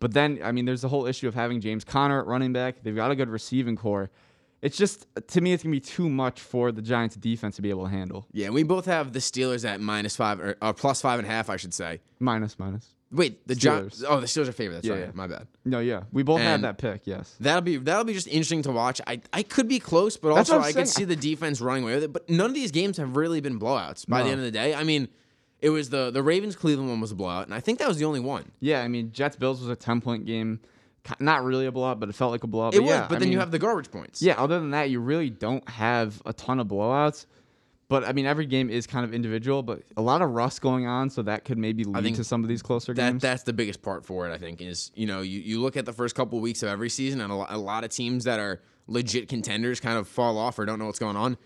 But 0.00 0.12
then, 0.14 0.40
I 0.42 0.50
mean, 0.52 0.64
there's 0.64 0.80
the 0.80 0.88
whole 0.88 1.06
issue 1.06 1.28
of 1.28 1.34
having 1.34 1.60
James 1.60 1.84
Conner 1.84 2.20
at 2.20 2.26
running 2.26 2.52
back. 2.52 2.82
They've 2.82 2.96
got 2.96 3.10
a 3.10 3.14
good 3.16 3.28
receiving 3.28 3.76
corps. 3.76 4.10
It's 4.62 4.76
just, 4.76 5.06
to 5.28 5.40
me, 5.40 5.52
it's 5.52 5.62
going 5.62 5.72
to 5.72 5.76
be 5.76 5.80
too 5.80 6.08
much 6.10 6.40
for 6.40 6.72
the 6.72 6.82
Giants 6.82 7.16
defense 7.16 7.56
to 7.56 7.62
be 7.62 7.70
able 7.70 7.84
to 7.84 7.90
handle. 7.90 8.26
Yeah, 8.32 8.50
we 8.50 8.62
both 8.62 8.86
have 8.86 9.12
the 9.12 9.18
Steelers 9.20 9.66
at 9.68 9.80
minus 9.80 10.16
five 10.16 10.40
or 10.40 10.56
uh, 10.60 10.72
plus 10.72 11.00
five 11.00 11.18
and 11.18 11.26
a 11.26 11.30
half, 11.30 11.48
I 11.48 11.56
should 11.56 11.72
say. 11.72 12.00
Minus, 12.18 12.58
minus. 12.58 12.88
Wait, 13.12 13.46
the 13.48 13.54
Giants. 13.54 14.04
Oh, 14.06 14.20
the 14.20 14.26
Steelers 14.26 14.48
are 14.48 14.52
favorite. 14.52 14.76
That's 14.76 14.86
Yeah, 14.86 14.94
right. 14.94 15.00
yeah. 15.06 15.10
My 15.14 15.26
bad. 15.26 15.46
No, 15.64 15.80
yeah. 15.80 16.02
We 16.12 16.22
both 16.22 16.40
had 16.40 16.62
that 16.62 16.78
pick, 16.78 17.02
yes. 17.06 17.34
That'll 17.40 17.60
be 17.62 17.76
that'll 17.76 18.04
be 18.04 18.12
just 18.12 18.28
interesting 18.28 18.62
to 18.62 18.70
watch. 18.70 19.00
I 19.06 19.20
I 19.32 19.42
could 19.42 19.66
be 19.66 19.80
close, 19.80 20.16
but 20.16 20.32
That's 20.34 20.48
also 20.50 20.64
I 20.64 20.72
could 20.72 20.86
see 20.88 21.04
the 21.04 21.16
defense 21.16 21.60
running 21.60 21.82
away 21.82 21.94
with 21.96 22.04
it. 22.04 22.12
But 22.12 22.30
none 22.30 22.46
of 22.48 22.54
these 22.54 22.70
games 22.70 22.98
have 22.98 23.16
really 23.16 23.40
been 23.40 23.58
blowouts. 23.58 24.06
By 24.06 24.22
the 24.22 24.28
end 24.28 24.38
of 24.38 24.44
the 24.44 24.52
day, 24.52 24.74
I 24.74 24.84
mean, 24.84 25.08
it 25.62 25.70
was 25.70 25.90
the 25.90 26.10
the 26.10 26.22
Ravens 26.22 26.56
Cleveland 26.56 26.88
one 26.90 27.00
was 27.00 27.12
a 27.12 27.14
blowout, 27.14 27.46
and 27.46 27.54
I 27.54 27.60
think 27.60 27.78
that 27.78 27.88
was 27.88 27.98
the 27.98 28.04
only 28.04 28.20
one. 28.20 28.50
Yeah, 28.60 28.82
I 28.82 28.88
mean, 28.88 29.12
Jets 29.12 29.36
Bills 29.36 29.60
was 29.60 29.68
a 29.68 29.76
10 29.76 30.00
point 30.00 30.24
game. 30.26 30.60
Not 31.18 31.44
really 31.44 31.64
a 31.66 31.72
blowout, 31.72 31.98
but 31.98 32.08
it 32.10 32.14
felt 32.14 32.30
like 32.30 32.44
a 32.44 32.46
blowout. 32.46 32.74
It 32.74 32.78
but 32.78 32.82
was, 32.84 32.90
yeah, 32.90 33.06
but 33.08 33.16
I 33.16 33.18
then 33.20 33.32
you 33.32 33.38
have 33.38 33.50
the 33.50 33.58
garbage 33.58 33.90
points. 33.90 34.20
Yeah, 34.20 34.34
other 34.40 34.60
than 34.60 34.70
that, 34.72 34.90
you 34.90 35.00
really 35.00 35.30
don't 35.30 35.66
have 35.68 36.20
a 36.26 36.32
ton 36.32 36.60
of 36.60 36.68
blowouts. 36.68 37.24
But 37.88 38.04
I 38.04 38.12
mean, 38.12 38.24
every 38.26 38.46
game 38.46 38.70
is 38.70 38.86
kind 38.86 39.04
of 39.04 39.12
individual, 39.12 39.62
but 39.64 39.82
a 39.96 40.02
lot 40.02 40.22
of 40.22 40.30
rust 40.30 40.60
going 40.60 40.86
on, 40.86 41.10
so 41.10 41.22
that 41.22 41.44
could 41.44 41.58
maybe 41.58 41.82
lead 41.84 42.14
to 42.14 42.22
some 42.22 42.44
of 42.44 42.48
these 42.48 42.62
closer 42.62 42.94
That 42.94 43.10
games. 43.12 43.22
that's 43.22 43.42
the 43.42 43.52
biggest 43.52 43.82
part 43.82 44.06
for 44.06 44.28
it. 44.28 44.32
I 44.32 44.38
think 44.38 44.60
is 44.62 44.92
you 44.94 45.06
know 45.06 45.22
you, 45.22 45.40
you 45.40 45.60
look 45.60 45.76
at 45.76 45.86
the 45.86 45.92
first 45.92 46.14
couple 46.14 46.38
of 46.38 46.42
weeks 46.42 46.62
of 46.62 46.68
every 46.68 46.88
season, 46.90 47.20
and 47.20 47.32
a, 47.32 47.34
lo- 47.34 47.46
a 47.48 47.58
lot 47.58 47.82
of 47.82 47.90
teams 47.90 48.24
that 48.24 48.38
are 48.38 48.60
legit 48.86 49.28
contenders 49.28 49.80
kind 49.80 49.98
of 49.98 50.06
fall 50.06 50.38
off 50.38 50.58
or 50.58 50.66
don't 50.66 50.78
know 50.78 50.86
what's 50.86 50.98
going 51.00 51.16
on. 51.16 51.36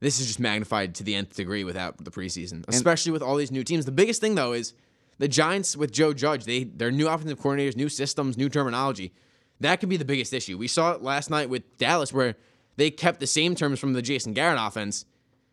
This 0.00 0.20
is 0.20 0.26
just 0.26 0.38
magnified 0.40 0.94
to 0.96 1.04
the 1.04 1.14
nth 1.14 1.34
degree 1.34 1.64
without 1.64 2.04
the 2.04 2.10
preseason, 2.10 2.64
especially 2.68 3.12
with 3.12 3.22
all 3.22 3.36
these 3.36 3.50
new 3.50 3.64
teams. 3.64 3.84
The 3.84 3.92
biggest 3.92 4.20
thing 4.20 4.34
though 4.36 4.52
is 4.52 4.74
the 5.18 5.26
Giants 5.28 5.76
with 5.76 5.90
Joe 5.92 6.12
Judge. 6.12 6.44
They 6.44 6.64
their 6.64 6.90
new 6.92 7.08
offensive 7.08 7.40
coordinators, 7.40 7.76
new 7.76 7.88
systems, 7.88 8.36
new 8.36 8.48
terminology. 8.48 9.12
That 9.60 9.80
could 9.80 9.88
be 9.88 9.96
the 9.96 10.04
biggest 10.04 10.32
issue. 10.32 10.56
We 10.56 10.68
saw 10.68 10.92
it 10.92 11.02
last 11.02 11.30
night 11.30 11.48
with 11.50 11.76
Dallas 11.78 12.12
where 12.12 12.36
they 12.76 12.90
kept 12.92 13.18
the 13.18 13.26
same 13.26 13.56
terms 13.56 13.80
from 13.80 13.92
the 13.92 14.02
Jason 14.02 14.32
Garrett 14.34 14.58
offense, 14.60 15.04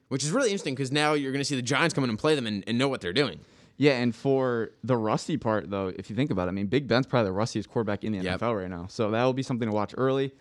which 0.10 0.24
is 0.24 0.30
really 0.30 0.50
interesting 0.50 0.76
because 0.76 0.92
now 0.92 1.14
you're 1.14 1.32
going 1.32 1.42
to 1.42 1.46
see 1.46 1.56
the 1.56 1.64
Giants 1.64 1.96
come 1.96 2.04
in 2.04 2.12
and 2.12 2.20
play 2.20 2.36
them 2.36 2.46
and, 2.46 2.64
and 2.68 2.78
know 2.78 2.88
what 2.88 3.02
they're 3.02 3.14
doing. 3.14 3.40
yeah, 3.78 3.94
and 3.94 4.16
for 4.16 4.70
the 4.84 4.96
rusty 4.96 5.38
part, 5.38 5.72
though, 5.72 5.88
if 5.98 6.12
you 6.12 6.16
think 6.16 6.30
about 6.30 6.48
it, 6.48 6.50
I 6.50 6.52
mean, 6.52 6.68
Big 6.68 6.88
Ben's 6.88 7.08
probably 7.08 7.30
the 7.30 7.34
rustiest 7.34 7.68
quarterback 7.68 8.04
in 8.04 8.12
the 8.12 8.20
Yep. 8.20 8.40
NFL 8.42 8.56
right 8.62 8.70
now. 8.70 8.86
So 8.90 9.10
that 9.10 9.24
will 9.24 9.34
be 9.34 9.42
something 9.42 9.68
to 9.68 9.74
watch 9.74 9.96
early. 9.98 10.32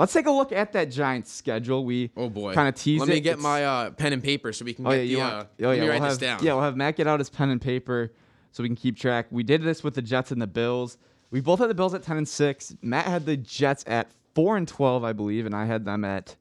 Let's 0.00 0.12
take 0.12 0.26
a 0.26 0.30
look 0.30 0.50
at 0.52 0.72
that 0.72 0.90
Giants 0.90 1.30
schedule. 1.32 1.84
We 1.84 2.10
Oh 2.16 2.28
boy, 2.28 2.54
kind 2.54 2.68
of 2.68 2.74
teased 2.74 3.00
Let 3.00 3.08
me 3.08 3.16
it. 3.16 3.20
get 3.20 3.30
It's- 3.32 3.42
my 3.42 3.64
uh, 3.64 3.90
pen 3.90 4.12
and 4.12 4.22
paper 4.22 4.52
so 4.52 4.64
we 4.64 4.74
can 4.74 4.86
Oh 4.86 4.90
get 4.90 4.96
yeah, 4.96 5.02
the. 5.04 5.08
you 5.10 5.20
uh, 5.20 5.20
want? 5.22 5.34
Oh 5.34 5.46
let 5.46 5.60
yeah, 5.60 5.72
me 5.74 5.80
we'll 5.80 5.88
write 5.90 6.00
have, 6.02 6.10
this 6.10 6.18
down. 6.18 6.38
Yeah, 6.44 6.54
we'll 6.54 6.62
have 6.64 6.76
Matt 6.76 6.96
get 6.96 7.06
out 7.06 7.20
his 7.20 7.30
pen 7.30 7.50
and 7.50 7.60
paper 7.60 8.12
so 8.52 8.62
we 8.62 8.68
can 8.68 8.76
keep 8.76 8.96
track. 8.96 9.26
We 9.30 9.42
did 9.42 9.62
this 9.62 9.84
with 9.84 9.94
the 9.94 10.02
Jets 10.02 10.30
and 10.32 10.42
the 10.42 10.46
Bills. 10.46 10.98
We 11.30 11.40
both 11.40 11.60
had 11.60 11.70
the 11.70 11.74
Bills 11.74 11.94
at 11.94 12.02
ten 12.02 12.16
and 12.16 12.28
six. 12.28 12.74
Matt 12.82 13.06
had 13.06 13.24
the 13.26 13.36
Jets 13.36 13.84
at 13.86 14.10
four 14.34 14.56
and 14.56 14.66
twelve, 14.66 15.04
I 15.04 15.12
believe, 15.12 15.46
and 15.46 15.54
I 15.54 15.66
had 15.66 15.84
them 15.84 16.04
at 16.04 16.34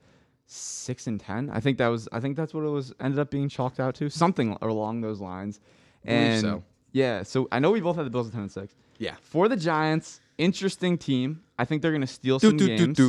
six 0.48 1.06
and 1.08 1.20
ten. 1.20 1.50
I 1.52 1.60
think 1.60 1.78
that 1.78 1.88
was. 1.88 2.08
I 2.12 2.20
think 2.20 2.36
that's 2.38 2.54
what 2.54 2.64
it 2.64 2.70
was. 2.70 2.94
Ended 3.00 3.20
up 3.20 3.30
being 3.30 3.50
chalked 3.50 3.80
out 3.80 3.94
to 3.96 4.10
something 4.10 4.58
along 4.62 5.02
those 5.02 5.20
lines. 5.20 5.60
And 6.06 6.42
so. 6.42 6.64
yeah, 6.94 7.24
so 7.24 7.48
I 7.52 7.60
know 7.60 7.72
we 7.72 7.82
both 7.82 7.98
had 7.98 8.06
the 8.06 8.10
Bills 8.10 8.28
at 8.28 8.34
ten 8.34 8.42
and 8.44 8.52
six. 8.52 8.76
Yeah. 8.98 9.16
For 9.22 9.48
the 9.48 9.56
Giants, 9.58 10.22
interesting 10.40 10.98
team. 10.98 11.44
I 11.60 11.66
think 11.66 11.82
they're 11.82 11.92
going 11.92 12.02
to 12.02 12.08
steal 12.08 12.40
some 12.40 12.58
games. 12.58 13.00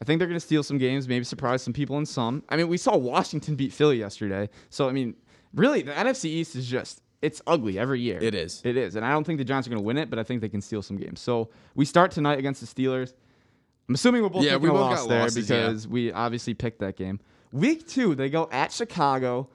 I 0.00 0.04
think 0.04 0.20
they're 0.20 0.28
going 0.28 0.38
to 0.38 0.40
steal 0.40 0.62
some 0.62 0.78
games, 0.78 1.08
maybe 1.08 1.24
surprise 1.24 1.62
some 1.62 1.72
people 1.72 1.98
in 1.98 2.06
some. 2.06 2.44
I 2.48 2.56
mean, 2.56 2.68
we 2.68 2.76
saw 2.76 2.96
Washington 2.96 3.56
beat 3.56 3.72
Philly 3.72 3.98
yesterday. 3.98 4.48
So, 4.70 4.88
I 4.88 4.92
mean, 4.92 5.16
really, 5.54 5.82
the 5.82 5.92
NFC 5.92 6.26
East 6.26 6.54
is 6.54 6.68
just, 6.68 7.02
it's 7.20 7.42
ugly 7.48 7.78
every 7.78 8.00
year. 8.00 8.18
It 8.22 8.34
is. 8.34 8.62
It 8.64 8.76
is. 8.76 8.94
And 8.94 9.04
I 9.04 9.10
don't 9.10 9.24
think 9.24 9.38
the 9.38 9.44
Giants 9.44 9.66
are 9.66 9.70
going 9.70 9.82
to 9.82 9.84
win 9.84 9.96
it, 9.96 10.08
but 10.08 10.20
I 10.20 10.22
think 10.22 10.40
they 10.40 10.48
can 10.48 10.60
steal 10.60 10.82
some 10.82 10.96
games. 10.96 11.20
So, 11.20 11.48
we 11.74 11.84
start 11.84 12.12
tonight 12.12 12.38
against 12.38 12.60
the 12.60 12.66
Steelers. 12.66 13.14
I'm 13.88 13.94
assuming 13.94 14.22
we're 14.22 14.28
both 14.28 14.44
Yeah, 14.44 14.56
we 14.56 14.68
both 14.68 14.78
loss 14.78 15.00
got 15.00 15.08
there 15.08 15.22
losses, 15.22 15.50
yeah. 15.50 15.66
because 15.66 15.88
we 15.88 16.12
obviously 16.12 16.54
picked 16.54 16.78
that 16.80 16.96
game. 16.96 17.18
Week 17.50 17.88
two, 17.88 18.14
they 18.14 18.28
go 18.28 18.48
at 18.52 18.70
Chicago. 18.70 19.48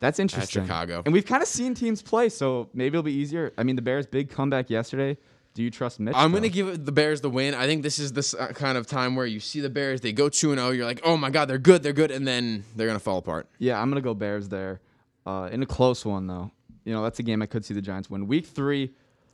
That's 0.00 0.18
interesting. 0.18 0.64
Chicago. 0.64 1.02
And 1.04 1.14
we've 1.14 1.24
kind 1.24 1.42
of 1.42 1.48
seen 1.48 1.74
teams 1.74 2.02
play, 2.02 2.28
so 2.28 2.68
maybe 2.74 2.94
it'll 2.94 3.02
be 3.02 3.12
easier. 3.12 3.52
I 3.56 3.62
mean, 3.62 3.76
the 3.76 3.82
Bears' 3.82 4.06
big 4.06 4.28
comeback 4.28 4.68
yesterday. 4.68 5.16
Do 5.54 5.62
you 5.62 5.70
trust 5.70 5.98
Mitch? 5.98 6.14
I'm 6.16 6.30
going 6.30 6.44
to 6.44 6.48
give 6.48 6.84
the 6.84 6.92
Bears 6.92 7.20
the 7.20 7.30
win. 7.30 7.54
I 7.54 7.66
think 7.66 7.82
this 7.82 7.98
is 7.98 8.12
this 8.12 8.34
uh, 8.34 8.48
kind 8.48 8.78
of 8.78 8.86
time 8.86 9.16
where 9.16 9.26
you 9.26 9.40
see 9.40 9.60
the 9.60 9.70
Bears, 9.70 10.00
they 10.00 10.12
go 10.12 10.28
2 10.28 10.54
0. 10.54 10.70
You're 10.70 10.84
like, 10.84 11.00
oh 11.02 11.16
my 11.16 11.30
God, 11.30 11.48
they're 11.48 11.58
good, 11.58 11.82
they're 11.82 11.92
good. 11.92 12.10
And 12.10 12.26
then 12.26 12.64
they're 12.76 12.86
going 12.86 12.98
to 12.98 13.02
fall 13.02 13.18
apart. 13.18 13.48
Yeah, 13.58 13.80
I'm 13.80 13.90
gonna 13.90 14.00
go 14.00 14.14
Bears 14.14 14.48
there. 14.48 14.80
Uh, 15.26 15.48
in 15.52 15.62
a 15.62 15.66
close 15.66 16.04
one 16.04 16.26
though. 16.26 16.50
You 16.84 16.94
know, 16.94 17.02
that's 17.02 17.18
a 17.18 17.22
game 17.22 17.42
I 17.42 17.46
could 17.46 17.64
see 17.64 17.74
the 17.74 17.82
Giants 17.82 18.08
win. 18.08 18.26
Week 18.26 18.46
three, 18.46 18.92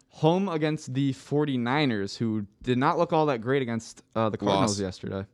home 0.08 0.48
against 0.48 0.92
the 0.94 1.12
49ers, 1.12 2.16
who 2.16 2.46
did 2.62 2.76
not 2.76 2.98
look 2.98 3.12
all 3.12 3.26
that 3.26 3.40
great 3.40 3.62
against 3.62 4.02
uh, 4.14 4.28
the 4.28 4.36
Cardinals 4.36 4.72
Loss. 4.72 4.80
yesterday. 4.80 5.26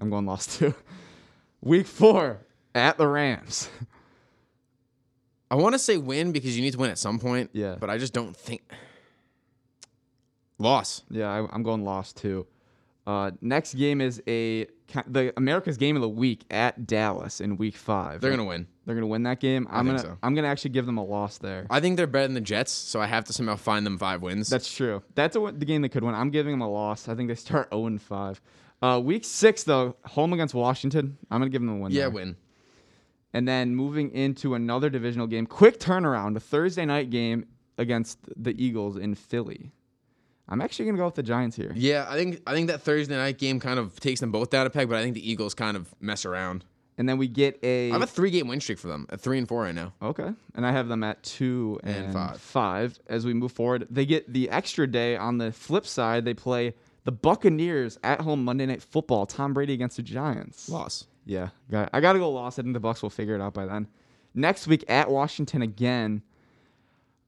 I'm 0.00 0.10
going 0.10 0.26
lost 0.26 0.58
too. 0.58 0.74
Week 1.60 1.86
four, 1.86 2.38
at 2.74 2.98
the 2.98 3.06
Rams. 3.06 3.68
I 5.50 5.54
want 5.54 5.74
to 5.74 5.78
say 5.78 5.98
win 5.98 6.32
because 6.32 6.56
you 6.56 6.62
need 6.62 6.72
to 6.72 6.78
win 6.78 6.90
at 6.90 6.98
some 6.98 7.18
point. 7.18 7.50
Yeah. 7.52 7.76
But 7.78 7.90
I 7.90 7.98
just 7.98 8.12
don't 8.12 8.34
think. 8.34 8.62
Loss. 10.62 11.02
yeah, 11.10 11.28
I, 11.28 11.46
I'm 11.52 11.62
going 11.62 11.84
lost 11.84 12.16
too. 12.16 12.46
Uh, 13.06 13.32
next 13.40 13.74
game 13.74 14.00
is 14.00 14.22
a 14.28 14.66
the 15.06 15.32
America's 15.36 15.76
game 15.76 15.96
of 15.96 16.02
the 16.02 16.08
week 16.08 16.44
at 16.50 16.86
Dallas 16.86 17.40
in 17.40 17.56
Week 17.56 17.76
five. 17.76 18.20
They're 18.20 18.30
going 18.30 18.38
to 18.38 18.44
win. 18.44 18.68
They're 18.84 18.94
gonna 18.94 19.06
win 19.06 19.22
that 19.24 19.38
game. 19.38 19.68
I'm 19.70 19.86
gonna 19.86 19.98
so. 20.00 20.18
I'm 20.22 20.34
gonna 20.34 20.48
actually 20.48 20.70
give 20.70 20.86
them 20.86 20.98
a 20.98 21.04
loss 21.04 21.38
there. 21.38 21.66
I 21.70 21.78
think 21.80 21.96
they're 21.96 22.08
better 22.08 22.26
than 22.26 22.34
the 22.34 22.40
Jets, 22.40 22.72
so 22.72 23.00
I 23.00 23.06
have 23.06 23.24
to 23.26 23.32
somehow 23.32 23.56
find 23.56 23.86
them 23.86 23.96
five 23.96 24.22
wins. 24.22 24.48
That's 24.48 24.72
true. 24.72 25.02
That's 25.14 25.36
a, 25.36 25.52
the 25.56 25.64
game 25.64 25.82
they 25.82 25.88
could 25.88 26.02
win. 26.02 26.14
I'm 26.14 26.30
giving 26.30 26.52
them 26.52 26.62
a 26.62 26.70
loss. 26.70 27.08
I 27.08 27.14
think 27.14 27.28
they 27.28 27.36
start 27.36 27.68
0 27.72 27.86
and 27.86 28.02
5. 28.02 28.40
Uh, 28.82 29.00
week 29.02 29.24
six 29.24 29.62
though, 29.62 29.96
home 30.04 30.32
against 30.32 30.54
Washington. 30.54 31.16
I'm 31.30 31.40
gonna 31.40 31.50
give 31.50 31.62
them 31.62 31.70
a 31.70 31.76
win. 31.76 31.92
yeah, 31.92 32.02
there. 32.02 32.10
win. 32.10 32.36
And 33.32 33.46
then 33.46 33.74
moving 33.74 34.10
into 34.10 34.54
another 34.54 34.90
divisional 34.90 35.26
game, 35.26 35.46
quick 35.46 35.78
turnaround, 35.78 36.36
a 36.36 36.40
Thursday 36.40 36.84
night 36.84 37.08
game 37.10 37.46
against 37.78 38.18
the 38.36 38.50
Eagles 38.62 38.96
in 38.96 39.14
Philly. 39.14 39.70
I'm 40.52 40.60
actually 40.60 40.84
gonna 40.84 40.98
go 40.98 41.06
with 41.06 41.14
the 41.14 41.22
Giants 41.22 41.56
here. 41.56 41.72
Yeah, 41.74 42.06
I 42.08 42.16
think 42.16 42.42
I 42.46 42.52
think 42.52 42.68
that 42.68 42.82
Thursday 42.82 43.16
night 43.16 43.38
game 43.38 43.58
kind 43.58 43.78
of 43.78 43.98
takes 43.98 44.20
them 44.20 44.30
both 44.30 44.50
down 44.50 44.66
a 44.66 44.70
peg, 44.70 44.88
but 44.88 44.98
I 44.98 45.02
think 45.02 45.14
the 45.14 45.28
Eagles 45.30 45.54
kind 45.54 45.76
of 45.76 45.92
mess 46.00 46.24
around. 46.26 46.64
And 46.98 47.08
then 47.08 47.16
we 47.16 47.26
get 47.26 47.58
a 47.62 47.88
I 47.90 47.94
have 47.94 48.02
a 48.02 48.06
three 48.06 48.30
game 48.30 48.48
win 48.48 48.60
streak 48.60 48.78
for 48.78 48.88
them 48.88 49.06
at 49.08 49.18
three 49.20 49.38
and 49.38 49.48
four 49.48 49.62
right 49.62 49.74
now. 49.74 49.94
Okay. 50.02 50.28
And 50.54 50.66
I 50.66 50.72
have 50.72 50.88
them 50.88 51.02
at 51.02 51.22
two 51.22 51.80
and, 51.82 52.04
And 52.04 52.12
five. 52.12 52.38
five 52.40 52.98
as 53.06 53.24
we 53.24 53.32
move 53.32 53.50
forward. 53.50 53.86
They 53.90 54.04
get 54.04 54.30
the 54.30 54.50
extra 54.50 54.86
day 54.86 55.16
on 55.16 55.38
the 55.38 55.52
flip 55.52 55.86
side. 55.86 56.26
They 56.26 56.34
play 56.34 56.74
the 57.04 57.12
Buccaneers 57.12 57.98
at 58.04 58.20
home 58.20 58.44
Monday 58.44 58.66
Night 58.66 58.82
Football. 58.82 59.24
Tom 59.24 59.54
Brady 59.54 59.72
against 59.72 59.96
the 59.96 60.02
Giants. 60.02 60.68
Loss. 60.68 61.06
Yeah, 61.24 61.48
got 61.70 61.88
I 61.94 62.00
got 62.00 62.12
to 62.12 62.18
go 62.18 62.30
loss. 62.30 62.58
I 62.58 62.62
think 62.62 62.74
the 62.74 62.80
Bucks 62.80 63.02
will 63.02 63.10
figure 63.10 63.34
it 63.34 63.40
out 63.40 63.54
by 63.54 63.64
then. 63.64 63.88
Next 64.34 64.66
week 64.66 64.84
at 64.88 65.10
Washington 65.10 65.62
again. 65.62 66.22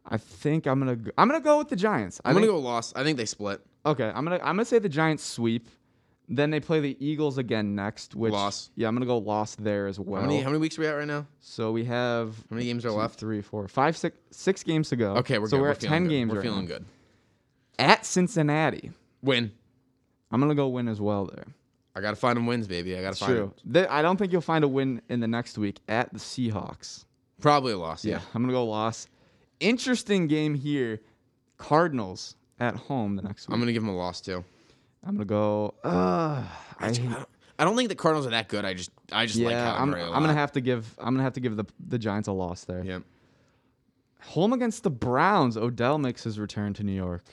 I 0.06 0.18
think 0.18 0.66
I'm 0.66 0.78
gonna 0.78 0.96
go, 0.96 1.10
I'm 1.16 1.28
gonna 1.28 1.40
go 1.40 1.58
with 1.58 1.68
the 1.68 1.76
Giants. 1.76 2.20
I 2.24 2.30
I'm 2.30 2.34
gonna 2.34 2.46
go 2.46 2.58
loss. 2.58 2.92
I 2.94 3.02
think 3.04 3.16
they 3.16 3.24
split. 3.24 3.60
Okay, 3.86 4.10
I'm 4.14 4.24
gonna 4.24 4.36
I'm 4.36 4.56
gonna 4.56 4.64
say 4.64 4.78
the 4.78 4.88
Giants 4.88 5.24
sweep. 5.24 5.68
Then 6.26 6.50
they 6.50 6.58
play 6.60 6.80
the 6.80 6.96
Eagles 7.06 7.36
again 7.36 7.74
next. 7.74 8.14
Which 8.14 8.32
Loss. 8.32 8.70
Yeah, 8.76 8.88
I'm 8.88 8.94
gonna 8.94 9.04
go 9.04 9.18
loss 9.18 9.56
there 9.56 9.86
as 9.86 10.00
well. 10.00 10.22
How 10.22 10.26
many 10.26 10.40
how 10.40 10.48
many 10.48 10.58
weeks 10.58 10.78
are 10.78 10.80
we 10.82 10.86
at 10.86 10.92
right 10.92 11.06
now? 11.06 11.26
so 11.40 11.70
we 11.72 11.84
have 11.84 12.34
How 12.48 12.56
many 12.56 12.64
games 12.66 12.84
are 12.86 12.88
two, 12.90 12.94
left? 12.94 13.18
Three, 13.18 13.42
four, 13.42 13.68
five, 13.68 13.94
six, 13.96 14.16
six 14.30 14.62
games 14.62 14.88
to 14.88 14.96
go. 14.96 15.16
Okay, 15.16 15.38
we're 15.38 15.48
so 15.48 15.56
good. 15.56 15.60
we're, 15.62 15.66
We're 15.68 15.72
at 15.72 15.80
ten 15.80 16.04
good. 16.04 16.10
games. 16.10 16.30
We're 16.30 16.36
right 16.38 16.42
feeling 16.44 16.62
now. 16.64 16.68
good. 16.78 16.84
At 17.78 18.06
Cincinnati, 18.06 18.90
Win. 19.22 19.52
I'm 20.30 20.40
gonna 20.40 20.54
go 20.54 20.68
win 20.68 20.88
as 20.88 21.00
well 21.00 21.26
there. 21.26 21.44
I 21.94 22.00
gotta 22.00 22.16
find 22.16 22.36
them 22.36 22.46
wins, 22.46 22.66
baby. 22.66 22.94
I 22.96 23.02
gotta 23.02 23.10
It's 23.10 23.18
find 23.20 23.32
true. 23.32 23.54
them. 23.64 23.86
I 23.90 24.00
don't 24.02 24.16
think 24.16 24.32
you'll 24.32 24.40
find 24.40 24.64
a 24.64 24.68
win 24.68 25.02
in 25.08 25.20
the 25.20 25.28
next 25.28 25.58
week 25.58 25.78
at 25.88 26.12
the 26.12 26.18
Seahawks. 26.18 27.04
Probably 27.40 27.72
a 27.72 27.78
loss. 27.78 28.04
Yeah. 28.04 28.20
I'm 28.34 28.42
gonna 28.42 28.52
go 28.52 28.64
loss. 28.64 29.08
Interesting 29.60 30.26
game 30.26 30.54
here. 30.54 31.00
Cardinals 31.56 32.36
at 32.58 32.76
home 32.76 33.16
the 33.16 33.22
next 33.22 33.48
week. 33.48 33.54
I'm 33.54 33.60
gonna 33.60 33.72
give 33.72 33.82
them 33.82 33.90
a 33.90 33.96
loss 33.96 34.20
too. 34.20 34.44
I'm 35.06 35.14
gonna 35.14 35.24
go. 35.24 35.74
Uh, 35.84 36.42
I, 36.80 36.88
I 36.88 36.92
don't, 36.92 37.28
I 37.58 37.64
don't 37.64 37.76
think 37.76 37.88
the 37.88 37.94
Cardinals 37.94 38.26
are 38.26 38.30
that 38.30 38.48
good. 38.48 38.64
I 38.64 38.74
just 38.74 38.90
I 39.12 39.26
just 39.26 39.38
like 39.38 39.52
yeah, 39.52 39.74
I'm, 39.74 39.94
a 39.94 39.98
I'm 39.98 40.22
gonna 40.22 40.34
have 40.34 40.52
to 40.52 40.60
give. 40.60 40.94
I'm 40.98 41.14
gonna 41.14 41.22
have 41.22 41.34
to 41.34 41.40
give 41.40 41.56
the 41.56 41.64
the 41.86 41.98
Giants 41.98 42.28
a 42.28 42.32
loss 42.32 42.64
there. 42.64 42.82
Yeah. 42.84 43.00
Home 44.28 44.52
against 44.52 44.82
the 44.82 44.90
Browns. 44.90 45.56
Odell 45.56 45.98
makes 45.98 46.24
his 46.24 46.38
return 46.38 46.72
to 46.74 46.82
New 46.82 46.92
York. 46.92 47.24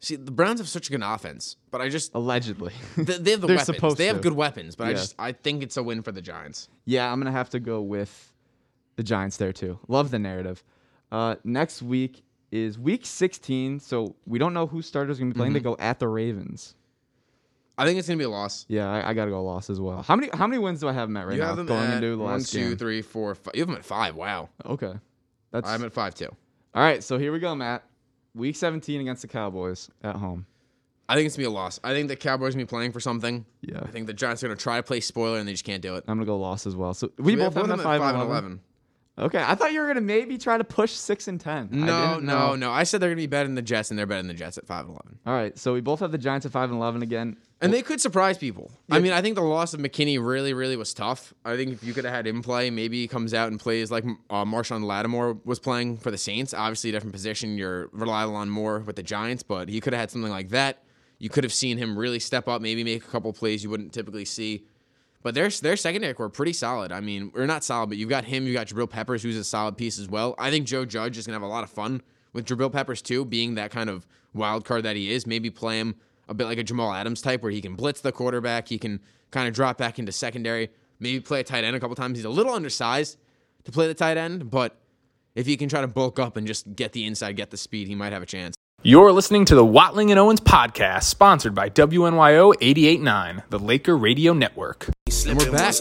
See, 0.00 0.14
the 0.14 0.30
Browns 0.30 0.60
have 0.60 0.68
such 0.68 0.88
a 0.88 0.92
good 0.92 1.02
offense, 1.02 1.56
but 1.70 1.80
I 1.80 1.88
just 1.88 2.14
Allegedly. 2.14 2.72
they, 2.96 3.18
they 3.18 3.30
have 3.32 3.40
the 3.40 3.48
weapons. 3.48 3.96
they 3.96 4.06
have 4.06 4.16
to. 4.16 4.22
good 4.22 4.34
weapons, 4.34 4.76
but 4.76 4.86
I 4.86 4.92
just 4.92 5.14
I 5.18 5.32
think 5.32 5.62
it's 5.62 5.76
a 5.76 5.82
win 5.82 6.02
for 6.02 6.12
the 6.12 6.22
Giants. 6.22 6.68
yeah, 6.84 7.10
I'm 7.10 7.18
gonna 7.18 7.32
have 7.32 7.50
to 7.50 7.60
go 7.60 7.80
with 7.80 8.32
the 8.96 9.02
Giants 9.02 9.38
there 9.38 9.52
too. 9.52 9.78
Love 9.88 10.10
the 10.10 10.18
narrative. 10.18 10.62
Uh, 11.10 11.36
next 11.44 11.82
week 11.82 12.22
is 12.50 12.78
week 12.78 13.04
16, 13.06 13.80
so 13.80 14.14
we 14.26 14.38
don't 14.38 14.54
know 14.54 14.66
who 14.66 14.82
starters 14.82 15.18
gonna 15.18 15.32
be 15.32 15.36
playing. 15.38 15.52
They 15.52 15.60
Mm-hmm. 15.60 15.68
go 15.70 15.76
at 15.78 15.98
the 15.98 16.08
Ravens. 16.08 16.74
I 17.76 17.84
think 17.86 17.98
it's 17.98 18.08
gonna 18.08 18.18
be 18.18 18.24
a 18.24 18.28
loss. 18.30 18.66
Yeah, 18.68 18.90
I, 18.90 19.10
I 19.10 19.14
gotta 19.14 19.30
go 19.30 19.42
loss 19.44 19.70
as 19.70 19.80
well. 19.80 20.02
How 20.02 20.16
many 20.16 20.30
how 20.34 20.46
many 20.46 20.58
wins 20.58 20.80
do 20.80 20.88
I 20.88 20.92
have 20.92 21.08
them 21.08 21.16
at 21.16 21.26
right 21.26 21.34
you 21.36 21.40
now? 21.42 21.48
have 21.48 21.56
them 21.56 21.66
going 21.66 21.84
at 21.86 21.94
into 22.02 22.16
the 22.16 22.18
one, 22.22 22.42
two, 22.42 22.74
three, 22.74 23.02
four, 23.02 23.34
five. 23.34 23.54
You 23.54 23.60
have 23.62 23.68
them 23.68 23.76
at 23.76 23.84
five. 23.84 24.16
Wow. 24.16 24.48
Okay, 24.66 24.94
that's 25.52 25.68
I'm 25.68 25.84
at 25.84 25.92
five 25.92 26.14
too. 26.14 26.28
all 26.74 26.82
right. 26.82 27.02
So 27.04 27.18
here 27.18 27.32
we 27.32 27.38
go, 27.38 27.54
Matt. 27.54 27.84
Week 28.34 28.56
17 28.56 29.00
against 29.00 29.22
the 29.22 29.28
Cowboys 29.28 29.90
at 30.02 30.16
home. 30.16 30.46
I 31.08 31.14
think 31.14 31.26
it's 31.26 31.36
gonna 31.36 31.48
be 31.48 31.52
a 31.52 31.54
loss. 31.54 31.78
I 31.84 31.92
think 31.94 32.08
the 32.08 32.16
Cowboys 32.16 32.54
gonna 32.54 32.64
be 32.64 32.68
playing 32.68 32.92
for 32.92 33.00
something. 33.00 33.44
Yeah. 33.62 33.80
I 33.82 33.86
think 33.86 34.06
the 34.08 34.12
Giants 34.12 34.42
are 34.42 34.48
gonna 34.48 34.56
try 34.58 34.76
to 34.76 34.82
play 34.82 35.00
spoiler 35.00 35.38
and 35.38 35.46
they 35.48 35.52
just 35.52 35.64
can't 35.64 35.80
do 35.82 35.94
it. 35.96 36.04
I'm 36.08 36.16
gonna 36.16 36.26
go 36.26 36.36
loss 36.36 36.66
as 36.66 36.74
well. 36.76 36.94
So 36.94 37.10
we, 37.18 37.34
We 37.34 37.36
both 37.36 37.54
have 37.54 37.68
them 37.68 37.78
them 37.78 37.80
at 37.80 37.84
five, 37.84 38.00
and 38.02 38.20
11. 38.22 38.60
Okay, 39.18 39.42
I 39.44 39.54
thought 39.56 39.72
you 39.72 39.80
were 39.80 39.86
gonna 39.88 40.00
maybe 40.00 40.38
try 40.38 40.56
to 40.58 40.64
push 40.64 40.92
six 40.92 41.26
and 41.26 41.40
ten. 41.40 41.68
No, 41.72 42.20
no, 42.20 42.54
no. 42.54 42.70
I 42.70 42.84
said 42.84 43.00
they're 43.00 43.10
gonna 43.10 43.16
be 43.16 43.26
better 43.26 43.48
than 43.48 43.56
the 43.56 43.62
Jets, 43.62 43.90
and 43.90 43.98
they're 43.98 44.06
better 44.06 44.20
than 44.20 44.28
the 44.28 44.34
Jets 44.34 44.58
at 44.58 44.66
five 44.66 44.86
and 44.86 44.90
eleven. 44.90 45.18
All 45.26 45.34
right, 45.34 45.58
so 45.58 45.74
we 45.74 45.80
both 45.80 46.00
have 46.00 46.12
the 46.12 46.18
Giants 46.18 46.46
at 46.46 46.52
five 46.52 46.70
and 46.70 46.78
eleven 46.78 47.02
again. 47.02 47.36
And 47.60 47.72
they 47.72 47.82
could 47.82 48.00
surprise 48.00 48.38
people. 48.38 48.70
I 48.88 49.00
mean, 49.00 49.12
I 49.12 49.20
think 49.20 49.34
the 49.34 49.42
loss 49.42 49.74
of 49.74 49.80
McKinney 49.80 50.24
really, 50.24 50.54
really 50.54 50.76
was 50.76 50.94
tough. 50.94 51.34
I 51.44 51.56
think 51.56 51.72
if 51.72 51.82
you 51.82 51.92
could 51.92 52.04
have 52.04 52.14
had 52.14 52.24
him 52.24 52.40
play, 52.40 52.70
maybe 52.70 53.00
he 53.00 53.08
comes 53.08 53.34
out 53.34 53.50
and 53.50 53.58
plays 53.58 53.90
like 53.90 54.04
uh, 54.30 54.44
Marshon 54.44 54.84
Lattimore 54.84 55.38
was 55.44 55.58
playing 55.58 55.96
for 55.96 56.12
the 56.12 56.18
Saints. 56.18 56.54
Obviously, 56.54 56.90
a 56.90 56.92
different 56.92 57.12
position. 57.12 57.58
You're 57.58 57.88
reliable 57.92 58.36
on 58.36 58.48
more 58.48 58.78
with 58.78 58.94
the 58.94 59.02
Giants, 59.02 59.42
but 59.42 59.68
he 59.68 59.80
could 59.80 59.92
have 59.92 60.00
had 60.00 60.10
something 60.12 60.30
like 60.30 60.50
that. 60.50 60.84
You 61.18 61.28
could 61.28 61.42
have 61.42 61.52
seen 61.52 61.78
him 61.78 61.98
really 61.98 62.20
step 62.20 62.46
up, 62.46 62.62
maybe 62.62 62.84
make 62.84 63.04
a 63.04 63.08
couple 63.08 63.32
plays 63.32 63.64
you 63.64 63.70
wouldn't 63.70 63.92
typically 63.92 64.24
see. 64.24 64.64
But 65.22 65.34
their 65.34 65.48
their 65.48 65.76
secondary 65.76 66.14
corps 66.14 66.28
pretty 66.28 66.52
solid. 66.52 66.92
I 66.92 67.00
mean, 67.00 67.32
we're 67.34 67.46
not 67.46 67.64
solid, 67.64 67.88
but 67.88 67.98
you've 67.98 68.08
got 68.08 68.24
him. 68.24 68.46
You 68.46 68.52
got 68.52 68.68
Jabril 68.68 68.88
Peppers, 68.88 69.22
who's 69.22 69.36
a 69.36 69.44
solid 69.44 69.76
piece 69.76 69.98
as 69.98 70.08
well. 70.08 70.34
I 70.38 70.50
think 70.50 70.66
Joe 70.66 70.84
Judge 70.84 71.18
is 71.18 71.26
gonna 71.26 71.36
have 71.36 71.42
a 71.42 71.46
lot 71.46 71.64
of 71.64 71.70
fun 71.70 72.02
with 72.32 72.46
Jabril 72.46 72.72
Peppers 72.72 73.02
too, 73.02 73.24
being 73.24 73.56
that 73.56 73.70
kind 73.70 73.90
of 73.90 74.06
wild 74.32 74.64
card 74.64 74.84
that 74.84 74.96
he 74.96 75.12
is. 75.12 75.26
Maybe 75.26 75.50
play 75.50 75.78
him 75.78 75.96
a 76.28 76.34
bit 76.34 76.44
like 76.44 76.58
a 76.58 76.62
Jamal 76.62 76.92
Adams 76.92 77.20
type, 77.20 77.42
where 77.42 77.50
he 77.50 77.60
can 77.60 77.74
blitz 77.74 78.00
the 78.00 78.12
quarterback, 78.12 78.68
he 78.68 78.78
can 78.78 79.00
kind 79.30 79.48
of 79.48 79.54
drop 79.54 79.78
back 79.78 79.98
into 79.98 80.12
secondary. 80.12 80.70
Maybe 81.00 81.20
play 81.20 81.40
a 81.40 81.44
tight 81.44 81.64
end 81.64 81.76
a 81.76 81.80
couple 81.80 81.96
times. 81.96 82.18
He's 82.18 82.24
a 82.24 82.30
little 82.30 82.52
undersized 82.52 83.18
to 83.64 83.72
play 83.72 83.86
the 83.86 83.94
tight 83.94 84.16
end, 84.16 84.50
but 84.50 84.76
if 85.34 85.46
he 85.46 85.56
can 85.56 85.68
try 85.68 85.80
to 85.80 85.86
bulk 85.86 86.18
up 86.18 86.36
and 86.36 86.46
just 86.46 86.74
get 86.74 86.92
the 86.92 87.04
inside, 87.04 87.36
get 87.36 87.50
the 87.50 87.56
speed, 87.56 87.86
he 87.88 87.94
might 87.94 88.12
have 88.12 88.22
a 88.22 88.26
chance. 88.26 88.54
You're 88.82 89.12
listening 89.12 89.44
to 89.46 89.54
the 89.54 89.64
Watling 89.64 90.10
and 90.10 90.20
Owens 90.20 90.40
podcast, 90.40 91.04
sponsored 91.04 91.54
by 91.54 91.68
WNYO 91.68 92.54
889, 92.60 93.42
the 93.50 93.58
Laker 93.58 93.96
Radio 93.96 94.32
Network. 94.32 94.88
And 95.08 95.38
we're 95.38 95.50
back. 95.50 95.74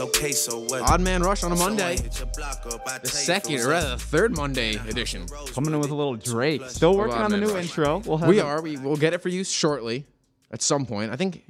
Odd 0.90 1.02
Man 1.02 1.22
Rush 1.22 1.44
on 1.44 1.52
a 1.52 1.56
Monday. 1.58 1.98
The 1.98 3.02
second, 3.04 3.60
or 3.60 3.66
uh, 3.66 3.70
rather, 3.72 3.90
the 3.90 3.98
third 3.98 4.34
Monday 4.38 4.76
edition. 4.88 5.26
Coming 5.54 5.74
in 5.74 5.82
with 5.82 5.90
a 5.90 5.96
little 5.96 6.16
Drake. 6.16 6.62
Still 6.70 6.96
working 6.96 7.16
on, 7.16 7.24
on 7.24 7.32
the 7.32 7.38
man. 7.38 7.48
new 7.50 7.58
intro. 7.58 7.98
We'll 8.06 8.20
have 8.20 8.30
We 8.30 8.40
it- 8.40 8.46
are. 8.46 8.62
We 8.62 8.78
will 8.78 8.96
get 8.96 9.14
it 9.14 9.18
for 9.22 9.28
you 9.28 9.44
shortly, 9.44 10.06
at 10.50 10.62
some 10.62 10.86
point. 10.86 11.12
I 11.12 11.18
think. 11.18 11.44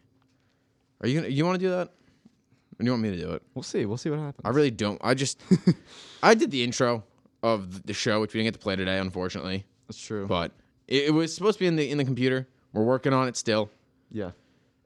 Are 1.02 1.08
you 1.08 1.20
gonna? 1.20 1.32
You 1.32 1.46
want 1.46 1.60
to 1.60 1.66
do 1.66 1.70
that? 1.70 1.90
Or 1.90 2.80
do 2.80 2.86
you 2.86 2.92
want 2.92 3.04
me 3.04 3.12
to 3.12 3.18
do 3.22 3.32
it? 3.34 3.44
We'll 3.54 3.62
see. 3.62 3.86
We'll 3.86 3.98
see 3.98 4.10
what 4.10 4.18
happens. 4.18 4.42
I 4.44 4.50
really 4.50 4.72
don't. 4.72 5.00
I 5.04 5.14
just. 5.14 5.40
I 6.24 6.34
did 6.34 6.50
the 6.50 6.64
intro 6.64 7.04
of 7.44 7.86
the 7.86 7.94
show, 7.94 8.22
which 8.22 8.34
we 8.34 8.40
didn't 8.40 8.54
get 8.54 8.60
to 8.60 8.64
play 8.64 8.76
today, 8.76 8.98
unfortunately. 8.98 9.66
That's 9.88 10.02
true. 10.02 10.26
But 10.26 10.52
it, 10.88 11.06
it 11.10 11.12
was 11.12 11.32
supposed 11.36 11.60
to 11.60 11.64
be 11.64 11.68
in 11.68 11.76
the 11.76 11.92
in 11.92 12.00
the 12.00 12.06
computer. 12.06 12.48
We're 12.74 12.86
working 12.86 13.14
on 13.14 13.28
it 13.28 13.38
still, 13.38 13.70
yeah. 14.12 14.32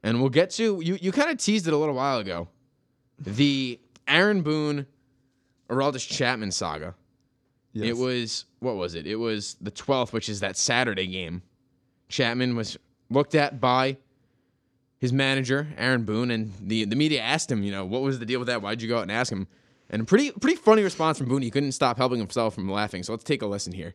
and 0.02 0.20
we'll 0.20 0.28
get 0.28 0.50
to 0.50 0.82
you. 0.82 0.98
You 1.00 1.10
kind 1.10 1.30
of 1.30 1.38
teased 1.38 1.66
it 1.66 1.72
a 1.72 1.76
little 1.78 1.94
while 1.94 2.18
ago. 2.18 2.48
The 3.22 3.78
Aaron 4.08 4.42
Boone, 4.42 4.86
Aroldis 5.70 6.08
Chapman 6.08 6.50
saga. 6.50 6.94
Yes. 7.72 7.88
It 7.88 7.96
was 7.96 8.44
what 8.58 8.76
was 8.76 8.94
it? 8.94 9.06
It 9.06 9.16
was 9.16 9.56
the 9.60 9.70
12th, 9.70 10.12
which 10.12 10.28
is 10.28 10.40
that 10.40 10.56
Saturday 10.56 11.06
game. 11.06 11.42
Chapman 12.08 12.54
was 12.56 12.76
looked 13.10 13.34
at 13.34 13.60
by 13.60 13.96
his 14.98 15.12
manager, 15.12 15.68
Aaron 15.76 16.04
Boone, 16.04 16.30
and 16.30 16.52
the 16.60 16.84
the 16.84 16.96
media 16.96 17.20
asked 17.22 17.50
him, 17.50 17.62
you 17.62 17.72
know, 17.72 17.84
what 17.84 18.02
was 18.02 18.18
the 18.18 18.26
deal 18.26 18.38
with 18.38 18.48
that? 18.48 18.60
Why'd 18.60 18.82
you 18.82 18.88
go 18.88 18.98
out 18.98 19.02
and 19.02 19.12
ask 19.12 19.32
him? 19.32 19.46
And 19.88 20.02
a 20.02 20.04
pretty 20.04 20.30
pretty 20.32 20.56
funny 20.56 20.82
response 20.82 21.18
from 21.18 21.28
Boone. 21.28 21.42
He 21.42 21.50
couldn't 21.50 21.72
stop 21.72 21.96
helping 21.96 22.18
himself 22.18 22.54
from 22.54 22.70
laughing. 22.70 23.02
So 23.02 23.12
let's 23.12 23.24
take 23.24 23.42
a 23.42 23.46
listen 23.46 23.72
here. 23.72 23.94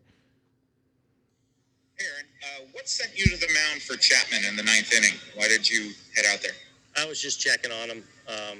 Aaron, 2.00 2.26
uh, 2.44 2.66
what 2.74 2.88
sent 2.88 3.18
you 3.18 3.26
to 3.26 3.38
the 3.38 3.52
mound 3.54 3.82
for 3.82 3.98
Chapman 3.98 4.46
in 4.48 4.56
the 4.56 4.64
ninth 4.64 4.94
inning? 4.94 5.18
Why 5.36 5.48
did 5.48 5.70
you 5.70 5.92
head 6.16 6.26
out 6.32 6.42
there? 6.42 6.52
I 6.98 7.08
was 7.08 7.22
just 7.22 7.40
checking 7.40 7.72
on 7.72 7.90
him. 7.90 8.04
Um, 8.28 8.58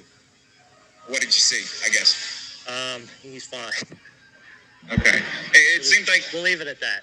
What 1.08 1.20
did 1.20 1.26
you 1.34 1.40
see? 1.40 1.64
I 1.84 1.90
guess. 1.92 2.64
um, 2.68 3.02
he's 3.22 3.46
fine. 3.46 3.72
Okay. 4.92 5.18
It, 5.18 5.80
it 5.80 5.84
seemed 5.84 6.06
like 6.08 6.24
We'll 6.32 6.42
leave 6.42 6.60
it 6.60 6.68
at 6.68 6.80
that. 6.80 7.00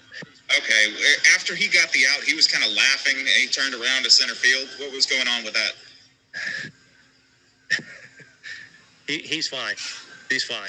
okay. 0.58 0.92
uh, 0.94 1.34
After 1.36 1.54
he 1.54 1.68
got 1.68 1.90
the 1.92 2.00
out, 2.14 2.22
he 2.24 2.34
was 2.34 2.46
kind 2.48 2.64
of 2.64 2.70
laughing, 2.72 3.18
and 3.18 3.28
he 3.28 3.46
turned 3.48 3.74
around 3.74 4.02
to 4.04 4.10
center 4.10 4.34
field. 4.34 4.68
What 4.78 4.92
was 4.92 5.06
going 5.06 5.28
on 5.28 5.44
with 5.44 5.54
that? 5.54 5.72
He, 9.06 9.18
he's 9.18 9.46
fine. 9.46 9.76
He's 10.28 10.42
fine. 10.42 10.68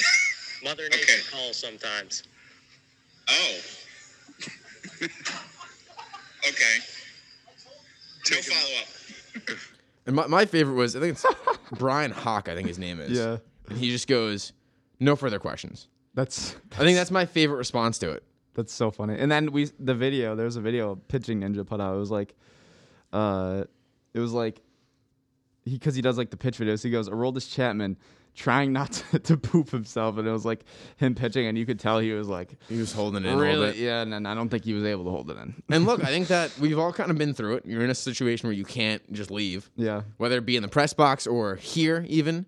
Mother 0.63 0.84
Nature 0.91 1.02
Okay. 1.12 1.21
calls 1.32 1.58
sometimes. 1.58 2.21
Oh. 3.28 3.56
okay. 6.47 6.78
No 8.30 8.38
follow 8.38 8.80
up. 8.80 9.58
And 10.06 10.15
my, 10.15 10.28
my 10.28 10.45
favorite 10.45 10.76
was 10.76 10.95
I 10.95 11.00
think 11.00 11.13
it's 11.13 11.26
Bryan 11.71 12.12
Hoch. 12.12 12.47
I 12.49 12.56
think 12.56 12.67
his 12.67 12.80
name 12.80 12.99
is. 12.99 13.12
Yeah. 13.12 13.38
And 13.69 13.77
he 13.77 13.89
just 13.91 14.08
goes, 14.08 14.53
no 14.99 15.15
further 15.15 15.39
questions. 15.39 15.88
That's 16.13 16.56
I 16.73 16.84
think 16.84 16.97
that's 16.97 17.12
my 17.12 17.25
favorite 17.25 17.58
response 17.58 17.99
to 17.99 18.12
it. 18.12 18.23
that's 18.56 18.73
so 18.73 18.89
funny. 18.89 19.17
And 19.17 19.32
then 19.32 19.51
we 19.51 19.69
the 19.80 19.93
video. 19.93 20.36
There 20.36 20.45
was 20.45 20.56
a 20.56 20.62
video 20.62 20.95
pitching 20.95 21.41
ninja 21.41 21.65
put 21.65 21.80
out. 21.80 21.95
It 21.95 21.99
was 21.99 22.12
like, 22.12 22.36
uh, 23.13 23.65
it 24.13 24.19
was 24.19 24.34
like 24.34 24.62
he 25.63 25.73
because 25.73 25.95
he 25.95 26.01
does 26.01 26.17
like 26.17 26.32
the 26.32 26.38
pitch 26.38 26.58
videos. 26.58 26.84
He 26.84 26.89
goes, 26.89 27.08
Aroldis 27.10 27.53
Chapman 27.53 27.97
trying 28.38 28.71
not 28.71 28.93
to, 28.93 29.19
to 29.28 29.36
poop 29.36 29.69
himself, 29.71 30.17
and 30.17 30.28
it 30.28 30.32
was 30.32 30.45
like 30.45 30.63
him 30.95 31.15
pitching, 31.15 31.47
and 31.47 31.58
you 31.58 31.65
could 31.65 31.80
tell 31.80 32.00
he 32.00 32.13
was 32.13 32.30
like 32.30 32.58
He 32.69 32.78
was 32.78 32.93
holding 32.93 33.26
it 33.26 33.30
in 33.30 33.38
really 33.38 33.84
yeah. 33.84 34.02
And 34.02 34.13
then 34.13 34.26
I 34.26 34.34
don't 34.34 34.47
think 34.47 34.63
he 34.63 34.73
was 34.73 34.86
able 34.86 35.04
to 35.06 35.10
hold 35.10 35.30
it 35.30 35.38
in. 35.38 35.62
And 35.69 35.86
look, 35.86 36.04
I 36.04 36.08
think 36.15 36.28
that 36.28 36.58
we've 36.60 36.80
all 36.80 36.93
kind 36.93 37.12
of 37.12 37.17
been 37.17 37.34
through 37.34 37.56
it. 37.56 37.65
You're 37.65 37.84
in 37.84 37.89
a 37.89 37.95
situation 37.95 38.47
where 38.47 38.56
you 38.56 38.63
can't 38.63 39.12
just 39.12 39.32
leave, 39.32 39.69
yeah. 39.76 40.04
whether 40.17 40.38
it 40.38 40.45
be 40.45 40.56
in 40.56 40.62
the 40.62 40.69
press 40.69 40.93
box 40.93 41.28
or 41.28 41.56
here 41.56 42.06
even. 42.08 42.45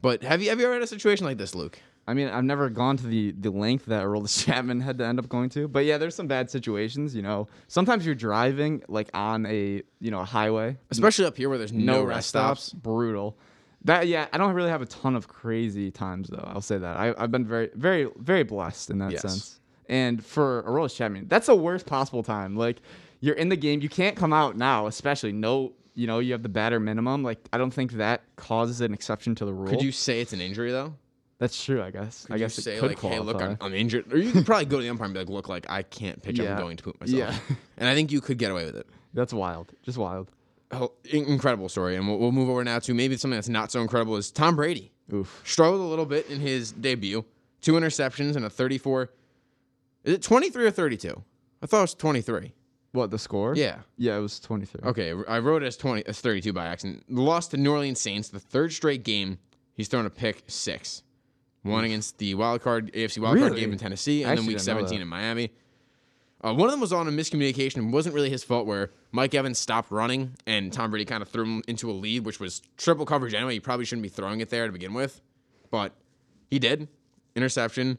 But 0.00 0.22
have 0.22 0.42
you 0.42 0.48
have 0.48 0.58
you 0.58 0.64
ever 0.64 0.74
had 0.74 0.82
a 0.82 0.86
situation 0.86 1.26
like 1.26 1.38
this, 1.38 1.54
Luke? 1.54 1.78
I 2.06 2.14
mean, 2.14 2.28
I've 2.28 2.44
never 2.44 2.70
gone 2.70 2.96
to 2.96 3.06
the 3.06 3.32
the 3.32 3.50
length 3.50 3.86
that 3.86 4.02
Aroldis 4.02 4.44
Chapman 4.46 4.80
had 4.80 4.96
to 4.98 5.04
end 5.04 5.18
up 5.18 5.28
going 5.28 5.50
to, 5.50 5.68
but 5.68 5.84
yeah, 5.84 5.98
there's 5.98 6.14
some 6.14 6.26
bad 6.26 6.50
situations. 6.50 7.14
You 7.14 7.22
know, 7.22 7.48
sometimes 7.66 8.06
you're 8.06 8.14
driving 8.14 8.82
like 8.88 9.10
on 9.12 9.44
a 9.44 9.82
you 10.00 10.10
know 10.10 10.20
a 10.20 10.24
highway, 10.24 10.78
Especially 10.90 11.26
up 11.26 11.36
here 11.36 11.50
where 11.50 11.58
there's 11.58 11.72
no, 11.72 12.02
rest 12.02 12.30
stops. 12.30 12.72
brutal. 12.72 13.36
That 13.84 14.08
yeah, 14.08 14.26
I 14.32 14.38
don't 14.38 14.54
really 14.54 14.70
have 14.70 14.82
a 14.82 14.86
ton 14.86 15.14
of 15.14 15.28
crazy 15.28 15.90
times 15.90 16.28
though. 16.28 16.44
I'll 16.52 16.60
say 16.60 16.78
that 16.78 16.96
I, 16.96 17.14
I've 17.16 17.30
been 17.30 17.46
very 17.46 17.70
very 17.74 18.08
very 18.16 18.42
blessed 18.42 18.90
in 18.90 18.98
that 18.98 19.12
Yes. 19.12 19.22
sense. 19.22 19.60
And 19.88 20.24
for 20.24 20.62
Aroldis 20.64 20.94
Chapman, 20.96 21.28
that's 21.28 21.46
the 21.46 21.54
worst 21.56 21.86
possible 21.86 22.22
time. 22.22 22.56
Like 22.56 22.78
you're 23.20 23.36
in 23.36 23.48
the 23.48 23.56
game, 23.56 23.80
you 23.80 23.88
can't 23.88 24.16
come 24.16 24.32
out 24.32 24.56
now, 24.56 24.86
especially 24.86 25.32
no. 25.32 25.72
You 25.94 26.06
know, 26.06 26.20
you 26.20 26.30
have 26.30 26.44
the 26.44 26.48
batter 26.48 26.78
minimum. 26.78 27.24
Like, 27.24 27.40
I 27.52 27.58
don't 27.58 27.72
think 27.72 27.92
that 27.94 28.22
causes 28.36 28.80
an 28.82 28.94
exception 28.94 29.34
to 29.34 29.44
the 29.44 29.52
rule. 29.52 29.68
Could 29.68 29.82
you 29.82 29.90
say 29.90 30.20
it's 30.20 30.32
an 30.32 30.40
injury 30.40 30.70
though? 30.70 30.94
That's 31.38 31.64
true. 31.64 31.82
I 31.82 31.90
guess. 31.90 32.24
Could 32.26 32.34
I 32.36 32.38
guess 32.38 32.56
you 32.56 32.60
it 32.60 32.64
say 32.64 32.78
could 32.78 32.90
like, 32.90 33.00
hey, 33.00 33.18
look, 33.18 33.38
qualify. 33.38 33.64
I'm, 33.64 33.72
I'm 33.72 33.74
injured, 33.74 34.12
or 34.12 34.18
you 34.18 34.30
could 34.30 34.46
probably 34.46 34.66
go 34.66 34.76
to 34.76 34.82
the 34.84 34.90
umpire 34.90 35.06
and 35.06 35.14
be 35.14 35.18
like, 35.20 35.28
look, 35.28 35.48
like 35.48 35.66
I 35.68 35.82
can't 35.82 36.22
pitch. 36.22 36.38
Yeah. 36.38 36.52
I'm 36.54 36.60
going 36.60 36.76
to 36.76 36.84
poop 36.84 37.00
myself. 37.00 37.18
Yeah. 37.50 37.56
and 37.78 37.88
I 37.88 37.94
think 37.96 38.12
you 38.12 38.20
could 38.20 38.38
get 38.38 38.52
away 38.52 38.64
with 38.64 38.76
it. 38.76 38.86
That's 39.14 39.32
wild. 39.32 39.72
Just 39.82 39.98
wild. 39.98 40.30
In- 40.70 41.24
incredible 41.24 41.68
story, 41.68 41.96
and 41.96 42.06
we'll, 42.06 42.18
we'll 42.18 42.32
move 42.32 42.50
over 42.50 42.62
now 42.62 42.78
to 42.80 42.94
maybe 42.94 43.16
something 43.16 43.36
that's 43.36 43.48
not 43.48 43.72
so 43.72 43.80
incredible 43.80 44.16
is 44.16 44.30
Tom 44.30 44.56
Brady. 44.56 44.92
Oof. 45.12 45.40
struggled 45.44 45.80
a 45.80 45.84
little 45.84 46.04
bit 46.04 46.28
in 46.28 46.40
his 46.40 46.72
debut. 46.72 47.24
Two 47.62 47.72
interceptions 47.72 48.36
and 48.36 48.44
a 48.44 48.50
34. 48.50 49.10
Is 50.04 50.14
it 50.14 50.22
23 50.22 50.66
or 50.66 50.70
32? 50.70 51.22
I 51.62 51.66
thought 51.66 51.78
it 51.78 51.82
was 51.82 51.94
23. 51.94 52.52
What 52.92 53.10
the 53.10 53.18
score? 53.18 53.54
Yeah. 53.54 53.78
Yeah, 53.96 54.16
it 54.16 54.20
was 54.20 54.38
23. 54.40 54.82
Okay, 54.90 55.14
I 55.26 55.38
wrote 55.38 55.62
it 55.62 55.66
as 55.66 55.76
20 55.76 56.06
as 56.06 56.20
32 56.20 56.52
by 56.52 56.66
accident. 56.66 57.04
Lost 57.08 57.50
to 57.52 57.56
New 57.56 57.70
Orleans 57.72 58.00
Saints, 58.00 58.28
the 58.28 58.38
third 58.40 58.72
straight 58.72 59.02
game, 59.04 59.38
he's 59.74 59.88
thrown 59.88 60.06
a 60.06 60.10
pick 60.10 60.42
six. 60.46 61.02
One 61.62 61.84
against 61.84 62.18
the 62.18 62.34
wild 62.34 62.62
card 62.62 62.92
AFC 62.92 63.18
wild 63.18 63.38
card 63.38 63.56
game 63.56 63.72
in 63.72 63.78
Tennessee, 63.78 64.24
and 64.24 64.38
then 64.38 64.46
week 64.46 64.60
17 64.60 65.00
in 65.02 65.08
Miami. 65.08 65.50
Uh, 66.44 66.54
one 66.54 66.68
of 66.68 66.70
them 66.70 66.80
was 66.80 66.92
on 66.92 67.08
a 67.08 67.10
miscommunication. 67.10 67.78
It 67.78 67.92
wasn't 67.92 68.14
really 68.14 68.30
his 68.30 68.44
fault, 68.44 68.66
where 68.66 68.90
Mike 69.10 69.34
Evans 69.34 69.58
stopped 69.58 69.90
running 69.90 70.34
and 70.46 70.72
Tom 70.72 70.90
Brady 70.90 71.04
kind 71.04 71.20
of 71.20 71.28
threw 71.28 71.44
him 71.44 71.62
into 71.66 71.90
a 71.90 71.92
lead, 71.92 72.24
which 72.24 72.38
was 72.38 72.62
triple 72.76 73.04
coverage 73.04 73.34
anyway. 73.34 73.54
You 73.54 73.60
probably 73.60 73.84
shouldn't 73.84 74.04
be 74.04 74.08
throwing 74.08 74.40
it 74.40 74.48
there 74.48 74.66
to 74.66 74.72
begin 74.72 74.94
with, 74.94 75.20
but 75.70 75.92
he 76.48 76.58
did. 76.58 76.88
Interception. 77.34 77.98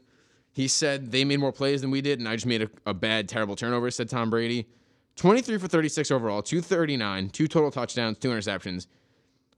He 0.52 0.68
said 0.68 1.12
they 1.12 1.24
made 1.24 1.38
more 1.38 1.52
plays 1.52 1.82
than 1.82 1.90
we 1.90 2.00
did, 2.00 2.18
and 2.18 2.28
I 2.28 2.34
just 2.34 2.46
made 2.46 2.62
a, 2.62 2.70
a 2.86 2.94
bad, 2.94 3.28
terrible 3.28 3.56
turnover, 3.56 3.90
said 3.90 4.08
Tom 4.08 4.30
Brady. 4.30 4.66
23 5.16 5.58
for 5.58 5.68
36 5.68 6.10
overall, 6.10 6.40
239, 6.40 7.28
two 7.28 7.46
total 7.46 7.70
touchdowns, 7.70 8.18
two 8.18 8.30
interceptions. 8.30 8.86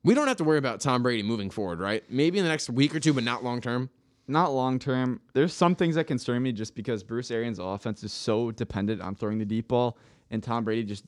We 0.03 0.15
don't 0.15 0.27
have 0.27 0.39
to 0.39 0.45
worry 0.45 0.59
about 0.59 0.81
Tom 0.81 1.05
Brady 1.05 1.23
moving 1.23 1.51
forward, 1.51 1.79
right? 1.79 2.03
Maybe 2.11 2.39
in 2.39 2.45
the 2.45 2.51
next 2.51 2.69
week 2.69 2.95
or 2.95 3.01
two, 3.01 3.13
but 3.13 3.23
not 3.23 3.45
long 3.45 3.61
term. 3.61 3.89
Not 4.33 4.55
long 4.55 4.79
term. 4.79 5.21
There's 5.35 5.53
some 5.53 5.75
things 5.75 5.95
that 5.97 6.07
concern 6.07 6.43
me 6.43 6.53
just 6.53 6.75
because 6.75 7.05
Bruce 7.05 7.31
Arians' 7.31 7.59
offense 7.59 8.03
is 8.03 8.13
so 8.15 8.51
dependent 8.51 9.03
on 9.03 9.15
throwing 9.15 9.39
the 9.39 9.45
deep 9.45 9.69
ball, 9.69 9.99
and 10.31 10.43
Tom 10.43 10.65
Brady 10.65 10.85
just 10.85 11.05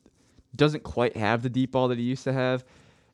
doesn't 0.55 0.83
quite 0.83 1.17
have 1.17 1.41
the 1.41 1.49
deep 1.49 1.71
ball 1.71 1.87
that 1.87 1.97
he 1.97 2.03
used 2.03 2.23
to 2.25 2.33
have. 2.33 2.63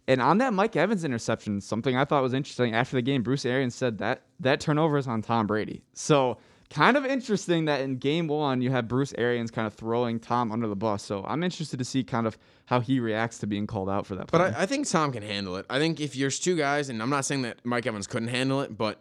And 0.09 0.21
on 0.21 0.39
that 0.39 0.53
Mike 0.53 0.75
Evans 0.75 1.05
interception, 1.05 1.61
something 1.61 1.95
I 1.95 2.03
thought 2.03 2.21
was 2.21 2.33
interesting 2.33 2.75
after 2.75 2.97
the 2.97 3.01
game, 3.01 3.23
Bruce 3.23 3.45
Arians 3.45 3.73
said 3.73 3.99
that 3.99 4.23
that 4.41 4.59
turnover 4.59 4.97
is 4.97 5.07
on 5.07 5.21
Tom 5.21 5.47
Brady. 5.47 5.81
So 5.93 6.37
kind 6.69 6.97
of 6.97 7.05
interesting 7.05 7.65
that 7.65 7.81
in 7.81 7.97
game 7.97 8.27
one 8.27 8.61
you 8.61 8.71
have 8.71 8.87
Bruce 8.89 9.13
Arians 9.17 9.49
kind 9.49 9.67
of 9.67 9.73
throwing 9.73 10.19
Tom 10.19 10.51
under 10.51 10.67
the 10.67 10.75
bus. 10.75 11.03
So 11.03 11.23
I'm 11.25 11.41
interested 11.41 11.77
to 11.79 11.85
see 11.85 12.03
kind 12.03 12.27
of 12.27 12.37
how 12.65 12.81
he 12.81 12.99
reacts 12.99 13.37
to 13.39 13.47
being 13.47 13.65
called 13.65 13.89
out 13.89 14.05
for 14.05 14.15
that. 14.15 14.29
But. 14.29 14.41
I, 14.41 14.63
I 14.63 14.65
think 14.65 14.89
Tom 14.89 15.13
can 15.13 15.23
handle 15.23 15.55
it. 15.55 15.65
I 15.69 15.79
think 15.79 16.01
if 16.01 16.13
there's 16.15 16.37
two 16.37 16.57
guys, 16.57 16.89
and 16.89 17.01
I'm 17.01 17.09
not 17.09 17.23
saying 17.23 17.43
that 17.43 17.63
Mike 17.63 17.85
Evans 17.85 18.07
couldn't 18.07 18.29
handle 18.29 18.59
it, 18.61 18.77
but 18.77 18.99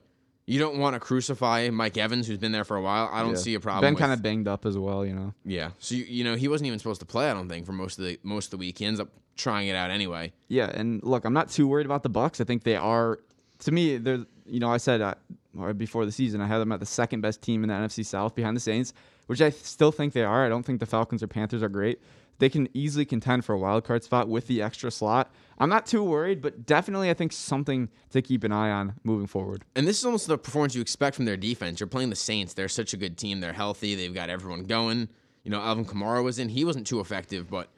you 0.51 0.59
don't 0.59 0.79
want 0.79 0.95
to 0.95 1.01
crucify 1.01 1.71
Mike 1.71 1.97
Evans, 1.97 2.27
who's 2.27 2.39
been 2.39 2.51
there 2.53 2.65
for 2.65 2.77
a 2.77 2.83
while. 2.83 3.09
I 3.13 3.21
don't 3.23 3.31
Yeah. 3.33 3.37
see 3.37 3.55
a 3.55 3.61
problem. 3.61 3.93
Been 3.95 3.99
kind 4.01 4.13
of 4.13 4.21
banged 4.21 4.49
up 4.49 4.67
as 4.67 4.77
well, 4.77 5.07
you 5.07 5.15
know. 5.15 5.33
yeah. 5.45 5.71
So 5.79 5.95
you, 5.95 6.05
you 6.05 6.25
know 6.25 6.35
he 6.35 6.49
wasn't 6.49 6.67
even 6.67 6.79
supposed 6.79 7.01
to 7.01 7.07
play. 7.07 7.31
I 7.31 7.35
don't 7.35 7.49
think 7.49 7.67
for 7.67 7.73
most 7.73 7.99
of 7.99 8.05
the 8.05 8.19
most 8.23 8.47
of 8.47 8.51
the 8.53 8.57
week. 8.57 8.79
He 8.79 8.85
ends 8.85 8.99
up 8.99 9.09
trying 9.37 9.69
it 9.69 9.77
out 9.77 9.91
anyway. 9.91 10.33
Yeah, 10.49 10.71
and 10.75 11.03
look, 11.03 11.25
I'm 11.25 11.33
not 11.33 11.51
too 11.51 11.69
worried 11.69 11.87
about 11.87 12.03
the 12.03 12.09
Bucks. 12.09 12.41
I 12.41 12.45
think 12.45 12.65
they 12.65 12.77
are, 12.77 13.21
to 13.61 13.71
me, 13.73 13.97
they're. 13.97 14.25
You 14.47 14.59
know, 14.59 14.69
I 14.73 14.79
said 14.79 15.01
uh, 15.01 15.15
or 15.57 15.73
before 15.73 16.05
the 16.05 16.11
season, 16.11 16.41
I 16.41 16.47
had 16.49 16.59
them 16.59 16.73
at 16.73 16.81
the 16.81 16.87
second 16.87 17.21
best 17.21 17.41
team 17.41 17.63
in 17.63 17.69
the 17.69 17.75
NFC 17.75 18.05
South 18.05 18.35
behind 18.35 18.57
the 18.57 18.61
Saints, 18.61 18.93
which 19.29 19.41
I 19.41 19.51
still 19.51 19.93
think 19.93 20.13
they 20.13 20.25
are. 20.25 20.45
I 20.45 20.49
don't 20.49 20.65
think 20.67 20.81
the 20.81 20.87
Falcons 20.87 21.23
or 21.23 21.29
Panthers 21.29 21.63
are 21.63 21.69
great. 21.69 22.01
They 22.41 22.49
can 22.49 22.69
easily 22.75 23.05
contend 23.05 23.45
for 23.45 23.55
a 23.55 23.59
wild 23.59 23.85
card 23.85 24.03
spot 24.03 24.29
with 24.29 24.47
the 24.47 24.63
extra 24.63 24.91
slot. 24.91 25.31
I'm 25.59 25.69
not 25.69 25.85
too 25.85 26.03
worried, 26.03 26.41
but 26.41 26.65
definitely 26.65 27.11
I 27.11 27.15
think 27.15 27.33
something 27.33 27.91
to 28.11 28.23
keep 28.23 28.45
an 28.45 28.51
eye 28.51 28.71
on 28.71 28.95
moving 29.05 29.27
forward. 29.27 29.65
And 29.77 29.87
this 29.87 29.99
is 29.99 30.07
almost 30.07 30.27
the 30.27 30.39
performance 30.39 30.75
you 30.75 30.81
expect 30.81 31.17
from 31.17 31.27
their 31.27 31.37
defense. 31.37 31.81
You're 31.81 31.87
playing 31.87 32.09
the 32.09 32.17
Saints. 32.17 32.55
They're 32.55 32.69
such 32.69 32.95
a 32.95 32.97
good 32.97 33.19
team. 33.19 33.41
They're 33.41 33.53
healthy. 33.53 33.95
They've 33.95 34.15
got 34.15 34.31
everyone 34.31 34.65
going. 34.65 35.11
You 35.45 35.51
know, 35.51 35.61
Alvin 35.61 35.85
Kamara 35.85 36.25
was 36.25 36.39
in. 36.39 36.49
He 36.49 36.65
wasn't 36.65 36.87
too 36.87 37.01
effective, 37.01 37.51
but 37.51 37.69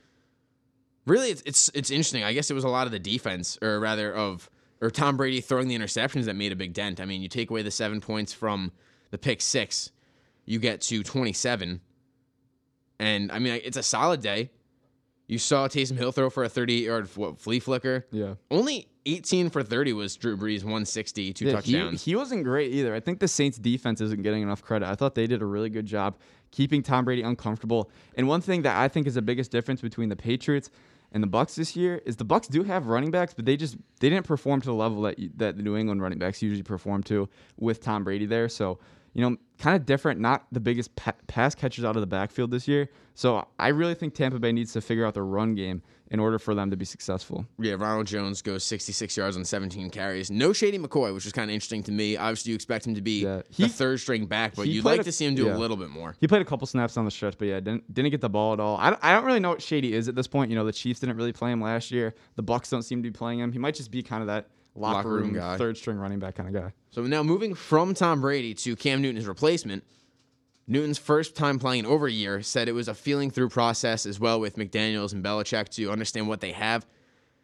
really, 1.07 1.31
it's 1.31 1.43
it's 1.45 1.71
it's 1.75 1.91
interesting. 1.91 2.23
I 2.23 2.33
guess 2.33 2.51
it 2.51 2.55
was 2.55 2.65
a 2.65 2.69
lot 2.69 2.87
of 2.87 2.93
the 2.93 2.99
defense, 3.01 3.59
or 3.61 3.81
rather, 3.81 4.15
of 4.15 4.49
or 4.81 4.91
Tom 4.91 5.17
Brady 5.17 5.41
throwing 5.41 5.69
the 5.69 5.77
interceptions 5.77 6.25
that 6.25 6.35
made 6.35 6.53
a 6.53 6.57
big 6.57 6.73
dent. 6.73 7.01
I 7.01 7.05
mean, 7.05 7.21
you 7.21 7.29
take 7.29 7.51
away 7.51 7.63
the 7.63 7.71
seven 7.71 8.01
points 8.01 8.33
from 8.33 8.73
the 9.11 9.19
pick 9.19 9.41
six, 9.41 9.91
you 10.45 10.59
get 10.59 10.81
to 10.83 11.03
27, 11.03 11.81
and 13.03 13.33
I 13.33 13.39
mean, 13.39 13.61
it's 13.65 13.77
a 13.77 13.83
solid 13.83 14.21
day. 14.21 14.51
You 15.27 15.39
saw 15.39 15.67
Taysom 15.69 15.97
Hill 15.97 16.13
throw 16.13 16.29
for 16.31 16.45
a 16.45 16.49
38 16.49 16.85
yard 16.85 17.09
what, 17.17 17.39
flea 17.39 17.59
flicker. 17.61 18.07
Yeah. 18.11 18.35
Only 18.51 18.89
18 19.07 19.51
for 19.51 19.63
30 19.63 19.93
was 19.95 20.15
Drew 20.17 20.37
Brees, 20.37 20.63
160, 20.63 21.33
two 21.33 21.47
Yeah, 21.47 21.53
touchdowns. 21.53 22.05
He, 22.05 22.11
he 22.13 22.17
wasn't 22.17 22.45
great 22.45 22.73
either. 22.73 22.95
I 22.95 23.01
think 23.01 23.19
the 23.19 23.29
Saints 23.29 23.57
defense 23.59 24.01
isn't 24.01 24.23
getting 24.23 24.43
enough 24.43 24.63
credit. 24.63 24.89
I 24.89 24.95
thought 24.95 25.15
they 25.15 25.27
did 25.27 25.41
a 25.43 25.47
really 25.47 25.71
good 25.71 25.87
job 25.87 26.17
keeping 26.51 26.83
Tom 26.83 27.05
Brady 27.05 27.23
uncomfortable. 27.23 27.91
And 28.17 28.29
one 28.29 28.41
thing 28.43 28.63
that 28.63 28.77
I 28.77 28.89
think 28.89 29.07
is 29.07 29.15
the 29.15 29.23
biggest 29.23 29.51
difference 29.51 29.81
between 29.81 30.09
the 30.11 30.17
Patriots 30.17 30.71
and 31.13 31.23
the 31.23 31.27
Bucks 31.29 31.55
this 31.55 31.75
year 31.77 32.03
is 32.05 32.17
the 32.17 32.25
Bucks 32.25 32.47
do 32.49 32.63
have 32.65 32.87
running 32.89 33.11
backs, 33.11 33.33
but 33.35 33.45
they 33.47 33.57
just 33.57 33.77
they 34.01 34.11
didn't 34.11 34.27
perform 34.27 34.61
to 34.63 34.67
the 34.67 34.75
level 34.75 35.03
that 35.03 35.19
you- 35.19 35.31
that 35.37 35.57
the 35.57 35.63
New 35.63 35.77
England 35.77 36.03
running 36.03 36.19
backs 36.19 36.43
usually 36.43 36.63
perform 36.63 37.03
to 37.05 37.29
with 37.59 37.81
Tom 37.81 38.05
Brady 38.05 38.27
there. 38.27 38.49
So 38.49 38.79
you 39.15 39.23
know, 39.23 39.37
kind 39.59 39.77
of 39.77 39.87
different. 39.87 40.21
Not 40.21 40.47
the 40.53 40.61
biggest 40.61 40.95
pa- 40.97 41.13
pass 41.27 41.55
catchers 41.55 41.85
out 41.85 41.97
of 41.97 42.01
the 42.03 42.07
backfield 42.07 42.51
this 42.51 42.67
year. 42.67 42.89
So 43.15 43.47
I 43.59 43.69
really 43.69 43.95
think 43.95 44.15
Tampa 44.15 44.39
Bay 44.39 44.53
needs 44.53 44.73
to 44.73 44.81
figure 44.81 45.05
out 45.05 45.13
their 45.15 45.25
run 45.27 45.55
game 45.55 45.83
in 46.11 46.19
order 46.21 46.39
for 46.39 46.55
them 46.55 46.71
to 46.71 46.77
be 46.77 46.85
successful. 46.85 47.47
Yeah, 47.59 47.75
Ronald 47.75 48.07
Jones 48.07 48.43
goes 48.43 48.65
66 48.65 49.17
yards 49.17 49.37
on 49.37 49.45
17 49.45 49.89
carries. 49.91 50.31
No 50.31 50.53
Shady 50.53 50.79
McCoy, 50.79 51.15
which 51.15 51.25
is 51.27 51.33
kind 51.33 51.51
of 51.51 51.55
interesting 51.55 51.83
to 51.85 51.93
me. 51.93 52.17
Obviously, 52.17 52.51
you 52.51 52.55
expect 52.55 52.87
him 52.87 52.95
to 52.95 53.01
be 53.03 53.23
Yeah, 53.23 53.43
he- 53.51 53.63
the 53.65 53.69
third 53.69 54.01
string 54.01 54.27
back, 54.27 54.55
but 54.55 54.67
you'd 54.69 54.85
like 54.85 55.01
a- 55.01 55.05
to 55.05 55.13
see 55.13 55.25
him 55.27 55.35
do 55.35 55.47
yeah. 55.47 55.57
a 55.57 55.59
little 55.59 55.77
bit 55.77 55.89
more. 55.91 56.15
He 56.21 56.27
played 56.29 56.43
a 56.43 56.45
couple 56.47 56.67
snaps 56.67 56.97
on 56.97 57.05
the 57.05 57.11
stretch, 57.11 57.37
but 57.39 57.49
yeah, 57.49 57.61
didn't 57.61 57.93
didn't 57.93 58.11
get 58.11 58.21
the 58.21 58.29
ball 58.31 58.53
at 58.55 58.61
all. 58.61 58.77
I 58.79 58.91
don't, 58.91 59.05
I 59.05 59.15
don't 59.15 59.25
really 59.25 59.41
know 59.41 59.51
what 59.51 59.63
Shady 59.63 59.93
is 59.95 60.09
at 60.09 60.15
this 60.15 60.27
point. 60.27 60.51
You 60.51 60.57
know, 60.57 60.65
the 60.65 60.73
Chiefs 60.73 61.01
didn't 61.01 61.17
really 61.17 61.33
play 61.33 61.51
him 61.53 61.61
last 61.63 61.91
year. 61.91 62.15
The 62.37 62.43
Bucks 62.43 62.69
don't 62.71 62.83
seem 62.83 63.03
to 63.03 63.09
be 63.11 63.13
playing 63.13 63.39
him. 63.41 63.53
He 63.53 63.59
might 63.59 63.75
just 63.75 63.91
be 63.91 64.03
kind 64.03 64.23
of 64.23 64.27
that 64.29 64.49
locker, 64.75 64.97
Locker 64.97 65.09
room 65.09 65.23
room, 65.25 65.35
guy. 65.35 65.57
third 65.59 65.77
string 65.77 65.99
running 65.99 66.19
back 66.19 66.35
kind 66.35 66.49
of 66.55 66.63
guy. 66.63 66.73
So 66.91 67.03
now 67.03 67.23
moving 67.23 67.55
from 67.55 67.95
Tom 67.95 68.21
Brady 68.21 68.55
to 68.55 68.77
Cam 68.77 69.03
Newton, 69.03 69.17
his 69.17 69.27
replacement. 69.27 69.85
Newton's 70.67 70.99
first 70.99 71.35
time 71.35 71.59
playing 71.59 71.81
in 71.81 71.87
over 71.87 72.07
a 72.07 72.13
year 72.13 72.41
said 72.41 72.69
it 72.69 72.73
was 72.73 72.89
a 72.89 72.95
feeling 72.95 73.31
through 73.31 73.49
process 73.49 74.07
as 74.07 74.21
well 74.21 74.41
with 74.41 74.57
McDaniels 74.57 75.13
and 75.13 75.23
Belichick 75.23 75.69
to 75.71 75.91
understand 75.91 76.29
what 76.29 76.41
they 76.41 76.53
have. 76.53 76.87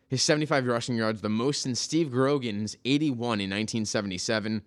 His 0.08 0.22
75 0.22 0.66
rushing 0.66 0.96
yards, 0.96 1.20
the 1.20 1.28
most 1.28 1.62
since 1.62 1.80
Steve 1.80 2.10
Grogan's 2.10 2.76
81 2.84 3.40
in 3.40 3.50
1977. 3.50 4.62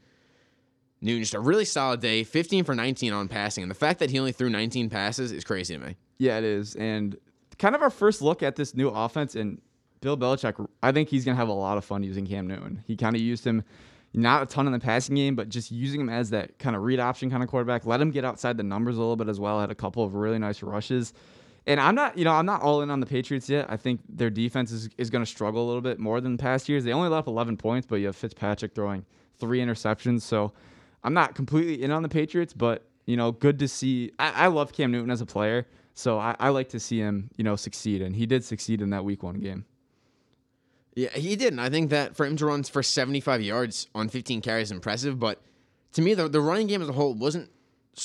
Newton 1.03 1.23
just 1.23 1.33
a 1.33 1.39
really 1.39 1.65
solid 1.65 1.99
day, 1.99 2.23
15 2.23 2.63
for 2.63 2.75
19 2.75 3.11
on 3.11 3.27
passing, 3.27 3.63
and 3.63 3.71
the 3.71 3.75
fact 3.75 3.99
that 3.99 4.11
he 4.11 4.19
only 4.19 4.31
threw 4.31 4.49
19 4.51 4.89
passes 4.89 5.31
is 5.31 5.43
crazy 5.43 5.75
to 5.75 5.83
me. 5.83 5.95
Yeah, 6.19 6.37
it 6.37 6.43
is. 6.43 6.75
And 6.75 7.17
kind 7.57 7.73
of 7.73 7.81
our 7.81 7.89
first 7.89 8.21
look 8.21 8.43
at 8.43 8.55
this 8.55 8.75
new 8.75 8.89
offense 8.89 9.35
and 9.35 9.59
Bill 10.01 10.17
Belichick, 10.17 10.67
I 10.81 10.91
think 10.91 11.09
he's 11.09 11.25
going 11.25 11.35
to 11.35 11.39
have 11.39 11.47
a 11.47 11.53
lot 11.53 11.77
of 11.77 11.85
fun 11.85 12.03
using 12.03 12.25
Cam 12.25 12.47
Newton. 12.47 12.83
He 12.87 12.97
kind 12.97 13.15
of 13.15 13.21
used 13.21 13.45
him 13.45 13.63
not 14.13 14.43
a 14.43 14.45
ton 14.45 14.65
in 14.65 14.73
the 14.73 14.79
passing 14.79 15.15
game, 15.15 15.35
but 15.35 15.47
just 15.47 15.71
using 15.71 16.01
him 16.01 16.09
as 16.09 16.31
that 16.31 16.57
kind 16.59 16.75
of 16.75 16.81
read 16.81 16.99
option 16.99 17.29
kind 17.29 17.43
of 17.43 17.49
quarterback. 17.49 17.85
Let 17.85 18.01
him 18.01 18.11
get 18.11 18.25
outside 18.25 18.57
the 18.57 18.63
numbers 18.63 18.97
a 18.97 18.99
little 18.99 19.15
bit 19.15 19.29
as 19.29 19.39
well. 19.39 19.59
Had 19.59 19.71
a 19.71 19.75
couple 19.75 20.03
of 20.03 20.15
really 20.15 20.39
nice 20.39 20.63
rushes. 20.63 21.13
And 21.67 21.79
I'm 21.79 21.93
not, 21.93 22.17
you 22.17 22.25
know, 22.25 22.33
I'm 22.33 22.47
not 22.47 22.63
all 22.63 22.81
in 22.81 22.89
on 22.89 22.99
the 22.99 23.05
Patriots 23.05 23.47
yet. 23.47 23.67
I 23.69 23.77
think 23.77 24.01
their 24.09 24.31
defense 24.31 24.71
is, 24.71 24.89
is 24.97 25.11
going 25.11 25.23
to 25.23 25.29
struggle 25.29 25.63
a 25.63 25.67
little 25.67 25.81
bit 25.81 25.99
more 25.99 26.19
than 26.19 26.37
past 26.37 26.67
years. 26.67 26.83
They 26.83 26.91
only 26.91 27.07
let 27.07 27.19
up 27.19 27.27
11 27.27 27.57
points, 27.57 27.85
but 27.87 27.97
you 27.97 28.07
have 28.07 28.15
Fitzpatrick 28.15 28.73
throwing 28.73 29.05
three 29.37 29.59
interceptions. 29.59 30.21
So 30.21 30.51
I'm 31.03 31.13
not 31.13 31.35
completely 31.35 31.83
in 31.83 31.91
on 31.91 32.01
the 32.01 32.09
Patriots, 32.09 32.53
but 32.53 32.83
you 33.05 33.17
know, 33.17 33.31
good 33.31 33.59
to 33.59 33.67
see. 33.67 34.11
I, 34.17 34.45
I 34.45 34.47
love 34.47 34.73
Cam 34.73 34.91
Newton 34.91 35.11
as 35.11 35.21
a 35.21 35.25
player, 35.25 35.67
so 35.93 36.17
I, 36.17 36.35
I 36.39 36.49
like 36.49 36.69
to 36.69 36.79
see 36.79 36.97
him, 36.97 37.29
you 37.37 37.43
know, 37.43 37.55
succeed, 37.55 38.01
and 38.01 38.15
he 38.15 38.25
did 38.25 38.43
succeed 38.43 38.81
in 38.81 38.89
that 38.91 39.03
Week 39.03 39.21
One 39.21 39.39
game. 39.39 39.65
Yeah, 40.93 41.09
he 41.09 41.35
didn't. 41.35 41.59
I 41.59 41.69
think 41.69 41.89
that 41.91 42.15
for 42.15 42.25
him 42.25 42.35
to 42.37 42.45
run 42.45 42.63
for 42.63 42.83
75 42.83 43.41
yards 43.41 43.87
on 43.95 44.09
15 44.09 44.41
carries 44.41 44.67
is 44.67 44.71
impressive. 44.71 45.19
But 45.19 45.41
to 45.93 46.01
me, 46.01 46.13
the, 46.13 46.27
the 46.27 46.41
running 46.41 46.67
game 46.67 46.81
as 46.81 46.89
a 46.89 46.93
whole 46.93 47.13
wasn't, 47.13 47.49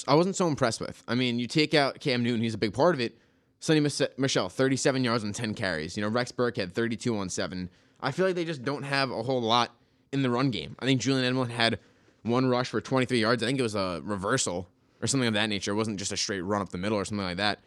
I 0.07 0.15
wasn't 0.15 0.37
so 0.37 0.47
impressed 0.47 0.81
with. 0.81 1.03
I 1.09 1.15
mean, 1.15 1.39
you 1.39 1.47
take 1.47 1.75
out 1.75 2.01
Cam 2.01 2.23
Newton, 2.23 2.41
he's 2.41 2.55
a 2.55 2.59
big 2.59 2.75
part 2.75 2.95
of 2.95 3.01
it. 3.01 3.19
Sony 3.61 3.83
Mich- 3.83 4.11
Michel, 4.19 4.49
37 4.49 5.03
yards 5.03 5.25
on 5.25 5.33
10 5.33 5.55
carries. 5.55 5.97
You 5.97 6.03
know, 6.03 6.09
Rex 6.09 6.31
Burke 6.31 6.57
had 6.59 6.75
32 6.75 7.17
on 7.17 7.29
7. 7.29 7.71
I 8.01 8.13
feel 8.13 8.27
like 8.27 8.35
they 8.35 8.45
just 8.45 8.65
don't 8.65 8.83
have 8.85 9.11
a 9.11 9.23
whole 9.23 9.41
lot 9.41 9.75
in 10.13 10.23
the 10.23 10.31
run 10.31 10.51
game. 10.51 10.77
I 10.79 10.85
think 10.85 11.01
Julian 11.01 11.35
Edelman 11.35 11.51
had 11.51 11.79
one 12.23 12.47
rush 12.47 12.69
for 12.69 12.81
23 12.81 13.19
yards. 13.19 13.43
I 13.43 13.47
think 13.47 13.59
it 13.59 13.63
was 13.63 13.75
a 13.75 14.01
reversal 14.05 14.69
or 15.01 15.07
something 15.07 15.27
of 15.27 15.35
that 15.35 15.49
nature. 15.49 15.73
It 15.73 15.77
wasn't 15.77 15.99
just 15.99 16.13
a 16.13 16.17
straight 16.17 16.41
run 16.41 16.63
up 16.63 16.69
the 16.69 16.79
middle 16.79 16.99
or 16.99 17.05
something 17.05 17.25
like 17.25 17.39
that. 17.39 17.61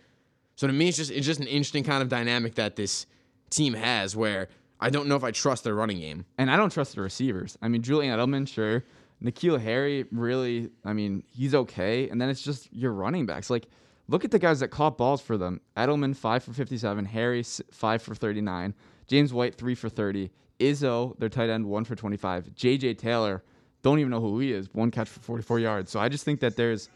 So 0.56 0.68
to 0.68 0.74
me, 0.74 0.90
it's 0.90 0.98
just 0.98 1.12
it's 1.12 1.26
just 1.26 1.40
an 1.40 1.48
interesting 1.48 1.84
kind 1.84 2.02
of 2.02 2.10
dynamic 2.10 2.56
that 2.56 2.76
this 2.76 3.06
team 3.50 3.74
has 3.74 4.16
where 4.16 4.50
I 4.80 4.90
don't 4.90 5.08
know 5.08 5.16
if 5.16 5.24
I 5.24 5.32
trust 5.32 5.64
their 5.64 5.76
running 5.76 6.00
game. 6.00 6.26
And 6.38 6.50
I 6.50 6.56
don't 6.56 6.72
trust 6.72 6.96
the 6.96 7.02
receivers. 7.02 7.58
I 7.62 7.68
mean, 7.68 7.82
Julian 7.82 8.18
Edelman, 8.18 8.48
sure. 8.48 8.84
N'Keal 9.24 9.62
Harry, 9.62 10.06
really, 10.12 10.70
I 10.86 10.94
mean, 10.94 11.24
he's 11.30 11.54
okay. 11.54 12.10
And 12.10 12.22
then 12.22 12.30
it's 12.30 12.42
just 12.42 12.72
your 12.72 12.94
running 12.94 13.26
backs. 13.26 13.50
Like, 13.50 13.68
look 14.08 14.24
at 14.24 14.32
the 14.32 14.40
guys 14.40 14.62
that 14.62 14.70
caught 14.70 14.98
balls 14.98 15.22
for 15.22 15.38
them. 15.38 15.60
Edelman, 15.76 16.16
5 16.16 16.44
for 16.44 16.54
57. 16.54 17.06
Harry, 17.06 17.44
5 17.44 18.02
for 18.02 18.16
39. 18.16 18.74
James 19.08 19.34
White, 19.34 19.56
3 19.56 19.76
for 19.76 19.90
30. 19.90 20.32
Izzo, 20.60 21.18
their 21.20 21.30
tight 21.30 21.50
end, 21.50 21.66
1 21.66 21.84
for 21.84 21.96
25. 21.96 22.52
JJ 22.56 22.98
Taylor, 22.98 23.44
don't 23.82 24.00
even 24.00 24.12
know 24.12 24.22
who 24.22 24.40
he 24.40 24.54
is. 24.54 24.74
One 24.74 24.92
catch 24.92 25.10
for 25.10 25.20
44 25.20 25.60
yards. 25.60 25.92
So 25.92 26.00
I 26.00 26.08
just 26.08 26.24
think 26.24 26.40
that 26.40 26.56
there's 26.56 26.90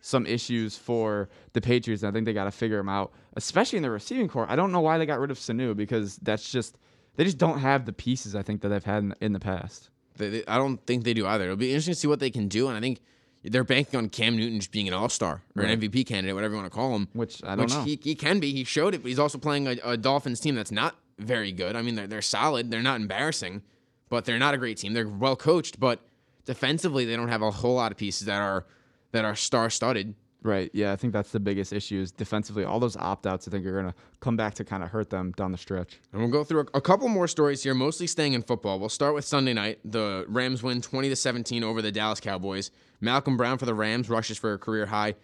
some 0.00 0.26
issues 0.26 0.76
for 0.76 1.28
the 1.52 1.60
Patriots. 1.60 2.02
And 2.02 2.10
I 2.10 2.12
think 2.12 2.24
they 2.24 2.32
got 2.32 2.44
to 2.44 2.50
figure 2.50 2.76
them 2.76 2.88
out, 2.88 3.12
especially 3.34 3.78
in 3.78 3.82
the 3.82 3.90
receiving 3.90 4.28
corps. 4.28 4.46
I 4.48 4.56
don't 4.56 4.72
know 4.72 4.80
why 4.80 4.96
they 4.96 5.06
got 5.06 5.18
rid 5.18 5.30
of 5.30 5.38
Sanu 5.38 5.76
because 5.76 6.16
that's 6.16 6.50
just 6.50 6.76
they 7.16 7.24
just 7.24 7.38
don't 7.38 7.58
have 7.58 7.84
the 7.86 7.92
pieces 7.92 8.34
I 8.34 8.42
think 8.42 8.60
that 8.62 8.68
they've 8.68 8.84
had 8.84 9.02
in, 9.02 9.14
in 9.20 9.32
the 9.32 9.40
past. 9.40 9.90
They, 10.16 10.28
they- 10.30 10.46
I 10.46 10.56
don't 10.58 10.78
think 10.86 11.04
they 11.04 11.14
do 11.14 11.26
either. 11.26 11.44
It'll 11.44 11.56
be 11.56 11.70
interesting 11.70 11.94
to 11.94 12.00
see 12.00 12.08
what 12.08 12.20
they 12.20 12.30
can 12.30 12.48
do, 12.48 12.68
and 12.68 12.76
I 12.76 12.80
think 12.80 13.00
they're 13.42 13.64
banking 13.64 13.98
on 13.98 14.08
Cam 14.08 14.36
Newton 14.36 14.58
just 14.60 14.72
being 14.72 14.88
an 14.88 14.94
All 14.94 15.08
Star 15.08 15.42
or 15.56 15.62
an 15.62 15.80
MVP 15.80 16.06
candidate, 16.06 16.34
whatever 16.34 16.54
you 16.54 16.60
want 16.60 16.70
to 16.72 16.74
call 16.74 16.94
him. 16.96 17.08
Which 17.12 17.42
I 17.44 17.50
don't 17.54 17.66
which 17.66 17.74
know. 17.74 17.82
He, 17.82 17.98
he 18.02 18.14
can 18.14 18.40
be. 18.40 18.52
He 18.52 18.64
showed 18.64 18.94
it, 18.94 19.02
but 19.02 19.08
he's 19.08 19.18
also 19.18 19.38
playing 19.38 19.66
a, 19.68 19.76
a 19.84 19.96
Dolphins 19.96 20.40
team 20.40 20.54
that's 20.54 20.72
not 20.72 20.96
very 21.18 21.52
good. 21.52 21.76
I 21.76 21.82
mean, 21.82 21.94
they're 21.94 22.06
they're 22.06 22.22
solid. 22.22 22.70
They're 22.70 22.82
not 22.82 23.00
embarrassing, 23.00 23.62
but 24.08 24.24
they're 24.24 24.38
not 24.38 24.54
a 24.54 24.58
great 24.58 24.78
team. 24.78 24.94
They're 24.94 25.08
well 25.08 25.36
coached, 25.36 25.78
but 25.78 26.00
defensively 26.44 27.04
they 27.04 27.16
don't 27.16 27.28
have 27.28 27.42
a 27.42 27.50
whole 27.50 27.74
lot 27.74 27.92
of 27.92 27.98
pieces 27.98 28.26
that 28.26 28.40
are 28.40 28.64
that 29.12 29.24
are 29.24 29.36
star 29.36 29.70
studded. 29.70 30.14
Right. 30.46 30.70
Yeah, 30.72 30.92
I 30.92 30.96
think 30.96 31.12
that's 31.12 31.32
the 31.32 31.40
biggest 31.40 31.72
issue 31.72 32.00
is 32.00 32.12
defensively. 32.12 32.64
All 32.64 32.78
those 32.78 32.96
opt 32.96 33.26
outs, 33.26 33.48
I 33.48 33.50
think, 33.50 33.66
are 33.66 33.72
going 33.72 33.92
to 33.92 33.94
come 34.20 34.36
back 34.36 34.54
to 34.54 34.64
kind 34.64 34.84
of 34.84 34.90
hurt 34.90 35.10
them 35.10 35.32
down 35.32 35.50
the 35.50 35.58
stretch. 35.58 35.98
And 36.12 36.22
we'll 36.22 36.30
go 36.30 36.44
through 36.44 36.68
a, 36.72 36.78
a 36.78 36.80
couple 36.80 37.08
more 37.08 37.26
stories 37.26 37.64
here, 37.64 37.74
mostly 37.74 38.06
staying 38.06 38.34
in 38.34 38.42
football. 38.42 38.78
We'll 38.78 38.88
start 38.88 39.14
with 39.14 39.24
Sunday 39.24 39.54
night. 39.54 39.80
The 39.84 40.24
Rams 40.28 40.62
win 40.62 40.80
20 40.80 41.08
to 41.08 41.16
17 41.16 41.64
over 41.64 41.82
the 41.82 41.90
Dallas 41.90 42.20
Cowboys. 42.20 42.70
Malcolm 43.00 43.36
Brown 43.36 43.58
for 43.58 43.66
the 43.66 43.74
Rams 43.74 44.08
rushes 44.08 44.38
for 44.38 44.52
a 44.52 44.58
career 44.58 44.86
high 44.86 45.16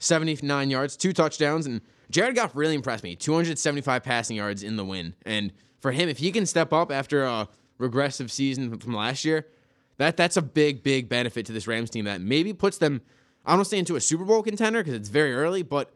79 0.00 0.70
yards, 0.70 0.96
two 0.96 1.12
touchdowns, 1.12 1.66
and 1.66 1.80
Jared 2.10 2.34
Goff 2.34 2.50
really 2.54 2.74
impressed 2.74 3.04
me. 3.04 3.14
275 3.14 4.02
passing 4.02 4.36
yards 4.36 4.64
in 4.64 4.76
the 4.76 4.84
win. 4.84 5.14
And 5.24 5.52
for 5.80 5.92
him, 5.92 6.08
if 6.08 6.18
he 6.18 6.32
can 6.32 6.46
step 6.46 6.72
up 6.72 6.90
after 6.90 7.22
a 7.22 7.48
regressive 7.78 8.30
season 8.32 8.76
from 8.78 8.92
last 8.92 9.24
year, 9.24 9.46
that 9.98 10.16
that's 10.16 10.36
a 10.36 10.42
big, 10.42 10.82
big 10.82 11.08
benefit 11.08 11.46
to 11.46 11.52
this 11.52 11.68
Rams 11.68 11.90
team 11.90 12.06
that 12.06 12.20
maybe 12.20 12.52
puts 12.52 12.78
them, 12.78 13.02
I 13.44 13.50
don't 13.52 13.58
want 13.58 13.66
to 13.66 13.70
say 13.70 13.78
into 13.78 13.96
a 13.96 14.00
Super 14.00 14.24
Bowl 14.24 14.42
contender 14.42 14.80
because 14.80 14.94
it's 14.94 15.08
very 15.08 15.34
early, 15.34 15.62
but 15.62 15.92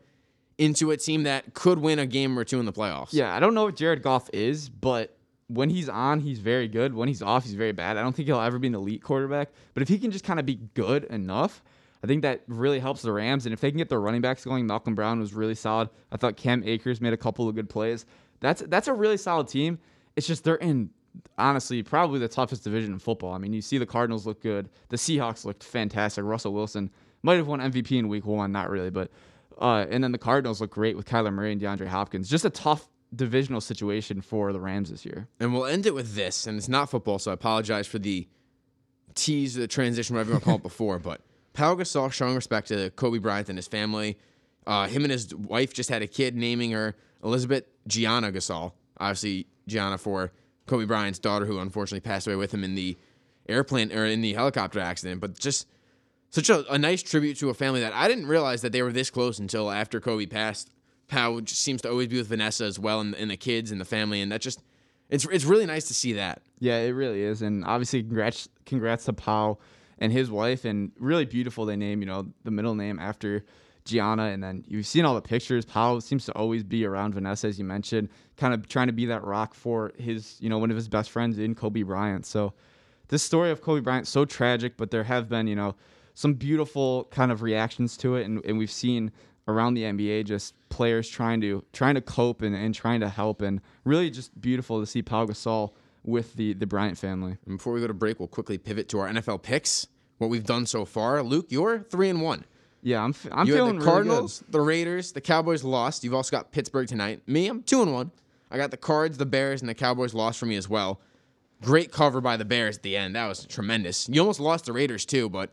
into 0.59 0.91
a 0.91 0.97
team 0.97 1.23
that 1.23 1.55
could 1.55 1.79
win 1.79 1.99
a 1.99 2.07
game 2.07 2.39
or 2.39 2.45
two 2.45 2.61
in 2.61 2.67
the 2.67 2.73
playoffs. 2.73 3.13
Yeah, 3.13 3.35
I 3.35 3.41
don't 3.41 3.55
know 3.55 3.65
what 3.65 3.77
Jared 3.77 4.03
Goff 4.03 4.29
is, 4.33 4.69
but 4.69 5.17
when 5.47 5.71
he's 5.71 5.89
on, 5.89 6.21
he's 6.21 6.41
very 6.41 6.69
good. 6.69 6.95
When 6.95 7.09
he's 7.09 7.23
off, 7.23 7.45
he's 7.45 7.55
very 7.55 7.73
bad. 7.73 7.97
I 7.97 8.03
don't 8.03 8.15
think 8.15 8.27
he'll 8.27 8.41
ever 8.41 8.59
be 8.59 8.69
an 8.69 8.75
elite 8.75 9.03
quarterback, 9.03 9.51
but 9.75 9.83
if 9.83 9.89
he 9.89 9.99
can 9.99 10.11
just 10.11 10.25
kind 10.25 10.39
of 10.39 10.47
be 10.47 10.57
good 10.75 11.05
enough, 11.05 11.63
I 12.03 12.07
think 12.07 12.23
that 12.23 12.43
really 12.47 12.79
helps 12.79 13.03
the 13.03 13.13
Rams. 13.13 13.47
And 13.47 13.53
if 13.53 13.61
they 13.61 13.71
can 13.71 13.79
get 13.79 13.89
their 13.89 14.01
running 14.01 14.21
backs 14.21 14.45
going, 14.45 14.67
Malcolm 14.67 14.95
Brown 14.95 15.19
was 15.19 15.35
really 15.35 15.55
solid. 15.55 15.89
I 16.13 16.17
thought 16.17 16.37
Cam 16.37 16.63
Akers 16.65 17.01
made 17.01 17.13
a 17.13 17.17
couple 17.17 17.49
of 17.49 17.55
good 17.55 17.69
plays. 17.69 18.05
That's 18.41 18.63
that's 18.63 18.89
a 18.89 18.93
really 18.93 19.17
solid 19.17 19.49
team. 19.49 19.79
It's 20.17 20.27
just 20.27 20.45
they're 20.45 20.57
in 20.57 20.91
honestly 21.37 21.83
probably 21.83 22.21
the 22.21 22.29
toughest 22.29 22.63
division 22.63 22.93
in 22.93 22.99
football. 22.99 23.33
I 23.33 23.39
mean, 23.39 23.53
you 23.53 23.63
see 23.63 23.79
the 23.79 23.87
Cardinals 23.87 24.27
look 24.27 24.41
good. 24.41 24.69
The 24.91 24.97
Seahawks 24.97 25.45
looked 25.45 25.65
fantastic. 25.65 26.25
Russell 26.25 26.53
Wilson 26.53 26.91
might 27.23 27.37
have 27.37 27.47
won 27.47 27.61
MVP 27.61 27.99
in 27.99 28.09
week 28.09 28.27
one, 28.27 28.53
not 28.53 28.71
really, 28.71 28.91
but 28.91 29.11
uh, 29.61 29.87
and 29.91 30.05
then 30.05 30.13
the 30.13 30.19
Cardinals 30.19 30.61
look 30.61 30.71
great 30.71 30.97
with 30.97 31.07
Kyler 31.07 31.33
Murray 31.33 31.53
and 31.53 31.61
DeAndre 31.61 31.89
Hopkins. 31.89 32.29
Just 32.29 32.45
a 32.45 32.51
tough 32.51 32.89
divisional 33.15 33.61
situation 33.61 34.21
for 34.21 34.53
the 34.53 34.61
Rams 34.61 34.91
this 34.91 35.05
year. 35.05 35.29
And 35.41 35.53
we'll 35.53 35.67
end 35.67 35.87
it 35.87 35.95
with 35.95 36.15
this, 36.15 36.47
and 36.47 36.57
it's 36.59 36.69
not 36.69 36.91
football, 36.91 37.19
so 37.19 37.31
I 37.31 37.35
apologize 37.35 37.87
for 37.87 37.99
the 37.99 38.29
tease, 39.15 39.55
the 39.55 39.67
transition, 39.67 40.15
whatever 40.15 40.31
you 40.31 40.35
want 40.35 40.43
to 40.43 40.45
call 40.45 40.57
it 40.57 40.63
before, 40.63 40.99
but 40.99 41.21
Pau 41.59 41.75
Gasol 41.75 42.13
showing 42.13 42.37
respect 42.37 42.69
to 42.69 42.91
Kobe 42.91 43.19
Bryant 43.19 43.49
and 43.49 43.59
his 43.59 43.67
family. 43.67 44.17
Uh, 44.67 44.87
him 44.87 45.03
and 45.03 45.11
his 45.11 45.35
wife 45.35 45.75
just 45.75 45.91
had 45.91 46.03
a 46.03 46.07
kid, 46.07 46.37
naming 46.37 46.71
her 46.71 46.95
Elizabeth 47.25 47.65
Gianna 47.89 48.31
Gasol. 48.31 48.73
Obviously, 49.01 49.49
Gianna 49.67 49.99
for 49.99 50.31
Kobe 50.67 50.85
Bryant's 50.85 51.19
daughter, 51.19 51.47
who 51.47 51.59
unfortunately 51.59 52.01
passed 52.01 52.29
away 52.29 52.37
with 52.37 52.55
him 52.55 52.63
in 52.63 52.77
the 52.77 52.97
airplane 53.49 53.93
or 53.93 54.05
in 54.05 54.21
the 54.21 54.35
helicopter 54.35 54.79
accident. 54.79 55.21
But 55.21 55.39
just 55.39 55.67
such 56.31 56.51
a, 56.51 56.71
a 56.73 56.79
nice 56.79 57.03
tribute 57.03 57.39
to 57.39 57.51
a 57.51 57.55
family 57.55 57.81
that 57.81 57.93
I 57.95 58.09
didn't 58.09 58.27
realize 58.27 58.63
that 58.63 58.73
they 58.73 58.83
were 58.83 58.93
this 58.93 59.11
close 59.11 59.39
until 59.39 59.71
after 59.71 60.01
Kobe 60.01 60.27
passed. 60.27 60.71
Pau 61.09 61.41
just 61.41 61.63
seems 61.63 61.81
to 61.83 61.91
always 61.91 62.09
be 62.09 62.19
with 62.19 62.29
Vanessa 62.29 62.65
as 62.65 62.79
well, 62.79 63.01
and, 63.01 63.15
and 63.15 63.31
the 63.31 63.37
kids 63.37 63.71
and 63.71 63.81
the 63.81 63.87
family, 63.87 64.21
and 64.21 64.31
that 64.31 64.43
just 64.43 64.63
it's 65.09 65.25
it's 65.27 65.45
really 65.45 65.67
nice 65.67 65.89
to 65.89 65.95
see 65.95 66.13
that. 66.15 66.43
Yeah, 66.59 66.79
it 66.79 66.91
really 66.91 67.23
is, 67.23 67.43
and 67.43 67.65
obviously, 67.65 68.03
congrats 68.03 68.49
congrats 68.67 69.07
to 69.07 69.15
Pau 69.15 69.59
and 69.99 70.13
his 70.13 70.31
wife, 70.31 70.65
and 70.65 70.93
really 70.99 71.25
beautiful. 71.25 71.65
They 71.65 71.77
name 71.77 72.01
you 72.01 72.07
know 72.07 72.27
the 72.45 72.51
middle 72.51 72.75
name 72.75 72.99
after 72.99 73.45
Gianna, 73.87 74.25
and 74.25 74.43
then 74.43 74.65
you've 74.69 74.87
seen 74.87 75.07
all 75.07 75.15
the 75.15 75.23
pictures. 75.23 75.65
Pau 75.65 75.99
seems 75.99 76.27
to 76.27 76.33
always 76.33 76.63
be 76.63 76.85
around 76.85 77.15
Vanessa, 77.15 77.49
as 77.49 77.59
you 77.59 77.65
mentioned, 77.65 78.11
kind 78.37 78.53
of 78.53 78.69
trying 78.69 78.89
to 78.89 78.93
be 78.93 79.07
that 79.07 79.25
rock 79.25 79.55
for 79.55 79.93
his 79.97 80.37
you 80.41 80.51
know 80.51 80.59
one 80.59 80.71
of 80.71 80.77
his 80.77 80.89
best 80.89 81.11
friends 81.11 81.39
in 81.39 81.55
Kobe 81.55 81.83
Bryant. 81.83 82.27
So 82.27 82.53
this 83.09 83.23
story 83.23 83.51
of 83.51 83.63
Kobe 83.63 83.81
Bryant 83.81 84.07
so 84.07 84.27
tragic, 84.27 84.77
but 84.77 84.91
there 84.91 85.05
have 85.05 85.29
been 85.29 85.47
you 85.47 85.57
know 85.57 85.75
some 86.19 86.35
beautiful 86.35 87.05
kind 87.13 87.31
of 87.31 87.43
reactions 87.43 87.97
to 87.97 88.17
it, 88.17 88.27
and, 88.27 88.45
and 88.45 88.59
we've 88.59 88.73
seen 88.73 89.13
around 89.47 89.75
the 89.75 89.85
NBA 89.85 90.25
just 90.25 90.53
players 90.69 91.09
trying 91.09 91.41
to 91.43 91.63
trying 91.73 91.95
to 91.95 92.01
cope 92.01 92.43
and, 92.43 92.57
and 92.57 92.75
trying 92.75 92.99
to 92.99 93.09
help, 93.09 93.41
and 93.41 93.61
really 93.85 94.11
just 94.11 94.39
beautiful 94.41 94.81
to 94.81 94.87
see 94.87 95.01
Pau 95.01 95.27
Gasol 95.27 95.75
with 96.03 96.35
the 96.35 96.55
the 96.55 96.67
Bryant 96.67 96.99
family. 96.99 97.37
And 97.47 97.59
before 97.59 97.73
we 97.73 97.81
go 97.81 97.87
to 97.87 97.95
break, 97.95 98.19
we'll 98.19 98.27
quickly 98.27 98.59
pivot 98.59 98.89
to 98.89 98.99
our 98.99 99.09
NFL 99.09 99.43
picks. 99.43 99.87
What 100.19 100.29
we've 100.29 100.45
done 100.45 100.67
so 100.67 100.85
far, 100.85 101.23
Luke, 101.23 101.47
you're 101.51 101.85
three 101.89 102.09
and 102.09 102.21
one. 102.21 102.45
Yeah, 102.83 103.01
I'm. 103.05 103.11
f- 103.11 103.29
I'm 103.31 103.47
you 103.47 103.53
had 103.53 103.59
feeling 103.61 103.79
the 103.79 103.85
really 103.85 103.93
Cardinals, 103.93 104.43
the 104.49 104.61
Raiders, 104.61 105.13
the 105.13 105.21
Cowboys 105.21 105.63
lost. 105.63 106.03
You've 106.03 106.15
also 106.15 106.37
got 106.37 106.51
Pittsburgh 106.51 106.89
tonight. 106.89 107.23
Me, 107.29 107.47
I'm 107.47 107.63
two 107.63 107.81
and 107.81 107.95
one. 107.95 108.11
I 108.51 108.57
got 108.57 108.73
the 108.73 108.77
Cards, 108.77 109.19
the 109.19 109.27
Bears, 109.27 109.61
and 109.61 109.69
the 109.69 109.75
Cowboys 109.75 110.15
lost 110.15 110.41
for 110.41 110.47
me 110.47 110.57
as 110.57 110.69
well. 110.69 111.01
Great 111.63 111.93
cover 111.93 112.21
by 112.21 112.37
the 112.37 112.45
Bears 112.45 112.79
at 112.79 112.83
the 112.83 112.97
end. 112.97 113.15
That 113.15 113.29
was 113.29 113.47
tremendous. 113.47 114.09
You 114.09 114.21
almost 114.21 114.41
lost 114.41 114.65
the 114.65 114.73
Raiders 114.73 115.07
too, 115.07 115.29
but 115.29 115.53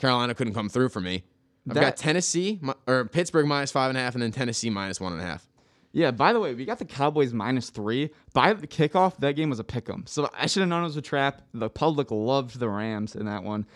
Carolina 0.00 0.34
couldn't 0.34 0.54
come 0.54 0.68
through 0.68 0.88
for 0.88 1.00
me. 1.00 1.24
I've 1.68 1.74
got 1.76 1.96
Tennessee 1.96 2.60
or 2.86 3.04
Pittsburgh 3.04 3.46
minus 3.46 3.70
five 3.70 3.90
and 3.90 3.98
a 3.98 4.00
half, 4.00 4.14
and 4.14 4.22
then 4.22 4.32
Tennessee 4.32 4.70
minus 4.70 5.00
one 5.00 5.12
and 5.12 5.20
a 5.20 5.24
half. 5.24 5.46
Yeah. 5.92 6.10
By 6.10 6.32
the 6.32 6.40
way, 6.40 6.54
we 6.54 6.64
got 6.64 6.78
the 6.78 6.84
Cowboys 6.84 7.32
minus 7.32 7.70
three. 7.70 8.10
By 8.32 8.52
the 8.52 8.66
kickoff, 8.66 9.18
that 9.18 9.36
game 9.36 9.50
was 9.50 9.58
a 9.58 9.64
pick 9.64 9.88
'em. 9.90 10.04
So 10.06 10.30
I 10.36 10.46
should 10.46 10.60
have 10.60 10.68
known 10.68 10.82
it 10.82 10.86
was 10.86 10.96
a 10.96 11.02
trap. 11.02 11.42
The 11.52 11.68
public 11.68 12.10
loved 12.10 12.58
the 12.58 12.68
Rams 12.68 13.14
in 13.14 13.26
that 13.26 13.44
one. 13.44 13.66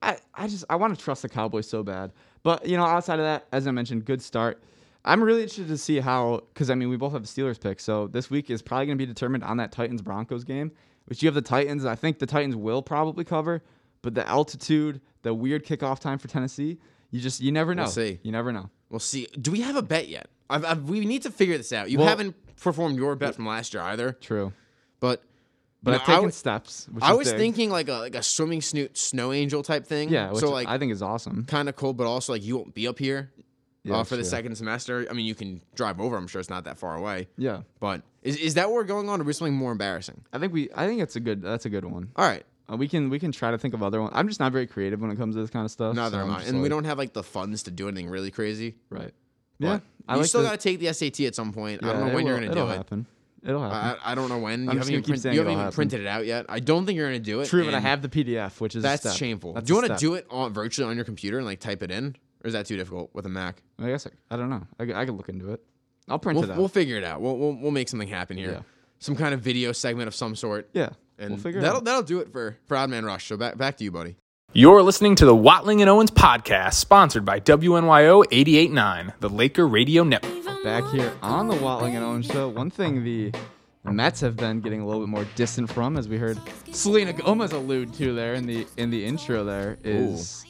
I, 0.00 0.18
I 0.34 0.48
just 0.48 0.64
I 0.70 0.76
want 0.76 0.96
to 0.96 1.02
trust 1.02 1.22
the 1.22 1.28
Cowboys 1.28 1.68
so 1.68 1.82
bad. 1.82 2.12
But 2.42 2.66
you 2.66 2.76
know, 2.76 2.84
outside 2.84 3.18
of 3.18 3.24
that, 3.24 3.46
as 3.52 3.66
I 3.66 3.70
mentioned, 3.70 4.04
good 4.04 4.22
start. 4.22 4.62
I'm 5.04 5.22
really 5.22 5.42
interested 5.42 5.68
to 5.68 5.78
see 5.78 5.98
how 5.98 6.42
because 6.54 6.70
I 6.70 6.74
mean 6.76 6.88
we 6.90 6.96
both 6.96 7.12
have 7.12 7.22
the 7.22 7.28
Steelers 7.42 7.60
pick. 7.60 7.80
So 7.80 8.06
this 8.06 8.30
week 8.30 8.50
is 8.50 8.62
probably 8.62 8.86
going 8.86 8.98
to 8.98 9.02
be 9.02 9.06
determined 9.06 9.42
on 9.42 9.56
that 9.56 9.72
Titans 9.72 10.00
Broncos 10.02 10.44
game, 10.44 10.70
which 11.06 11.22
you 11.22 11.26
have 11.26 11.34
the 11.34 11.42
Titans. 11.42 11.84
I 11.84 11.96
think 11.96 12.18
the 12.18 12.26
Titans 12.26 12.54
will 12.54 12.82
probably 12.82 13.24
cover, 13.24 13.62
but 14.02 14.14
the 14.14 14.28
altitude, 14.28 15.00
the 15.22 15.32
weird 15.32 15.64
kickoff 15.64 15.98
time 16.00 16.18
for 16.18 16.28
Tennessee, 16.28 16.78
you 17.10 17.20
just 17.20 17.40
you 17.40 17.52
never 17.52 17.74
know. 17.74 17.82
We'll 17.84 17.90
see. 17.92 18.18
You 18.22 18.32
never 18.32 18.52
know. 18.52 18.70
We'll 18.90 19.00
see. 19.00 19.26
Do 19.40 19.50
we 19.50 19.60
have 19.62 19.76
a 19.76 19.82
bet 19.82 20.08
yet? 20.08 20.28
I've, 20.50 20.64
I've, 20.64 20.82
we 20.88 21.04
need 21.06 21.22
to 21.22 21.30
figure 21.30 21.56
this 21.56 21.72
out. 21.72 21.90
You 21.90 21.98
Well- 21.98 22.08
haven't 22.08 22.34
performed 22.60 22.96
your 22.96 23.16
bet 23.16 23.34
from 23.34 23.46
last 23.46 23.72
year 23.74 23.82
either, 23.82 24.12
True. 24.20 24.52
but 25.00 25.22
But 25.82 25.92
you 25.92 25.98
I've 26.00 26.06
taken 26.06 26.30
steps. 26.32 26.88
I 27.00 27.14
was 27.14 27.30
big. 27.30 27.38
thinking 27.38 27.70
like 27.70 27.88
a 27.88 27.94
like 27.94 28.14
a 28.14 28.22
swimming 28.22 28.60
snoot 28.60 28.96
snow 28.98 29.32
angel 29.32 29.62
type 29.62 29.86
thing. 29.86 30.10
Yeah, 30.10 30.30
which 30.30 30.40
so 30.40 30.50
like 30.50 30.68
I 30.68 30.78
think 30.78 30.92
is 30.92 31.02
awesome. 31.02 31.44
kind 31.46 31.68
of 31.68 31.76
cold, 31.76 31.96
but 31.96 32.06
also 32.06 32.32
like 32.34 32.44
you 32.44 32.56
won't 32.56 32.74
be 32.74 32.86
up 32.86 32.98
here 32.98 33.32
Yeah, 33.82 33.96
uh, 33.96 34.04
for 34.04 34.16
the 34.16 34.22
sure. 34.22 34.30
second 34.30 34.54
semester. 34.56 35.06
I 35.10 35.12
mean, 35.14 35.26
you 35.26 35.34
can 35.34 35.60
drive 35.74 36.00
over. 36.00 36.16
I'm 36.16 36.26
sure 36.28 36.40
it's 36.40 36.50
not 36.50 36.64
that 36.64 36.78
far 36.78 36.94
away. 36.96 37.28
Yeah, 37.36 37.62
But 37.80 38.02
is, 38.22 38.36
is 38.36 38.54
that 38.54 38.68
what 38.68 38.74
we're 38.74 38.84
going 38.84 39.08
on, 39.08 39.20
or 39.20 39.28
is 39.28 39.38
something 39.38 39.54
more 39.54 39.72
embarrassing? 39.72 40.22
I 40.32 40.38
think 40.38 40.52
we. 40.52 40.68
I 40.76 40.86
think 40.86 41.00
it's 41.02 41.16
a 41.16 41.20
good. 41.20 41.42
That's 41.42 41.64
a 41.66 41.70
good 41.70 41.84
one. 41.84 42.10
All 42.14 42.24
right, 42.28 42.44
Uh, 42.72 42.76
we 42.76 42.88
can 42.88 43.10
we 43.10 43.18
can 43.18 43.32
try 43.32 43.50
to 43.50 43.58
think 43.58 43.74
of 43.74 43.82
other 43.82 44.00
ones. 44.00 44.12
I'm 44.14 44.28
just 44.28 44.40
not 44.40 44.52
very 44.52 44.66
creative 44.66 45.00
when 45.00 45.10
it 45.10 45.16
comes 45.16 45.34
to 45.34 45.40
this 45.40 45.50
kind 45.50 45.64
of 45.64 45.70
stuff. 45.70 45.94
neither 45.94 46.18
so 46.18 46.22
am 46.24 46.30
I, 46.30 46.42
and 46.44 46.62
we 46.62 46.68
don't 46.68 46.84
have 46.84 46.98
like 46.98 47.12
the 47.12 47.22
funds 47.22 47.64
to 47.64 47.70
do 47.70 47.88
anything 47.88 48.08
really 48.08 48.30
crazy. 48.30 48.76
Right. 48.90 49.12
But 49.60 49.66
Yeah. 49.66 49.78
I 50.08 50.14
you 50.14 50.20
like 50.20 50.28
still 50.28 50.42
the- 50.42 50.48
got 50.48 50.60
to 50.60 50.68
take 50.68 50.80
the 50.80 50.92
SAT 50.92 51.26
at 51.26 51.34
some 51.34 51.52
point. 51.52 51.84
I 51.84 51.92
don't 51.92 52.08
know 52.08 52.14
when 52.14 52.26
you're 52.26 52.40
gonna 52.40 52.54
do 52.54 52.68
it. 52.68 52.76
Happen. 52.76 53.06
It'll 53.44 53.60
happen. 53.60 54.00
I, 54.04 54.12
I 54.12 54.14
don't 54.14 54.28
know 54.28 54.38
when. 54.38 54.68
I'm 54.68 54.74
you 54.74 54.78
haven't 54.78 54.92
even, 54.92 55.02
print, 55.02 55.24
you 55.24 55.30
haven't 55.40 55.52
even 55.52 55.72
printed 55.72 56.00
it 56.00 56.06
out 56.06 56.24
yet. 56.26 56.46
I 56.48 56.60
don't 56.60 56.86
think 56.86 56.96
you're 56.96 57.08
gonna 57.08 57.18
do 57.18 57.40
it. 57.40 57.48
True, 57.48 57.64
but 57.64 57.74
I 57.74 57.80
have 57.80 58.00
the 58.00 58.08
PDF, 58.08 58.60
which 58.60 58.76
is 58.76 58.82
That's 58.82 59.14
shameful. 59.16 59.52
That's 59.54 59.66
do 59.66 59.74
you 59.74 59.80
want 59.80 59.92
to 59.92 59.96
do 59.96 60.14
it 60.14 60.26
on 60.30 60.52
virtually 60.52 60.88
on 60.88 60.94
your 60.96 61.04
computer 61.04 61.38
and 61.38 61.46
like 61.46 61.58
type 61.58 61.82
it 61.82 61.90
in, 61.90 62.14
or 62.44 62.46
is 62.48 62.52
that 62.52 62.66
too 62.66 62.76
difficult 62.76 63.10
with 63.12 63.26
a 63.26 63.28
Mac? 63.28 63.62
I 63.80 63.88
guess 63.88 64.06
I, 64.06 64.10
I 64.34 64.36
don't 64.36 64.48
know. 64.48 64.64
I, 64.78 64.84
I 65.02 65.04
could 65.06 65.16
look 65.16 65.28
into 65.28 65.52
it. 65.52 65.60
I'll 66.08 66.18
print 66.20 66.38
We'll, 66.38 66.48
it 66.48 66.52
out. 66.52 66.58
we'll 66.58 66.68
figure 66.68 66.96
it 66.96 67.04
out. 67.04 67.20
We'll, 67.20 67.36
we'll 67.36 67.56
we'll 67.56 67.70
make 67.72 67.88
something 67.88 68.08
happen 68.08 68.36
here. 68.36 68.52
Yeah. 68.52 68.60
Some 69.00 69.16
kind 69.16 69.34
of 69.34 69.40
video 69.40 69.72
segment 69.72 70.06
of 70.06 70.14
some 70.14 70.36
sort. 70.36 70.68
yeah, 70.72 70.90
And 71.22 71.30
we'll 71.34 71.38
figure 71.40 71.60
that'll 71.60 71.78
out. 71.78 71.84
that'll 71.84 72.02
do 72.02 72.18
it 72.20 72.32
for 72.32 72.56
for 72.66 72.76
Odd 72.76 72.90
Man 72.90 73.04
Rush. 73.04 73.26
So 73.28 73.36
back 73.36 73.56
back 73.56 73.76
to 73.78 73.84
you, 73.84 73.90
buddy. 73.90 74.16
You're 74.54 74.82
listening 74.82 75.14
to 75.16 75.24
the 75.24 75.34
Watling 75.34 75.80
and 75.80 75.88
Owens 75.88 76.10
podcast, 76.10 76.74
sponsored 76.74 77.24
by 77.24 77.40
WNYO 77.40 78.24
889, 78.30 79.14
the 79.20 79.30
Laker 79.30 79.66
Radio 79.66 80.02
Network. 80.04 80.62
Back 80.62 80.84
here 80.92 81.12
on 81.22 81.48
the 81.48 81.56
Watling 81.56 81.96
and 81.96 82.04
Owens 82.04 82.26
show. 82.26 82.48
One 82.48 82.68
thing 82.70 83.02
the 83.02 83.32
Mets 83.84 84.20
have 84.20 84.36
been 84.36 84.60
getting 84.60 84.80
a 84.80 84.86
little 84.86 85.00
bit 85.00 85.08
more 85.08 85.26
distant 85.36 85.72
from, 85.72 85.96
as 85.96 86.06
we 86.08 86.18
heard 86.18 86.38
Selena 86.72 87.12
Gomez 87.12 87.52
allude 87.52 87.94
to 87.94 88.14
there 88.14 88.34
in 88.34 88.46
the 88.46 88.66
in 88.76 88.90
the 88.90 89.04
intro. 89.04 89.42
There 89.42 89.78
is 89.82 90.44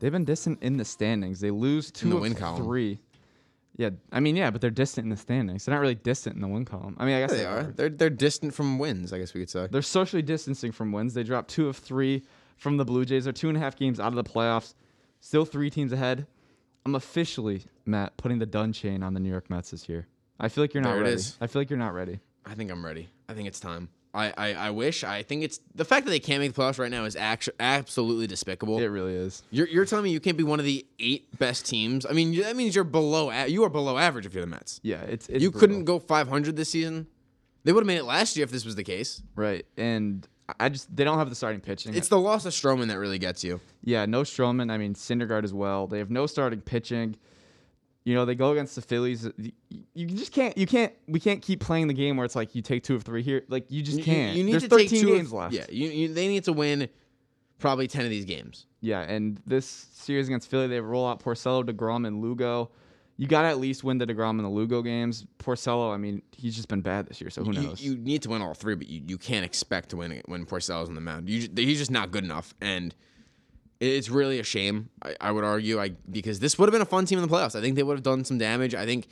they've 0.00 0.12
been 0.12 0.24
distant 0.24 0.62
in 0.62 0.76
the 0.76 0.84
standings. 0.84 1.40
They 1.40 1.50
lose 1.50 1.90
two 1.90 2.10
the 2.10 2.16
of 2.16 2.22
win 2.22 2.34
column. 2.34 2.62
three. 2.62 2.98
Yeah, 3.78 3.90
I 4.12 4.18
mean, 4.20 4.34
yeah, 4.36 4.50
but 4.50 4.60
they're 4.60 4.70
distant 4.70 5.04
in 5.04 5.08
the 5.10 5.16
standings. 5.16 5.64
They're 5.64 5.74
not 5.74 5.80
really 5.80 5.94
distant 5.94 6.34
in 6.34 6.42
the 6.42 6.48
win 6.48 6.64
column. 6.64 6.96
I 6.98 7.06
mean, 7.06 7.14
I 7.14 7.20
guess 7.20 7.30
They 7.30 7.44
are. 7.46 7.62
They're 7.62 7.88
they're 7.88 8.10
distant 8.10 8.52
from 8.52 8.78
wins. 8.78 9.12
I 9.12 9.18
guess 9.18 9.32
we 9.32 9.40
could 9.40 9.48
say. 9.50 9.68
They're 9.70 9.82
socially 9.82 10.20
distancing 10.20 10.72
from 10.72 10.90
wins. 10.92 11.14
They 11.14 11.22
dropped 11.22 11.48
two 11.48 11.68
of 11.68 11.76
three 11.76 12.24
from 12.56 12.76
the 12.76 12.84
Blue 12.84 13.04
Jays. 13.04 13.22
They're 13.24 13.32
two 13.32 13.48
and 13.48 13.56
a 13.56 13.60
half 13.60 13.76
games 13.76 14.00
out 14.00 14.08
of 14.08 14.16
the 14.16 14.24
playoffs. 14.24 14.74
Still 15.20 15.44
three 15.44 15.70
teams 15.70 15.92
ahead. 15.92 16.26
I'm 16.84 16.96
officially, 16.96 17.62
Matt, 17.86 18.16
putting 18.16 18.38
the 18.40 18.46
done 18.46 18.72
chain 18.72 19.02
on 19.04 19.14
the 19.14 19.20
New 19.20 19.30
York 19.30 19.48
Mets 19.48 19.70
this 19.70 19.88
year. 19.88 20.08
I 20.40 20.48
feel 20.48 20.64
like 20.64 20.74
you're 20.74 20.82
not 20.82 20.90
There 20.94 20.98
it 21.00 21.04
ready. 21.04 21.14
is. 21.14 21.36
I 21.40 21.46
feel 21.46 21.60
like 21.60 21.70
you're 21.70 21.78
not 21.78 21.94
ready. 21.94 22.18
I 22.46 22.54
think 22.54 22.70
I'm 22.72 22.84
ready. 22.84 23.08
I 23.28 23.34
think 23.34 23.46
it's 23.46 23.60
time. 23.60 23.88
I, 24.14 24.32
I, 24.36 24.54
I 24.54 24.70
wish. 24.70 25.04
I 25.04 25.22
think 25.22 25.42
it's 25.44 25.60
the 25.74 25.84
fact 25.84 26.06
that 26.06 26.10
they 26.10 26.18
can't 26.20 26.40
make 26.40 26.54
the 26.54 26.60
playoffs 26.62 26.78
right 26.78 26.90
now 26.90 27.04
is 27.04 27.14
actu- 27.16 27.52
absolutely 27.60 28.26
despicable. 28.26 28.78
It 28.78 28.86
really 28.86 29.14
is. 29.14 29.42
You're, 29.50 29.68
you're 29.68 29.84
telling 29.84 30.04
me 30.04 30.10
you 30.10 30.20
can't 30.20 30.36
be 30.36 30.44
one 30.44 30.58
of 30.58 30.64
the 30.64 30.84
eight 30.98 31.38
best 31.38 31.66
teams? 31.66 32.06
I 32.06 32.12
mean, 32.12 32.34
that 32.40 32.56
means 32.56 32.74
you're 32.74 32.84
below. 32.84 33.30
You 33.44 33.64
are 33.64 33.68
below 33.70 33.98
average 33.98 34.26
if 34.26 34.34
you're 34.34 34.42
the 34.44 34.46
Mets. 34.50 34.80
Yeah, 34.82 35.02
it's, 35.02 35.28
it's 35.28 35.42
you 35.42 35.50
brutal. 35.50 35.60
couldn't 35.68 35.84
go 35.84 35.98
500 35.98 36.56
this 36.56 36.70
season. 36.70 37.06
They 37.64 37.72
would 37.72 37.82
have 37.82 37.86
made 37.86 37.98
it 37.98 38.04
last 38.04 38.36
year 38.36 38.44
if 38.44 38.50
this 38.50 38.64
was 38.64 38.76
the 38.76 38.84
case. 38.84 39.22
right, 39.36 39.66
and 39.76 40.26
I 40.58 40.70
just 40.70 40.94
they 40.96 41.04
don't 41.04 41.18
have 41.18 41.28
the 41.28 41.34
starting 41.34 41.60
pitching. 41.60 41.94
It's 41.94 42.08
the 42.08 42.18
loss 42.18 42.46
of 42.46 42.54
Stroman 42.54 42.88
that 42.88 42.98
really 42.98 43.18
gets 43.18 43.44
you. 43.44 43.60
yeah, 43.84 44.06
no 44.06 44.22
Stroman. 44.22 44.70
I 44.70 44.78
mean 44.78 44.94
Syndergaard 44.94 45.44
as 45.44 45.52
well. 45.52 45.86
They 45.86 45.98
have 45.98 46.10
no 46.10 46.26
starting 46.26 46.62
pitching. 46.62 47.16
You 48.04 48.14
know 48.14 48.24
they 48.24 48.34
go 48.34 48.52
against 48.52 48.74
the 48.74 48.80
Phillies. 48.80 49.28
You, 49.36 49.52
you 49.92 50.06
just 50.06 50.32
can't. 50.32 50.56
You 50.56 50.66
can't. 50.66 50.92
We 51.06 51.20
can't 51.20 51.42
keep 51.42 51.60
playing 51.60 51.88
the 51.88 51.94
game 51.94 52.16
where 52.16 52.24
it's 52.24 52.36
like 52.36 52.54
you 52.54 52.62
take 52.62 52.82
two 52.82 52.94
of 52.94 53.02
three 53.02 53.22
here. 53.22 53.42
Like 53.48 53.70
you 53.70 53.82
just 53.82 54.02
can't. 54.02 54.36
You, 54.36 54.44
need 54.44 54.52
There's 54.52 54.62
to 54.62 54.68
13 54.70 54.88
take 54.88 55.00
two 55.00 55.06
games 55.14 55.28
of, 55.28 55.34
left. 55.34 55.54
Yeah, 55.54 55.66
you, 55.68 55.88
you, 55.88 56.14
they 56.14 56.26
need 56.28 56.44
to 56.44 56.52
win 56.52 56.88
probably 57.58 57.86
10 57.86 58.04
of 58.04 58.10
these 58.10 58.24
games. 58.24 58.66
Yeah, 58.80 59.00
and 59.00 59.40
this 59.46 59.66
series 59.92 60.28
against 60.28 60.48
Philly, 60.48 60.68
they 60.68 60.80
roll 60.80 61.06
out 61.06 61.22
Porcello, 61.22 61.64
DeGrom, 61.64 62.06
and 62.06 62.22
Lugo. 62.22 62.70
you 63.16 63.26
got 63.26 63.42
to 63.42 63.48
at 63.48 63.58
least 63.58 63.82
win 63.82 63.98
the 63.98 64.06
Degrom 64.06 64.30
and 64.30 64.44
the 64.44 64.48
Lugo 64.48 64.82
games. 64.82 65.26
Porcello, 65.38 65.92
I 65.92 65.96
mean, 65.96 66.22
he's 66.36 66.54
just 66.54 66.68
been 66.68 66.80
bad 66.80 67.08
this 67.08 67.20
year, 67.20 67.30
so 67.30 67.42
who 67.42 67.52
knows? 67.52 67.82
You, 67.82 67.96
need 67.96 68.22
to 68.22 68.30
win 68.30 68.40
all 68.40 68.54
three, 68.54 68.76
but 68.76 68.88
you, 68.88 69.02
you 69.06 69.18
can't 69.18 69.44
expect 69.44 69.90
to 69.90 69.96
win 69.96 70.12
it 70.12 70.28
when 70.28 70.46
Porcello's 70.46 70.88
on 70.88 70.94
the 70.94 71.00
mound. 71.00 71.28
You, 71.28 71.48
he's 71.56 71.78
just 71.78 71.90
not 71.90 72.10
good 72.10 72.24
enough, 72.24 72.54
and 72.60 72.94
it's 73.80 74.08
really 74.08 74.38
a 74.40 74.44
shame. 74.44 74.90
I, 75.02 75.14
I 75.20 75.32
would 75.32 75.44
argue, 75.44 75.80
I 75.80 75.90
because 76.10 76.40
this 76.40 76.58
would 76.58 76.66
have 76.66 76.72
been 76.72 76.82
a 76.82 76.86
fun 76.86 77.06
team 77.06 77.18
in 77.18 77.28
the 77.28 77.34
playoffs. 77.34 77.54
I 77.54 77.60
think 77.60 77.76
they 77.76 77.82
would 77.82 77.96
have 77.96 78.02
done 78.02 78.24
some 78.24 78.38
damage. 78.38 78.74
I 78.74 78.84
think 78.86 79.08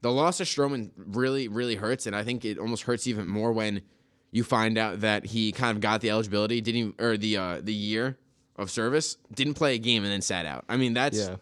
the 0.00 0.10
loss 0.10 0.40
of 0.40 0.46
Stroman 0.46 0.90
really, 0.96 1.48
really 1.48 1.76
hurts, 1.76 2.06
and 2.06 2.14
I 2.14 2.22
think 2.22 2.44
it 2.44 2.58
almost 2.58 2.84
hurts 2.84 3.06
even 3.06 3.28
more 3.28 3.52
when 3.52 3.82
you 4.30 4.44
find 4.44 4.78
out 4.78 5.00
that 5.00 5.26
he 5.26 5.52
kind 5.52 5.76
of 5.76 5.80
got 5.80 6.00
the 6.00 6.10
eligibility, 6.10 6.60
didn't 6.60 6.78
even, 6.78 6.94
or 6.98 7.16
the 7.16 7.36
uh, 7.36 7.60
the 7.62 7.74
year 7.74 8.18
of 8.56 8.70
service, 8.70 9.16
didn't 9.34 9.54
play 9.54 9.74
a 9.74 9.78
game, 9.78 10.02
and 10.02 10.12
then 10.12 10.22
sat 10.22 10.46
out. 10.46 10.64
I 10.68 10.76
mean, 10.76 10.94
that's 10.94 11.18
Yeah. 11.18 11.36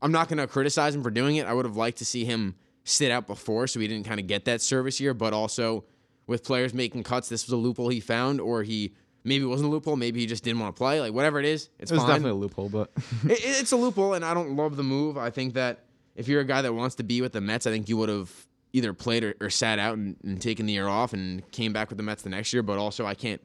I'm 0.00 0.12
not 0.12 0.28
going 0.28 0.38
to 0.38 0.46
criticize 0.46 0.94
him 0.94 1.02
for 1.02 1.10
doing 1.10 1.36
it. 1.36 1.46
I 1.46 1.52
would 1.52 1.64
have 1.64 1.76
liked 1.76 1.98
to 1.98 2.04
see 2.04 2.24
him 2.24 2.56
sit 2.84 3.12
out 3.12 3.28
before 3.28 3.68
so 3.68 3.78
he 3.78 3.86
didn't 3.86 4.06
kind 4.06 4.18
of 4.18 4.26
get 4.26 4.44
that 4.46 4.60
service 4.60 4.98
year, 4.98 5.14
but 5.14 5.32
also 5.32 5.84
with 6.26 6.42
players 6.42 6.74
making 6.74 7.04
cuts, 7.04 7.28
this 7.28 7.46
was 7.46 7.52
a 7.52 7.56
loophole 7.56 7.88
he 7.88 8.00
found, 8.00 8.40
or 8.40 8.62
he 8.64 8.94
maybe 9.24 9.44
it 9.44 9.48
wasn't 9.48 9.68
a 9.68 9.70
loophole, 9.70 9.96
maybe 9.96 10.20
he 10.20 10.26
just 10.26 10.44
didn't 10.44 10.60
want 10.60 10.74
to 10.74 10.78
play. 10.78 11.00
Like 11.00 11.12
whatever 11.12 11.38
it 11.38 11.44
is, 11.46 11.68
it's 11.78 11.90
it 11.90 11.94
was 11.94 12.02
fine. 12.02 12.10
definitely 12.10 12.30
a 12.32 12.34
loophole, 12.34 12.68
but 12.68 12.90
It- 13.24 13.40
it's 13.44 13.72
a 13.72 13.76
loophole, 13.76 14.14
and 14.14 14.24
I 14.24 14.34
don't 14.34 14.56
love 14.56 14.76
the 14.76 14.82
move. 14.82 15.16
I 15.18 15.30
think 15.30 15.54
that 15.54 15.84
if 16.16 16.28
you're 16.28 16.40
a 16.40 16.44
guy 16.44 16.62
that 16.62 16.72
wants 16.74 16.96
to 16.96 17.02
be 17.02 17.20
with 17.22 17.32
the 17.32 17.40
Mets, 17.40 17.66
I 17.66 17.70
think 17.70 17.88
you 17.88 17.96
would 17.96 18.08
have 18.08 18.30
either 18.74 18.92
played 18.92 19.22
or, 19.24 19.34
or 19.40 19.50
sat 19.50 19.78
out 19.78 19.96
and, 19.98 20.16
and 20.24 20.40
taken 20.40 20.66
the 20.66 20.72
year 20.72 20.88
off 20.88 21.12
and 21.12 21.48
came 21.50 21.72
back 21.72 21.88
with 21.88 21.96
the 21.98 22.02
Mets 22.04 22.22
the 22.22 22.30
next 22.30 22.52
year. 22.52 22.62
But 22.62 22.78
also, 22.78 23.04
I 23.06 23.14
can't 23.14 23.40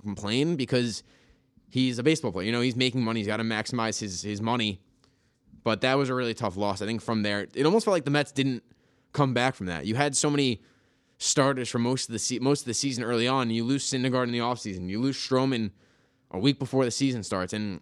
complain 0.00 0.56
because 0.56 1.02
he's 1.68 1.98
a 1.98 2.02
baseball 2.02 2.32
player. 2.32 2.46
You 2.46 2.52
know, 2.52 2.60
he's 2.60 2.76
making 2.76 3.02
money. 3.04 3.20
He's 3.20 3.26
got 3.26 3.36
to 3.38 3.42
maximize 3.44 4.00
his 4.00 4.22
his 4.22 4.40
money. 4.40 4.80
But 5.64 5.82
that 5.82 5.96
was 5.96 6.08
a 6.08 6.14
really 6.14 6.34
tough 6.34 6.56
loss. 6.56 6.82
I 6.82 6.86
think 6.86 7.00
from 7.02 7.22
there, 7.22 7.46
it 7.54 7.64
almost 7.64 7.84
felt 7.84 7.92
like 7.92 8.04
the 8.04 8.10
Mets 8.10 8.32
didn't 8.32 8.64
come 9.12 9.32
back 9.32 9.54
from 9.54 9.66
that. 9.66 9.86
You 9.86 9.94
had 9.94 10.16
so 10.16 10.28
many 10.28 10.60
starters 11.22 11.68
for 11.68 11.78
most 11.78 12.08
of 12.08 12.12
the 12.12 12.18
se- 12.18 12.40
most 12.40 12.60
of 12.60 12.66
the 12.66 12.74
season 12.74 13.04
early 13.04 13.28
on. 13.28 13.50
You 13.50 13.64
lose 13.64 13.88
Syndergaard 13.88 14.24
in 14.24 14.32
the 14.32 14.38
offseason. 14.38 14.88
You 14.88 15.00
lose 15.00 15.16
Stroman 15.16 15.70
a 16.30 16.38
week 16.38 16.58
before 16.58 16.84
the 16.84 16.90
season 16.90 17.22
starts, 17.22 17.52
and 17.52 17.80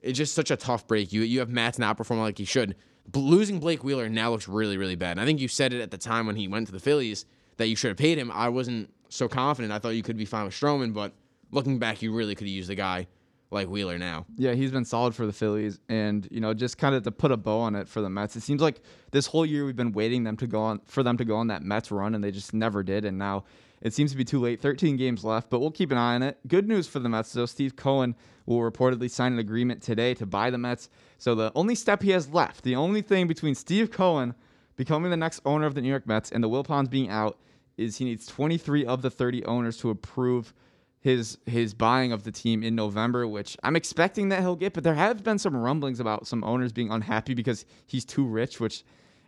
it's 0.00 0.18
just 0.18 0.34
such 0.34 0.50
a 0.50 0.56
tough 0.56 0.86
break. 0.86 1.12
You 1.12 1.22
you 1.22 1.40
have 1.40 1.50
Matt's 1.50 1.78
not 1.78 1.96
performing 1.96 2.24
like 2.24 2.38
he 2.38 2.44
should. 2.44 2.76
Losing 3.14 3.58
Blake 3.58 3.82
Wheeler 3.82 4.08
now 4.08 4.30
looks 4.30 4.48
really 4.48 4.76
really 4.76 4.96
bad. 4.96 5.12
And 5.12 5.20
I 5.20 5.24
think 5.24 5.40
you 5.40 5.48
said 5.48 5.72
it 5.72 5.80
at 5.80 5.90
the 5.90 5.98
time 5.98 6.26
when 6.26 6.36
he 6.36 6.48
went 6.48 6.66
to 6.66 6.72
the 6.72 6.80
Phillies 6.80 7.24
that 7.56 7.66
you 7.66 7.76
should 7.76 7.88
have 7.88 7.98
paid 7.98 8.18
him. 8.18 8.30
I 8.30 8.48
wasn't 8.48 8.90
so 9.08 9.28
confident. 9.28 9.72
I 9.72 9.78
thought 9.78 9.90
you 9.90 10.02
could 10.02 10.16
be 10.16 10.24
fine 10.24 10.44
with 10.44 10.54
Stroman, 10.54 10.94
but 10.94 11.12
looking 11.50 11.78
back, 11.78 12.00
you 12.00 12.14
really 12.14 12.34
could 12.34 12.46
have 12.46 12.54
used 12.54 12.70
a 12.70 12.74
guy 12.74 13.06
like 13.52 13.68
Wheeler 13.68 13.98
now. 13.98 14.26
Yeah, 14.36 14.54
he's 14.54 14.70
been 14.70 14.84
solid 14.84 15.14
for 15.14 15.26
the 15.26 15.32
Phillies, 15.32 15.78
and 15.88 16.26
you 16.30 16.40
know, 16.40 16.54
just 16.54 16.78
kind 16.78 16.94
of 16.94 17.02
to 17.04 17.12
put 17.12 17.30
a 17.30 17.36
bow 17.36 17.60
on 17.60 17.74
it 17.74 17.86
for 17.86 18.00
the 18.00 18.10
Mets. 18.10 18.34
It 18.34 18.40
seems 18.40 18.60
like 18.60 18.80
this 19.10 19.26
whole 19.26 19.44
year 19.44 19.64
we've 19.64 19.76
been 19.76 19.92
waiting 19.92 20.24
them 20.24 20.36
to 20.38 20.46
go 20.46 20.60
on 20.62 20.80
for 20.86 21.02
them 21.02 21.16
to 21.18 21.24
go 21.24 21.36
on 21.36 21.48
that 21.48 21.62
Mets 21.62 21.90
run, 21.90 22.14
and 22.14 22.24
they 22.24 22.30
just 22.30 22.54
never 22.54 22.82
did. 22.82 23.04
And 23.04 23.18
now 23.18 23.44
it 23.82 23.92
seems 23.92 24.10
to 24.12 24.16
be 24.16 24.24
too 24.24 24.40
late. 24.40 24.60
13 24.60 24.96
games 24.96 25.24
left, 25.24 25.50
but 25.50 25.60
we'll 25.60 25.70
keep 25.70 25.90
an 25.92 25.98
eye 25.98 26.14
on 26.14 26.22
it. 26.22 26.38
Good 26.48 26.66
news 26.66 26.86
for 26.86 26.98
the 26.98 27.08
Mets, 27.08 27.32
though. 27.32 27.46
Steve 27.46 27.76
Cohen 27.76 28.14
will 28.46 28.58
reportedly 28.58 29.10
sign 29.10 29.32
an 29.32 29.38
agreement 29.38 29.82
today 29.82 30.14
to 30.14 30.26
buy 30.26 30.50
the 30.50 30.58
Mets. 30.58 30.88
So 31.18 31.34
the 31.34 31.52
only 31.54 31.74
step 31.74 32.02
he 32.02 32.10
has 32.10 32.28
left, 32.30 32.64
the 32.64 32.76
only 32.76 33.02
thing 33.02 33.26
between 33.26 33.54
Steve 33.54 33.90
Cohen 33.90 34.34
becoming 34.76 35.10
the 35.10 35.16
next 35.16 35.40
owner 35.44 35.66
of 35.66 35.74
the 35.74 35.82
New 35.82 35.88
York 35.88 36.06
Mets 36.06 36.32
and 36.32 36.42
the 36.42 36.48
Wilpons 36.48 36.88
being 36.88 37.10
out, 37.10 37.38
is 37.76 37.96
he 37.96 38.04
needs 38.04 38.26
23 38.26 38.86
of 38.86 39.02
the 39.02 39.10
30 39.10 39.44
owners 39.44 39.76
to 39.78 39.90
approve 39.90 40.54
his 41.02 41.36
his 41.46 41.74
buying 41.74 42.12
of 42.12 42.22
the 42.22 42.30
team 42.30 42.62
in 42.62 42.76
November, 42.76 43.26
which 43.26 43.56
I'm 43.64 43.74
expecting 43.74 44.28
that 44.28 44.40
he'll 44.40 44.56
get. 44.56 44.72
But 44.72 44.84
there 44.84 44.94
have 44.94 45.22
been 45.24 45.38
some 45.38 45.56
rumblings 45.56 45.98
about 45.98 46.28
some 46.28 46.44
owners 46.44 46.72
being 46.72 46.90
unhappy 46.90 47.34
because 47.34 47.66
he's 47.86 48.04
too 48.04 48.24
rich, 48.24 48.60
which 48.60 48.84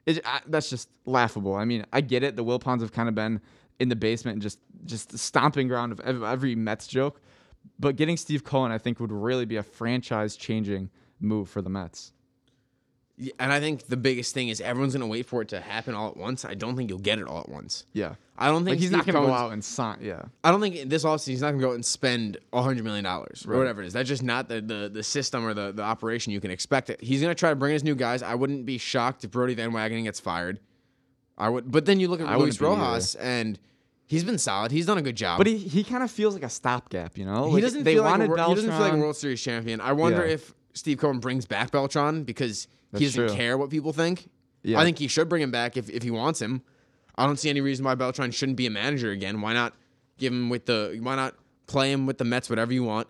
is 0.06 0.20
I, 0.24 0.40
that's 0.46 0.70
just 0.70 0.88
laughable. 1.04 1.54
I 1.54 1.64
mean, 1.64 1.84
I 1.92 2.00
get 2.00 2.22
it. 2.22 2.36
The 2.36 2.44
Wilpons 2.44 2.80
have 2.80 2.92
kind 2.92 3.08
of 3.08 3.16
been 3.16 3.40
in 3.80 3.88
the 3.88 3.96
basement 3.96 4.34
and 4.34 4.42
just 4.42 4.60
just 4.84 5.10
the 5.10 5.18
stomping 5.18 5.66
ground 5.66 5.92
of 5.92 6.22
every 6.22 6.54
Mets 6.54 6.86
joke. 6.86 7.20
But 7.80 7.96
getting 7.96 8.16
Steve 8.16 8.44
Cohen, 8.44 8.70
I 8.70 8.78
think, 8.78 9.00
would 9.00 9.10
really 9.10 9.44
be 9.44 9.56
a 9.56 9.62
franchise 9.62 10.36
changing 10.36 10.90
move 11.18 11.48
for 11.48 11.60
the 11.60 11.70
Mets. 11.70 12.12
And 13.38 13.52
I 13.52 13.60
think 13.60 13.86
the 13.86 13.96
biggest 13.96 14.34
thing 14.34 14.48
is 14.48 14.60
everyone's 14.60 14.92
going 14.94 15.02
to 15.02 15.06
wait 15.06 15.26
for 15.26 15.40
it 15.40 15.48
to 15.50 15.60
happen 15.60 15.94
all 15.94 16.08
at 16.08 16.16
once. 16.16 16.44
I 16.44 16.54
don't 16.54 16.74
think 16.76 16.90
you'll 16.90 16.98
get 16.98 17.20
it 17.20 17.28
all 17.28 17.38
at 17.38 17.48
once. 17.48 17.84
Yeah, 17.92 18.14
I 18.36 18.48
don't 18.48 18.64
think 18.64 18.70
like 18.72 18.78
he's 18.80 18.88
Steve 18.88 18.96
not 18.98 19.06
going 19.06 19.22
to 19.22 19.28
go 19.28 19.32
out 19.32 19.52
and 19.52 19.64
sign. 19.64 19.98
Yeah, 20.02 20.22
I 20.42 20.50
don't 20.50 20.60
think 20.60 20.88
this 20.90 21.04
offseason 21.04 21.28
he's 21.28 21.40
not 21.40 21.50
going 21.50 21.60
to 21.60 21.64
go 21.66 21.70
out 21.70 21.74
and 21.76 21.84
spend 21.86 22.38
$100 22.52 22.82
million 22.82 23.06
or 23.06 23.26
whatever 23.56 23.82
it 23.82 23.86
is. 23.86 23.92
That's 23.92 24.08
just 24.08 24.24
not 24.24 24.48
the, 24.48 24.60
the, 24.60 24.90
the 24.92 25.02
system 25.04 25.46
or 25.46 25.54
the, 25.54 25.70
the 25.70 25.82
operation 25.82 26.32
you 26.32 26.40
can 26.40 26.50
expect. 26.50 26.90
It. 26.90 27.00
He's 27.00 27.20
going 27.20 27.30
to 27.30 27.38
try 27.38 27.50
to 27.50 27.56
bring 27.56 27.72
his 27.72 27.84
new 27.84 27.94
guys. 27.94 28.20
I 28.20 28.34
wouldn't 28.34 28.66
be 28.66 28.78
shocked 28.78 29.22
if 29.22 29.30
Brodie 29.30 29.54
Van 29.54 29.70
Wagenen 29.70 30.02
gets 30.02 30.18
fired. 30.18 30.58
I 31.38 31.48
would, 31.50 31.70
But 31.70 31.84
then 31.86 32.00
you 32.00 32.08
look 32.08 32.20
at 32.20 32.26
I 32.26 32.36
Luis 32.36 32.60
wouldn't 32.60 32.78
be 32.78 32.82
either. 32.82 32.90
Rojas, 32.94 33.14
and 33.14 33.58
he's 34.06 34.24
been 34.24 34.38
solid. 34.38 34.72
He's 34.72 34.86
done 34.86 34.98
a 34.98 35.02
good 35.02 35.16
job. 35.16 35.38
but 35.38 35.46
he, 35.46 35.56
he 35.58 35.84
kind 35.84 36.02
of 36.02 36.10
feels 36.10 36.34
like 36.34 36.42
a 36.42 36.48
stopgap. 36.50 37.16
You 37.16 37.26
know, 37.26 37.54
he 37.54 37.60
doesn't 37.60 37.84
They 37.84 37.94
feel 37.94 38.02
like 38.02 38.08
a, 38.08 38.18
wanted 38.18 38.28
wor- 38.30 38.38
he 38.48 38.54
doesn't 38.56 38.70
feel 38.70 38.80
like 38.80 38.92
a 38.92 38.96
World 38.96 39.16
Series 39.16 39.40
champion. 39.40 39.80
I 39.80 39.92
wonder 39.92 40.26
Yeah. 40.26 40.32
if 40.34 40.52
Steve 40.72 40.98
Cohen 40.98 41.20
brings 41.20 41.46
back 41.46 41.70
Beltran 41.70 42.24
because 42.24 42.66
he 42.98 43.06
doesn't 43.06 43.28
true. 43.28 43.36
care 43.36 43.56
what 43.58 43.70
people 43.70 43.92
think. 43.92 44.28
Yeah. 44.62 44.78
I 44.80 44.84
think 44.84 44.98
he 44.98 45.08
should 45.08 45.28
bring 45.28 45.42
him 45.42 45.50
back 45.50 45.76
if, 45.76 45.90
if 45.90 46.02
he 46.02 46.10
wants 46.10 46.40
him. 46.40 46.62
I 47.16 47.26
don't 47.26 47.38
see 47.38 47.50
any 47.50 47.60
reason 47.60 47.84
why 47.84 47.94
Beltran 47.94 48.30
shouldn't 48.30 48.56
be 48.56 48.66
a 48.66 48.70
manager 48.70 49.10
again. 49.10 49.40
Why 49.40 49.52
not 49.52 49.74
give 50.18 50.32
him 50.32 50.48
with 50.48 50.66
the 50.66 50.98
why 51.02 51.16
not 51.16 51.34
play 51.66 51.92
him 51.92 52.06
with 52.06 52.18
the 52.18 52.24
Mets 52.24 52.50
whatever 52.50 52.72
you 52.72 52.84
want 52.84 53.08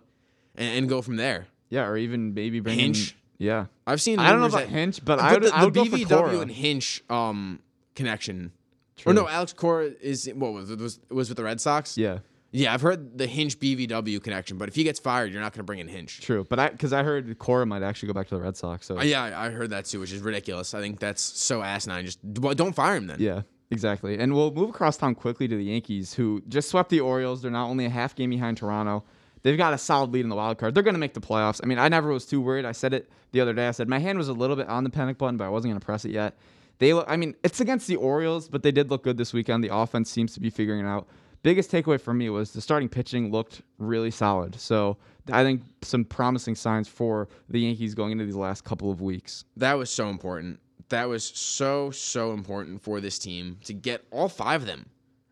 and, 0.57 0.79
and 0.79 0.89
go 0.89 1.03
from 1.03 1.17
there. 1.17 1.47
Yeah, 1.71 1.87
or 1.87 1.97
even 1.97 2.35
maybe 2.35 2.61
bring 2.61 2.79
in- 2.79 2.85
Hinch. 2.95 3.17
Yeah, 3.39 3.67
I've 3.87 4.01
seen 4.01 4.19
I 4.19 4.31
don't 4.31 4.41
know 4.41 4.47
about 4.47 4.61
that- 4.61 4.69
Hinch, 4.69 5.05
but 5.05 5.17
But 5.19 5.25
I 5.25 5.33
would, 5.33 5.43
the, 5.43 5.55
I 5.55 5.65
would 5.65 5.75
the 5.75 5.81
BVW 5.81 6.43
and 6.43 6.51
Hinch 6.51 7.03
um 7.11 7.61
connection. 7.95 8.53
True. 8.97 9.11
Or 9.11 9.15
no, 9.15 9.29
Alex 9.29 9.53
Cora 9.53 9.87
is 10.01 10.31
what 10.35 10.53
was 10.53 10.71
it 10.71 10.79
was 10.79 11.01
was 11.11 11.29
with 11.29 11.37
the 11.37 11.45
Red 11.45 11.61
Sox? 11.61 11.99
Yeah, 11.99 12.19
Yeah, 12.57 12.73
I've 12.73 12.83
heard 12.83 13.19
the 13.19 13.27
Hinch 13.27 13.59
BVW 13.59 14.23
connection, 14.23 14.59
but 14.59 14.69
if 14.69 14.77
he 14.77 14.85
gets 14.85 15.01
fired, 15.01 15.33
you're 15.33 15.41
not 15.43 15.53
going 15.53 15.59
to 15.59 15.65
bring 15.65 15.81
in 15.81 15.89
Hinch. 15.89 16.21
true. 16.21 16.47
But 16.49 16.61
I 16.61 16.69
because 16.69 16.93
I 16.93 17.03
heard 17.03 17.37
Cora 17.39 17.67
might 17.67 17.83
actually 17.83 18.07
go 18.07 18.13
back 18.13 18.29
to 18.29 18.37
the 18.37 18.41
Red 18.41 18.57
Sox. 18.57 18.87
So 18.87 18.99
Uh, 18.99 19.03
yeah, 19.03 19.25
I 19.25 19.47
I 19.47 19.51
heard 19.51 19.71
that 19.71 19.87
too, 19.87 19.99
which 19.99 20.13
is 20.13 20.21
ridiculous. 20.21 20.73
I 20.73 20.81
think 20.81 21.01
that's 21.01 21.21
so 21.21 21.63
asinine. 21.63 22.05
Just 22.07 22.21
well, 22.23 22.55
don't 22.55 22.73
fire 22.73 22.95
him 22.95 23.09
then. 23.09 23.17
Yeah, 23.19 23.43
exactly. 23.73 24.19
And 24.19 24.35
we'll 24.35 24.53
move 24.53 24.71
across 24.71 24.97
town 24.97 25.17
quickly 25.17 25.49
to 25.49 25.57
the 25.57 25.65
Yankees, 25.65 26.15
who 26.15 26.43
just 26.49 26.69
swept 26.69 26.91
the 26.91 27.01
Orioles. 27.01 27.43
They're 27.43 27.51
not 27.51 27.69
only 27.69 27.87
a 27.87 27.91
half 27.91 28.15
game 28.15 28.31
behind 28.31 28.57
Toronto. 28.57 29.03
They've 29.43 29.59
got 29.59 29.75
a 29.75 29.79
solid 29.79 30.13
lead 30.13 30.21
in 30.21 30.29
the 30.31 30.37
wild 30.37 30.57
card. 30.59 30.75
They're 30.75 30.83
going 30.83 30.95
to 30.95 31.01
make 31.01 31.13
the 31.13 31.21
playoffs. 31.21 31.61
I 31.63 31.67
mean, 31.67 31.79
I 31.79 31.89
never 31.89 32.09
was 32.11 32.25
too 32.25 32.41
worried. 32.41 32.65
I 32.65 32.73
said 32.73 32.95
it 32.95 33.11
the 33.33 33.41
other 33.43 33.53
day. 33.53 33.67
I 33.69 33.73
said 33.73 33.89
my 33.89 33.99
hand 33.99 34.17
was 34.17 34.29
a 34.29 34.33
little 34.33 34.57
bit 34.57 34.69
on 34.69 34.85
the 34.85 34.91
panic 34.91 35.19
button, 35.19 35.37
but 35.37 35.45
I 35.45 35.49
wasn't 35.51 35.73
going 35.73 35.81
to 35.81 35.85
press 35.85 36.05
it 36.07 36.13
yet. 36.13 36.39
They, 36.79 36.95
look, 36.95 37.05
I 37.09 37.17
mean, 37.17 37.35
it's 37.45 37.61
against 37.61 37.87
the 37.87 37.97
Orioles, 37.97 38.49
but 38.49 38.63
they 38.63 38.73
did 38.73 38.91
look 38.91 39.03
good 39.05 39.17
this 39.19 39.33
weekend. 39.35 39.63
The 39.63 39.75
offense 39.75 40.09
seems 40.09 40.33
to 40.35 40.41
be 40.41 40.49
figuring 40.51 40.81
it 40.81 40.89
out. 40.89 41.07
Biggest 41.45 41.71
takeaway 41.71 42.01
for 42.01 42.15
me 42.15 42.31
was 42.31 42.53
the 42.53 42.61
starting 42.63 42.89
pitching 42.89 43.31
looked 43.31 43.61
really 43.77 44.11
solid. 44.11 44.59
So 44.59 44.97
I 45.31 45.43
think 45.45 45.61
some 45.83 46.07
promising 46.07 46.55
signs 46.55 46.89
for 46.89 47.29
the 47.51 47.61
Yankees 47.61 47.95
going 47.95 48.13
into 48.13 48.25
these 48.25 48.35
last 48.35 48.65
couple 48.65 48.91
of 48.91 49.03
weeks. 49.03 49.45
That 49.59 49.75
was 49.75 49.91
so 49.91 50.09
important. 50.09 50.59
That 50.89 51.07
was 51.07 51.23
so 51.23 51.91
so 51.91 52.33
important 52.33 52.83
for 52.83 52.99
this 52.99 53.19
team 53.19 53.59
to 53.65 53.75
get 53.75 54.07
all 54.11 54.29
five 54.31 54.63
of 54.63 54.67
them, 54.67 54.87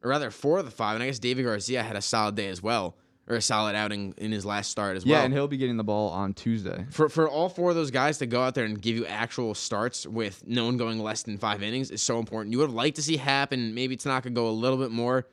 or 0.05 0.11
rather 0.11 0.31
four 0.31 0.59
of 0.59 0.67
the 0.67 0.71
five. 0.71 0.97
And 0.97 1.03
I 1.03 1.07
guess 1.07 1.19
David 1.19 1.47
Garcia 1.47 1.83
had 1.83 1.97
a 1.97 2.03
solid 2.03 2.35
day 2.35 2.49
as 2.49 2.63
well, 2.63 2.95
or 3.27 3.37
a 3.37 3.41
solid 3.41 3.75
outing 3.75 4.13
in 4.19 4.33
his 4.33 4.45
last 4.45 4.71
start 4.71 4.99
as 4.99 5.07
well. 5.07 5.19
Yeah, 5.19 5.25
and 5.25 5.33
he'll 5.33 5.49
be 5.49 5.57
getting 5.57 5.79
the 5.79 5.85
ball 5.85 6.11
on 6.11 6.35
Tuesday. 6.35 6.85
for 6.91 7.09
for 7.09 7.27
all 7.27 7.49
four 7.49 7.71
of 7.71 7.77
those 7.77 7.91
guys 7.91 8.19
to 8.19 8.27
go 8.27 8.43
out 8.43 8.55
there 8.55 8.67
and 8.67 8.83
give 8.83 8.97
you 8.97 9.07
actual 9.07 9.55
starts 9.55 10.07
with 10.07 10.47
no 10.47 10.67
one 10.67 10.77
going 10.77 10.99
less 10.99 11.23
than 11.23 11.39
five 11.39 11.63
innings 11.63 11.91
is 11.91 12.03
so 12.03 12.19
important. 12.19 12.53
You 12.53 12.59
would 12.59 12.69
have 12.69 12.75
liked 12.75 12.97
to 12.97 13.03
see 13.03 13.17
Happ 13.17 13.53
and 13.53 13.75
maybe 13.75 13.97
Tanaka 13.97 14.29
go 14.29 14.49
a 14.49 14.51
little 14.51 14.77
bit 14.79 14.91
more. 14.91 15.27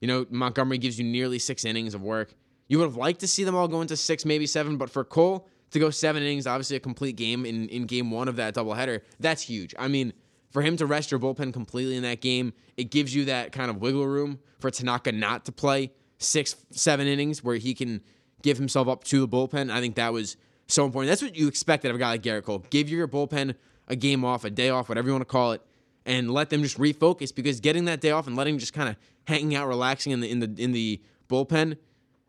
You 0.00 0.08
know, 0.08 0.26
Montgomery 0.30 0.78
gives 0.78 0.98
you 0.98 1.04
nearly 1.04 1.38
six 1.38 1.64
innings 1.64 1.94
of 1.94 2.02
work. 2.02 2.34
You 2.68 2.78
would 2.78 2.84
have 2.84 2.96
liked 2.96 3.20
to 3.20 3.26
see 3.26 3.44
them 3.44 3.54
all 3.54 3.68
go 3.68 3.80
into 3.80 3.96
six, 3.96 4.24
maybe 4.24 4.46
seven, 4.46 4.76
but 4.76 4.90
for 4.90 5.04
Cole 5.04 5.48
to 5.70 5.78
go 5.78 5.90
seven 5.90 6.22
innings, 6.22 6.46
obviously 6.46 6.76
a 6.76 6.80
complete 6.80 7.16
game 7.16 7.44
in, 7.44 7.68
in 7.68 7.86
game 7.86 8.10
one 8.10 8.28
of 8.28 8.36
that 8.36 8.54
doubleheader, 8.54 9.02
that's 9.18 9.42
huge. 9.42 9.74
I 9.78 9.88
mean, 9.88 10.12
for 10.50 10.62
him 10.62 10.76
to 10.78 10.86
rest 10.86 11.10
your 11.10 11.20
bullpen 11.20 11.52
completely 11.52 11.96
in 11.96 12.02
that 12.02 12.20
game, 12.20 12.52
it 12.76 12.90
gives 12.90 13.14
you 13.14 13.26
that 13.26 13.52
kind 13.52 13.70
of 13.70 13.80
wiggle 13.80 14.06
room 14.06 14.40
for 14.58 14.70
Tanaka 14.70 15.12
not 15.12 15.44
to 15.44 15.52
play 15.52 15.92
six, 16.18 16.56
seven 16.70 17.06
innings 17.06 17.44
where 17.44 17.56
he 17.56 17.74
can 17.74 18.00
give 18.42 18.58
himself 18.58 18.88
up 18.88 19.04
to 19.04 19.20
the 19.20 19.28
bullpen. 19.28 19.70
I 19.70 19.80
think 19.80 19.94
that 19.96 20.12
was 20.12 20.36
so 20.66 20.84
important. 20.84 21.08
That's 21.08 21.22
what 21.22 21.36
you 21.36 21.48
expect 21.48 21.84
out 21.84 21.90
of 21.90 21.96
a 21.96 21.98
guy 21.98 22.10
like 22.10 22.22
Gerrit 22.22 22.44
Cole. 22.44 22.64
Give 22.70 22.88
your 22.88 23.06
bullpen 23.06 23.54
a 23.88 23.96
game 23.96 24.24
off, 24.24 24.44
a 24.44 24.50
day 24.50 24.70
off, 24.70 24.88
whatever 24.88 25.08
you 25.08 25.14
want 25.14 25.22
to 25.22 25.32
call 25.32 25.52
it, 25.52 25.62
and 26.06 26.30
let 26.30 26.50
them 26.50 26.62
just 26.62 26.78
refocus 26.78 27.34
because 27.34 27.60
getting 27.60 27.84
that 27.86 28.00
day 28.00 28.10
off 28.10 28.26
and 28.26 28.36
letting 28.36 28.54
them 28.54 28.58
just 28.58 28.72
kind 28.72 28.88
of 28.88 28.96
hanging 29.24 29.54
out, 29.54 29.68
relaxing 29.68 30.12
in 30.12 30.20
the 30.20 30.30
in 30.30 30.40
the 30.40 30.54
in 30.56 30.72
the 30.72 31.00
bullpen 31.28 31.76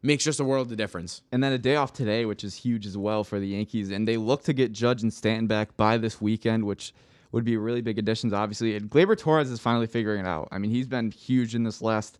makes 0.03 0.23
just 0.23 0.39
a 0.39 0.43
world 0.43 0.71
of 0.71 0.77
difference. 0.77 1.21
And 1.31 1.43
then 1.43 1.53
a 1.53 1.57
day 1.57 1.75
off 1.75 1.93
today, 1.93 2.25
which 2.25 2.43
is 2.43 2.55
huge 2.55 2.85
as 2.85 2.97
well 2.97 3.23
for 3.23 3.39
the 3.39 3.47
Yankees. 3.47 3.91
And 3.91 4.07
they 4.07 4.17
look 4.17 4.43
to 4.43 4.53
get 4.53 4.71
Judge 4.71 5.03
and 5.03 5.13
Stanton 5.13 5.47
back 5.47 5.77
by 5.77 5.97
this 5.97 6.19
weekend, 6.19 6.65
which 6.65 6.93
would 7.31 7.43
be 7.43 7.55
really 7.57 7.81
big 7.81 7.97
additions, 7.97 8.33
obviously. 8.33 8.75
And 8.75 8.89
Gleyber 8.89 9.17
Torres 9.17 9.49
is 9.51 9.59
finally 9.59 9.87
figuring 9.87 10.21
it 10.21 10.27
out. 10.27 10.49
I 10.51 10.57
mean, 10.57 10.71
he's 10.71 10.87
been 10.87 11.11
huge 11.11 11.55
in 11.55 11.63
this 11.63 11.81
last 11.81 12.17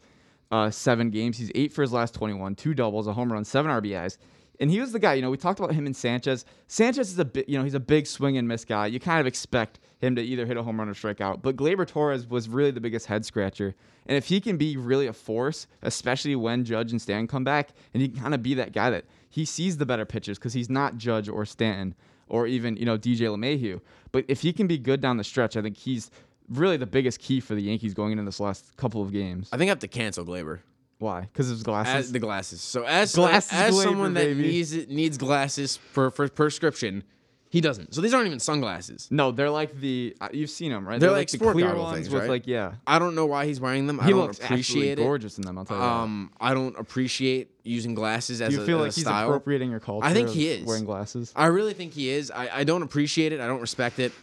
uh, 0.52 0.70
seven 0.70 1.10
games. 1.10 1.38
He's 1.38 1.52
eight 1.56 1.74
for 1.74 1.82
his 1.82 1.92
last 1.92 2.14
21, 2.14 2.56
two 2.56 2.74
doubles, 2.74 3.08
a 3.08 3.14
home 3.14 3.32
run, 3.32 3.44
seven 3.44 3.72
RBIs. 3.72 4.18
And 4.60 4.70
he 4.70 4.80
was 4.80 4.92
the 4.92 5.00
guy, 5.00 5.16
you 5.16 5.22
know, 5.22 5.32
we 5.32 5.38
talked 5.38 5.60
about 5.60 5.74
him 5.74 5.86
and 5.86 5.96
Sanchez. 5.96 6.46
Sanchez 6.68 7.12
is 7.12 7.18
a 7.18 7.26
bit, 7.26 7.50
you 7.50 7.58
know, 7.58 7.64
he's 7.64 7.74
a 7.74 7.80
big 7.80 8.06
swing 8.06 8.38
and 8.38 8.48
miss 8.48 8.64
guy. 8.64 8.86
You 8.86 9.00
kind 9.00 9.20
of 9.20 9.26
expect 9.26 9.80
him 10.00 10.16
to 10.16 10.22
either 10.22 10.46
hit 10.46 10.58
a 10.58 10.64
home 10.64 10.80
run 10.80 10.88
or 10.88 10.94
strike 10.94 11.20
out. 11.22 11.42
But 11.42 11.56
Gleyber 11.56 11.88
Torres 11.88 12.28
was 12.28 12.48
really 12.48 12.72
the 12.72 12.82
biggest 12.82 13.08
head 13.08 13.26
scratcher. 13.26 13.76
And 14.06 14.18
if 14.18 14.28
he 14.28 14.40
can 14.40 14.58
be 14.58 14.78
really 14.78 15.08
a 15.08 15.14
force, 15.14 15.68
especially 15.82 16.36
when 16.36 16.64
Judge 16.64 16.92
and 16.92 17.02
Stanton 17.02 17.28
come 17.28 17.44
back, 17.44 17.70
and 17.94 18.02
he 18.02 18.10
can 18.10 18.20
kind 18.20 18.34
of 18.34 18.44
be 18.44 18.54
that 18.56 18.74
guy 18.74 18.90
that 18.92 19.06
he 19.30 19.46
sees 19.46 19.78
the 19.78 19.86
better 19.86 20.06
pitches 20.06 20.38
because 20.38 20.54
he's 20.54 20.70
not 20.70 20.98
Judge 20.98 21.30
or 21.30 21.46
Stanton 21.46 21.96
or 22.28 22.48
even, 22.48 22.78
you 22.78 22.86
know, 22.86 22.98
DJ 22.98 23.28
LeMahieu. 23.28 23.82
But 24.12 24.26
if 24.28 24.42
he 24.42 24.54
can 24.54 24.68
be 24.68 24.78
good 24.78 25.02
down 25.02 25.18
the 25.18 25.24
stretch, 25.24 25.58
I 25.58 25.62
think 25.62 25.78
he's 25.78 26.12
really 26.50 26.78
the 26.78 26.86
biggest 26.86 27.20
key 27.20 27.40
for 27.40 27.56
the 27.56 27.62
Yankees 27.62 27.94
going 27.94 28.12
into 28.12 28.24
this 28.24 28.40
last 28.40 28.76
couple 28.78 29.02
of 29.02 29.12
games. 29.12 29.50
I 29.52 29.58
think 29.58 29.70
I 29.70 29.72
have 29.72 29.80
to 29.80 29.88
cancel 29.88 30.26
Gleyber. 30.26 30.60
Why? 31.02 31.22
Because 31.22 31.50
of 31.50 31.56
his 31.58 31.64
glasses. 31.64 31.94
As 31.96 32.12
the 32.12 32.20
glasses. 32.20 32.62
So 32.62 32.84
as 32.86 33.14
Glasses 33.16 33.52
as 33.52 33.74
Gleyber, 33.74 33.84
someone 33.84 34.14
that 34.14 34.24
baby. 34.26 34.42
needs 34.44 34.88
needs 34.88 35.18
glasses 35.18 35.76
for 35.78 36.10
for 36.12 36.28
prescription, 36.30 37.04
he 37.50 37.60
doesn't. 37.60 37.94
So 37.94 38.00
these 38.00 38.14
aren't 38.14 38.28
even 38.28 38.40
sunglasses. 38.40 39.08
no, 39.12 39.32
they're 39.32 39.50
like 39.50 39.78
the 39.80 40.16
uh, 40.22 40.30
you've 40.32 40.50
seen 40.50 40.72
them, 40.72 40.88
right? 40.88 41.00
They're 41.00 41.12
like 41.12 41.30
the 41.30 41.38
sport 41.38 41.54
clear 41.56 41.76
ones 41.76 41.96
things, 41.96 42.10
with 42.10 42.22
right? 42.22 42.30
like 42.30 42.48
yeah. 42.48 42.76
I 42.88 42.98
don't 43.00 43.16
know 43.16 43.26
why 43.26 43.46
he's 43.46 43.60
wearing 43.60 43.88
them. 43.88 44.00
I 44.00 44.06
He 44.06 44.12
don't 44.12 44.22
looks 44.22 44.38
appreciate 44.38 44.92
absolutely 44.92 44.92
it. 44.92 44.96
gorgeous 45.06 45.38
in 45.38 45.44
them. 45.44 45.58
I'll 45.58 45.66
tell 45.66 45.76
you. 45.78 45.84
that. 45.84 45.90
Um, 45.90 46.32
I 46.40 46.54
don't 46.54 46.78
appreciate 46.80 47.50
using 47.64 47.94
glasses 47.94 48.40
as 48.42 48.50
Do 48.52 48.56
you 48.58 48.62
a, 48.62 48.66
feel 48.66 48.78
like 48.78 48.94
he's 48.94 49.04
style. 49.04 49.28
appropriating 49.28 49.70
your 49.72 49.80
culture? 49.82 50.06
I 50.06 50.14
think 50.14 50.30
he 50.30 50.48
is. 50.48 50.66
wearing 50.66 50.86
glasses. 50.86 51.34
I 51.36 51.48
really 51.48 51.74
think 51.74 51.94
he 51.94 52.10
is. 52.10 52.32
I, 52.32 52.60
I 52.60 52.64
don't 52.64 52.84
appreciate 52.84 53.34
it. 53.34 53.42
I 53.42 53.48
don't 53.48 53.60
respect 53.62 54.00
it. 54.00 54.14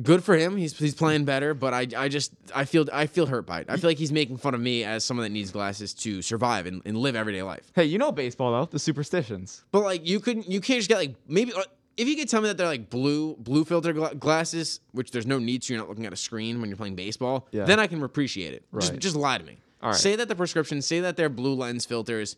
Good 0.00 0.22
for 0.22 0.36
him. 0.36 0.56
He's 0.56 0.78
he's 0.78 0.94
playing 0.94 1.24
better, 1.24 1.52
but 1.52 1.74
I 1.74 1.86
I 1.96 2.08
just 2.08 2.32
I 2.54 2.64
feel 2.64 2.86
I 2.92 3.06
feel 3.06 3.26
hurt 3.26 3.44
by 3.44 3.60
it. 3.60 3.66
I 3.68 3.76
feel 3.76 3.90
like 3.90 3.98
he's 3.98 4.12
making 4.12 4.36
fun 4.36 4.54
of 4.54 4.60
me 4.60 4.84
as 4.84 5.04
someone 5.04 5.24
that 5.24 5.30
needs 5.32 5.50
glasses 5.50 5.92
to 5.94 6.22
survive 6.22 6.66
and, 6.66 6.80
and 6.84 6.96
live 6.96 7.16
everyday 7.16 7.42
life. 7.42 7.72
Hey, 7.74 7.86
you 7.86 7.98
know 7.98 8.12
baseball 8.12 8.52
though, 8.52 8.66
the 8.66 8.78
superstitions. 8.78 9.64
But 9.72 9.82
like 9.82 10.06
you 10.06 10.20
couldn't 10.20 10.48
you 10.48 10.60
can't 10.60 10.78
just 10.78 10.88
get 10.88 10.98
like 10.98 11.16
maybe 11.26 11.52
uh, 11.52 11.62
if 11.96 12.06
you 12.06 12.14
could 12.14 12.28
tell 12.28 12.40
me 12.40 12.46
that 12.46 12.56
they're 12.56 12.68
like 12.68 12.88
blue 12.88 13.34
blue 13.36 13.64
filter 13.64 13.92
gla- 13.92 14.14
glasses, 14.14 14.78
which 14.92 15.10
there's 15.10 15.26
no 15.26 15.40
need 15.40 15.62
to. 15.62 15.72
You're 15.72 15.82
not 15.82 15.88
looking 15.88 16.06
at 16.06 16.12
a 16.12 16.16
screen 16.16 16.60
when 16.60 16.70
you're 16.70 16.76
playing 16.76 16.94
baseball. 16.94 17.48
Yeah. 17.50 17.64
Then 17.64 17.80
I 17.80 17.88
can 17.88 18.00
appreciate 18.04 18.54
it. 18.54 18.62
Just 18.78 18.92
Right. 18.92 19.00
just 19.00 19.16
lie 19.16 19.38
to 19.38 19.44
me. 19.44 19.58
All 19.82 19.90
right. 19.90 19.98
Say 19.98 20.14
that 20.14 20.28
the 20.28 20.36
prescription. 20.36 20.82
Say 20.82 21.00
that 21.00 21.16
they're 21.16 21.28
blue 21.28 21.54
lens 21.54 21.84
filters, 21.84 22.36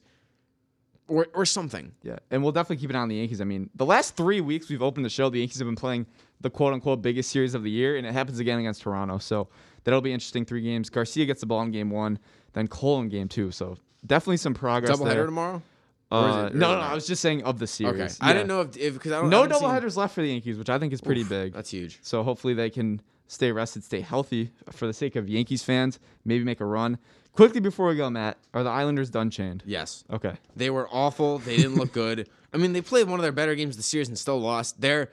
or 1.08 1.26
or 1.34 1.44
something. 1.44 1.92
Yeah, 2.02 2.16
and 2.30 2.42
we'll 2.42 2.52
definitely 2.52 2.76
keep 2.80 2.90
an 2.90 2.96
eye 2.96 3.00
on 3.00 3.08
the 3.08 3.16
Yankees. 3.16 3.40
I 3.40 3.44
mean, 3.44 3.70
the 3.74 3.86
last 3.86 4.16
three 4.16 4.40
weeks 4.40 4.68
we've 4.68 4.82
opened 4.82 5.04
the 5.04 5.10
show, 5.10 5.28
the 5.30 5.38
Yankees 5.40 5.58
have 5.58 5.66
been 5.68 5.76
playing 5.76 6.06
the 6.40 6.50
quote 6.50 6.72
unquote 6.72 7.02
biggest 7.02 7.30
series 7.30 7.54
of 7.54 7.62
the 7.62 7.70
year, 7.70 7.96
and 7.96 8.06
it 8.06 8.12
happens 8.12 8.38
again 8.38 8.58
against 8.58 8.82
Toronto. 8.82 9.18
So 9.18 9.48
that'll 9.84 10.00
be 10.00 10.12
interesting. 10.12 10.44
Three 10.44 10.62
games. 10.62 10.90
Garcia 10.90 11.24
gets 11.26 11.40
the 11.40 11.46
ball 11.46 11.62
in 11.62 11.70
game 11.70 11.90
one, 11.90 12.18
then 12.52 12.68
Cole 12.68 13.00
in 13.00 13.08
game 13.08 13.28
two. 13.28 13.50
So 13.50 13.76
definitely 14.06 14.38
some 14.38 14.54
progress. 14.54 14.98
Doubleheader 14.98 15.08
there. 15.14 15.26
tomorrow. 15.26 15.62
Or 16.10 16.28
is 16.28 16.34
Uh, 16.34 16.38
it- 16.38 16.40
or 16.40 16.40
no, 16.40 16.46
is 16.50 16.54
no, 16.60 16.72
it 16.72 16.76
no. 16.76 16.80
I 16.82 16.94
was 16.94 17.06
just 17.06 17.22
saying 17.22 17.42
of 17.44 17.58
the 17.58 17.66
series. 17.66 17.94
Okay. 18.00 18.14
I 18.20 18.28
Yeah. 18.28 18.32
didn't 18.34 18.48
know 18.48 18.60
if 18.62 18.76
if 18.76 18.94
because 18.94 19.12
I 19.12 19.20
don't. 19.20 19.30
No 19.30 19.42
haven't 19.42 19.58
seen- 19.58 19.68
doubleheaders 19.68 19.96
left 19.96 20.14
for 20.14 20.20
the 20.22 20.28
Yankees, 20.28 20.58
which 20.58 20.68
I 20.68 20.78
think 20.78 20.92
is 20.92 21.00
pretty 21.00 21.22
Oof, 21.22 21.28
big. 21.30 21.52
That's 21.54 21.70
huge. 21.70 21.98
So 22.02 22.22
hopefully 22.22 22.52
they 22.54 22.68
can 22.70 23.00
stay 23.28 23.50
rested, 23.50 23.82
stay 23.82 24.00
healthy 24.00 24.50
for 24.72 24.86
the 24.86 24.92
sake 24.92 25.16
of 25.16 25.26
Yankees 25.28 25.62
fans. 25.62 25.98
Maybe 26.24 26.44
make 26.44 26.60
a 26.60 26.66
run. 26.66 26.98
Quickly 27.34 27.60
before 27.60 27.88
we 27.88 27.96
go, 27.96 28.10
Matt, 28.10 28.36
are 28.52 28.62
the 28.62 28.70
Islanders 28.70 29.08
done 29.08 29.30
chained? 29.30 29.62
Yes. 29.64 30.04
Okay. 30.12 30.34
They 30.54 30.68
were 30.68 30.88
awful. 30.90 31.38
They 31.38 31.56
didn't 31.56 31.76
look 31.76 31.92
good. 31.92 32.28
I 32.52 32.58
mean, 32.58 32.74
they 32.74 32.82
played 32.82 33.08
one 33.08 33.18
of 33.18 33.22
their 33.22 33.32
better 33.32 33.54
games 33.54 33.74
of 33.74 33.78
the 33.78 33.82
series 33.82 34.08
and 34.08 34.18
still 34.18 34.38
lost. 34.38 34.80
There, 34.80 35.10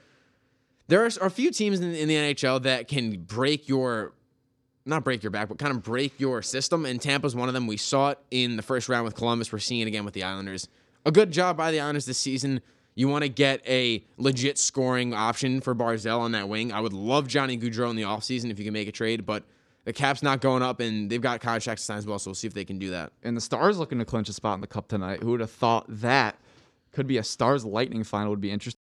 there 0.87 1.03
are 1.03 1.09
a 1.21 1.29
few 1.29 1.51
teams 1.51 1.79
in, 1.79 1.95
in 1.95 2.09
the 2.09 2.15
NHL 2.15 2.63
that 2.63 2.89
can 2.89 3.21
break 3.21 3.69
your, 3.69 4.11
not 4.85 5.05
break 5.05 5.23
your 5.23 5.31
back, 5.31 5.47
but 5.47 5.57
kind 5.57 5.71
of 5.71 5.81
break 5.81 6.19
your 6.19 6.41
system. 6.41 6.85
And 6.85 7.01
Tampa's 7.01 7.35
one 7.35 7.47
of 7.47 7.53
them. 7.53 7.67
We 7.67 7.77
saw 7.77 8.09
it 8.09 8.19
in 8.31 8.57
the 8.57 8.63
first 8.63 8.89
round 8.89 9.05
with 9.05 9.15
Columbus. 9.15 9.53
We're 9.53 9.59
seeing 9.59 9.81
it 9.81 9.87
again 9.87 10.03
with 10.03 10.13
the 10.13 10.23
Islanders. 10.23 10.67
A 11.05 11.11
good 11.11 11.31
job 11.31 11.55
by 11.55 11.71
the 11.71 11.79
Islanders 11.79 12.05
this 12.05 12.17
season. 12.17 12.59
You 12.95 13.07
want 13.07 13.23
to 13.23 13.29
get 13.29 13.61
a 13.65 14.03
legit 14.17 14.57
scoring 14.57 15.13
option 15.13 15.61
for 15.61 15.73
Barzal 15.73 16.19
on 16.19 16.33
that 16.33 16.49
wing. 16.49 16.73
I 16.73 16.81
would 16.81 16.91
love 16.91 17.29
Johnny 17.29 17.57
Gaudreau 17.57 17.89
in 17.89 17.95
the 17.95 18.01
offseason 18.01 18.51
if 18.51 18.59
you 18.59 18.65
can 18.65 18.73
make 18.73 18.89
a 18.89 18.91
trade, 18.91 19.25
but 19.25 19.45
the 19.89 19.93
cap's 19.93 20.21
not 20.21 20.39
going 20.39 20.61
up 20.61 20.79
and 20.81 21.09
they've 21.09 21.19
got 21.19 21.41
contracts 21.41 21.81
to 21.81 21.85
sign 21.85 21.97
as 21.97 22.05
well, 22.05 22.19
so 22.19 22.29
we'll 22.29 22.35
see 22.35 22.45
if 22.45 22.53
they 22.53 22.63
can 22.63 22.77
do 22.77 22.91
that. 22.91 23.11
And 23.23 23.35
the 23.35 23.41
Stars 23.41 23.79
looking 23.79 23.97
to 23.97 24.05
clinch 24.05 24.29
a 24.29 24.33
spot 24.33 24.53
in 24.53 24.61
the 24.61 24.67
Cup 24.67 24.87
tonight. 24.87 25.23
Who 25.23 25.31
would 25.31 25.39
have 25.39 25.49
thought 25.49 25.85
that 25.87 26.35
could 26.91 27.07
be 27.07 27.17
a 27.17 27.23
Stars 27.23 27.65
Lightning 27.65 28.03
final? 28.03 28.29
Would 28.29 28.39
be 28.39 28.51
interesting. 28.51 28.78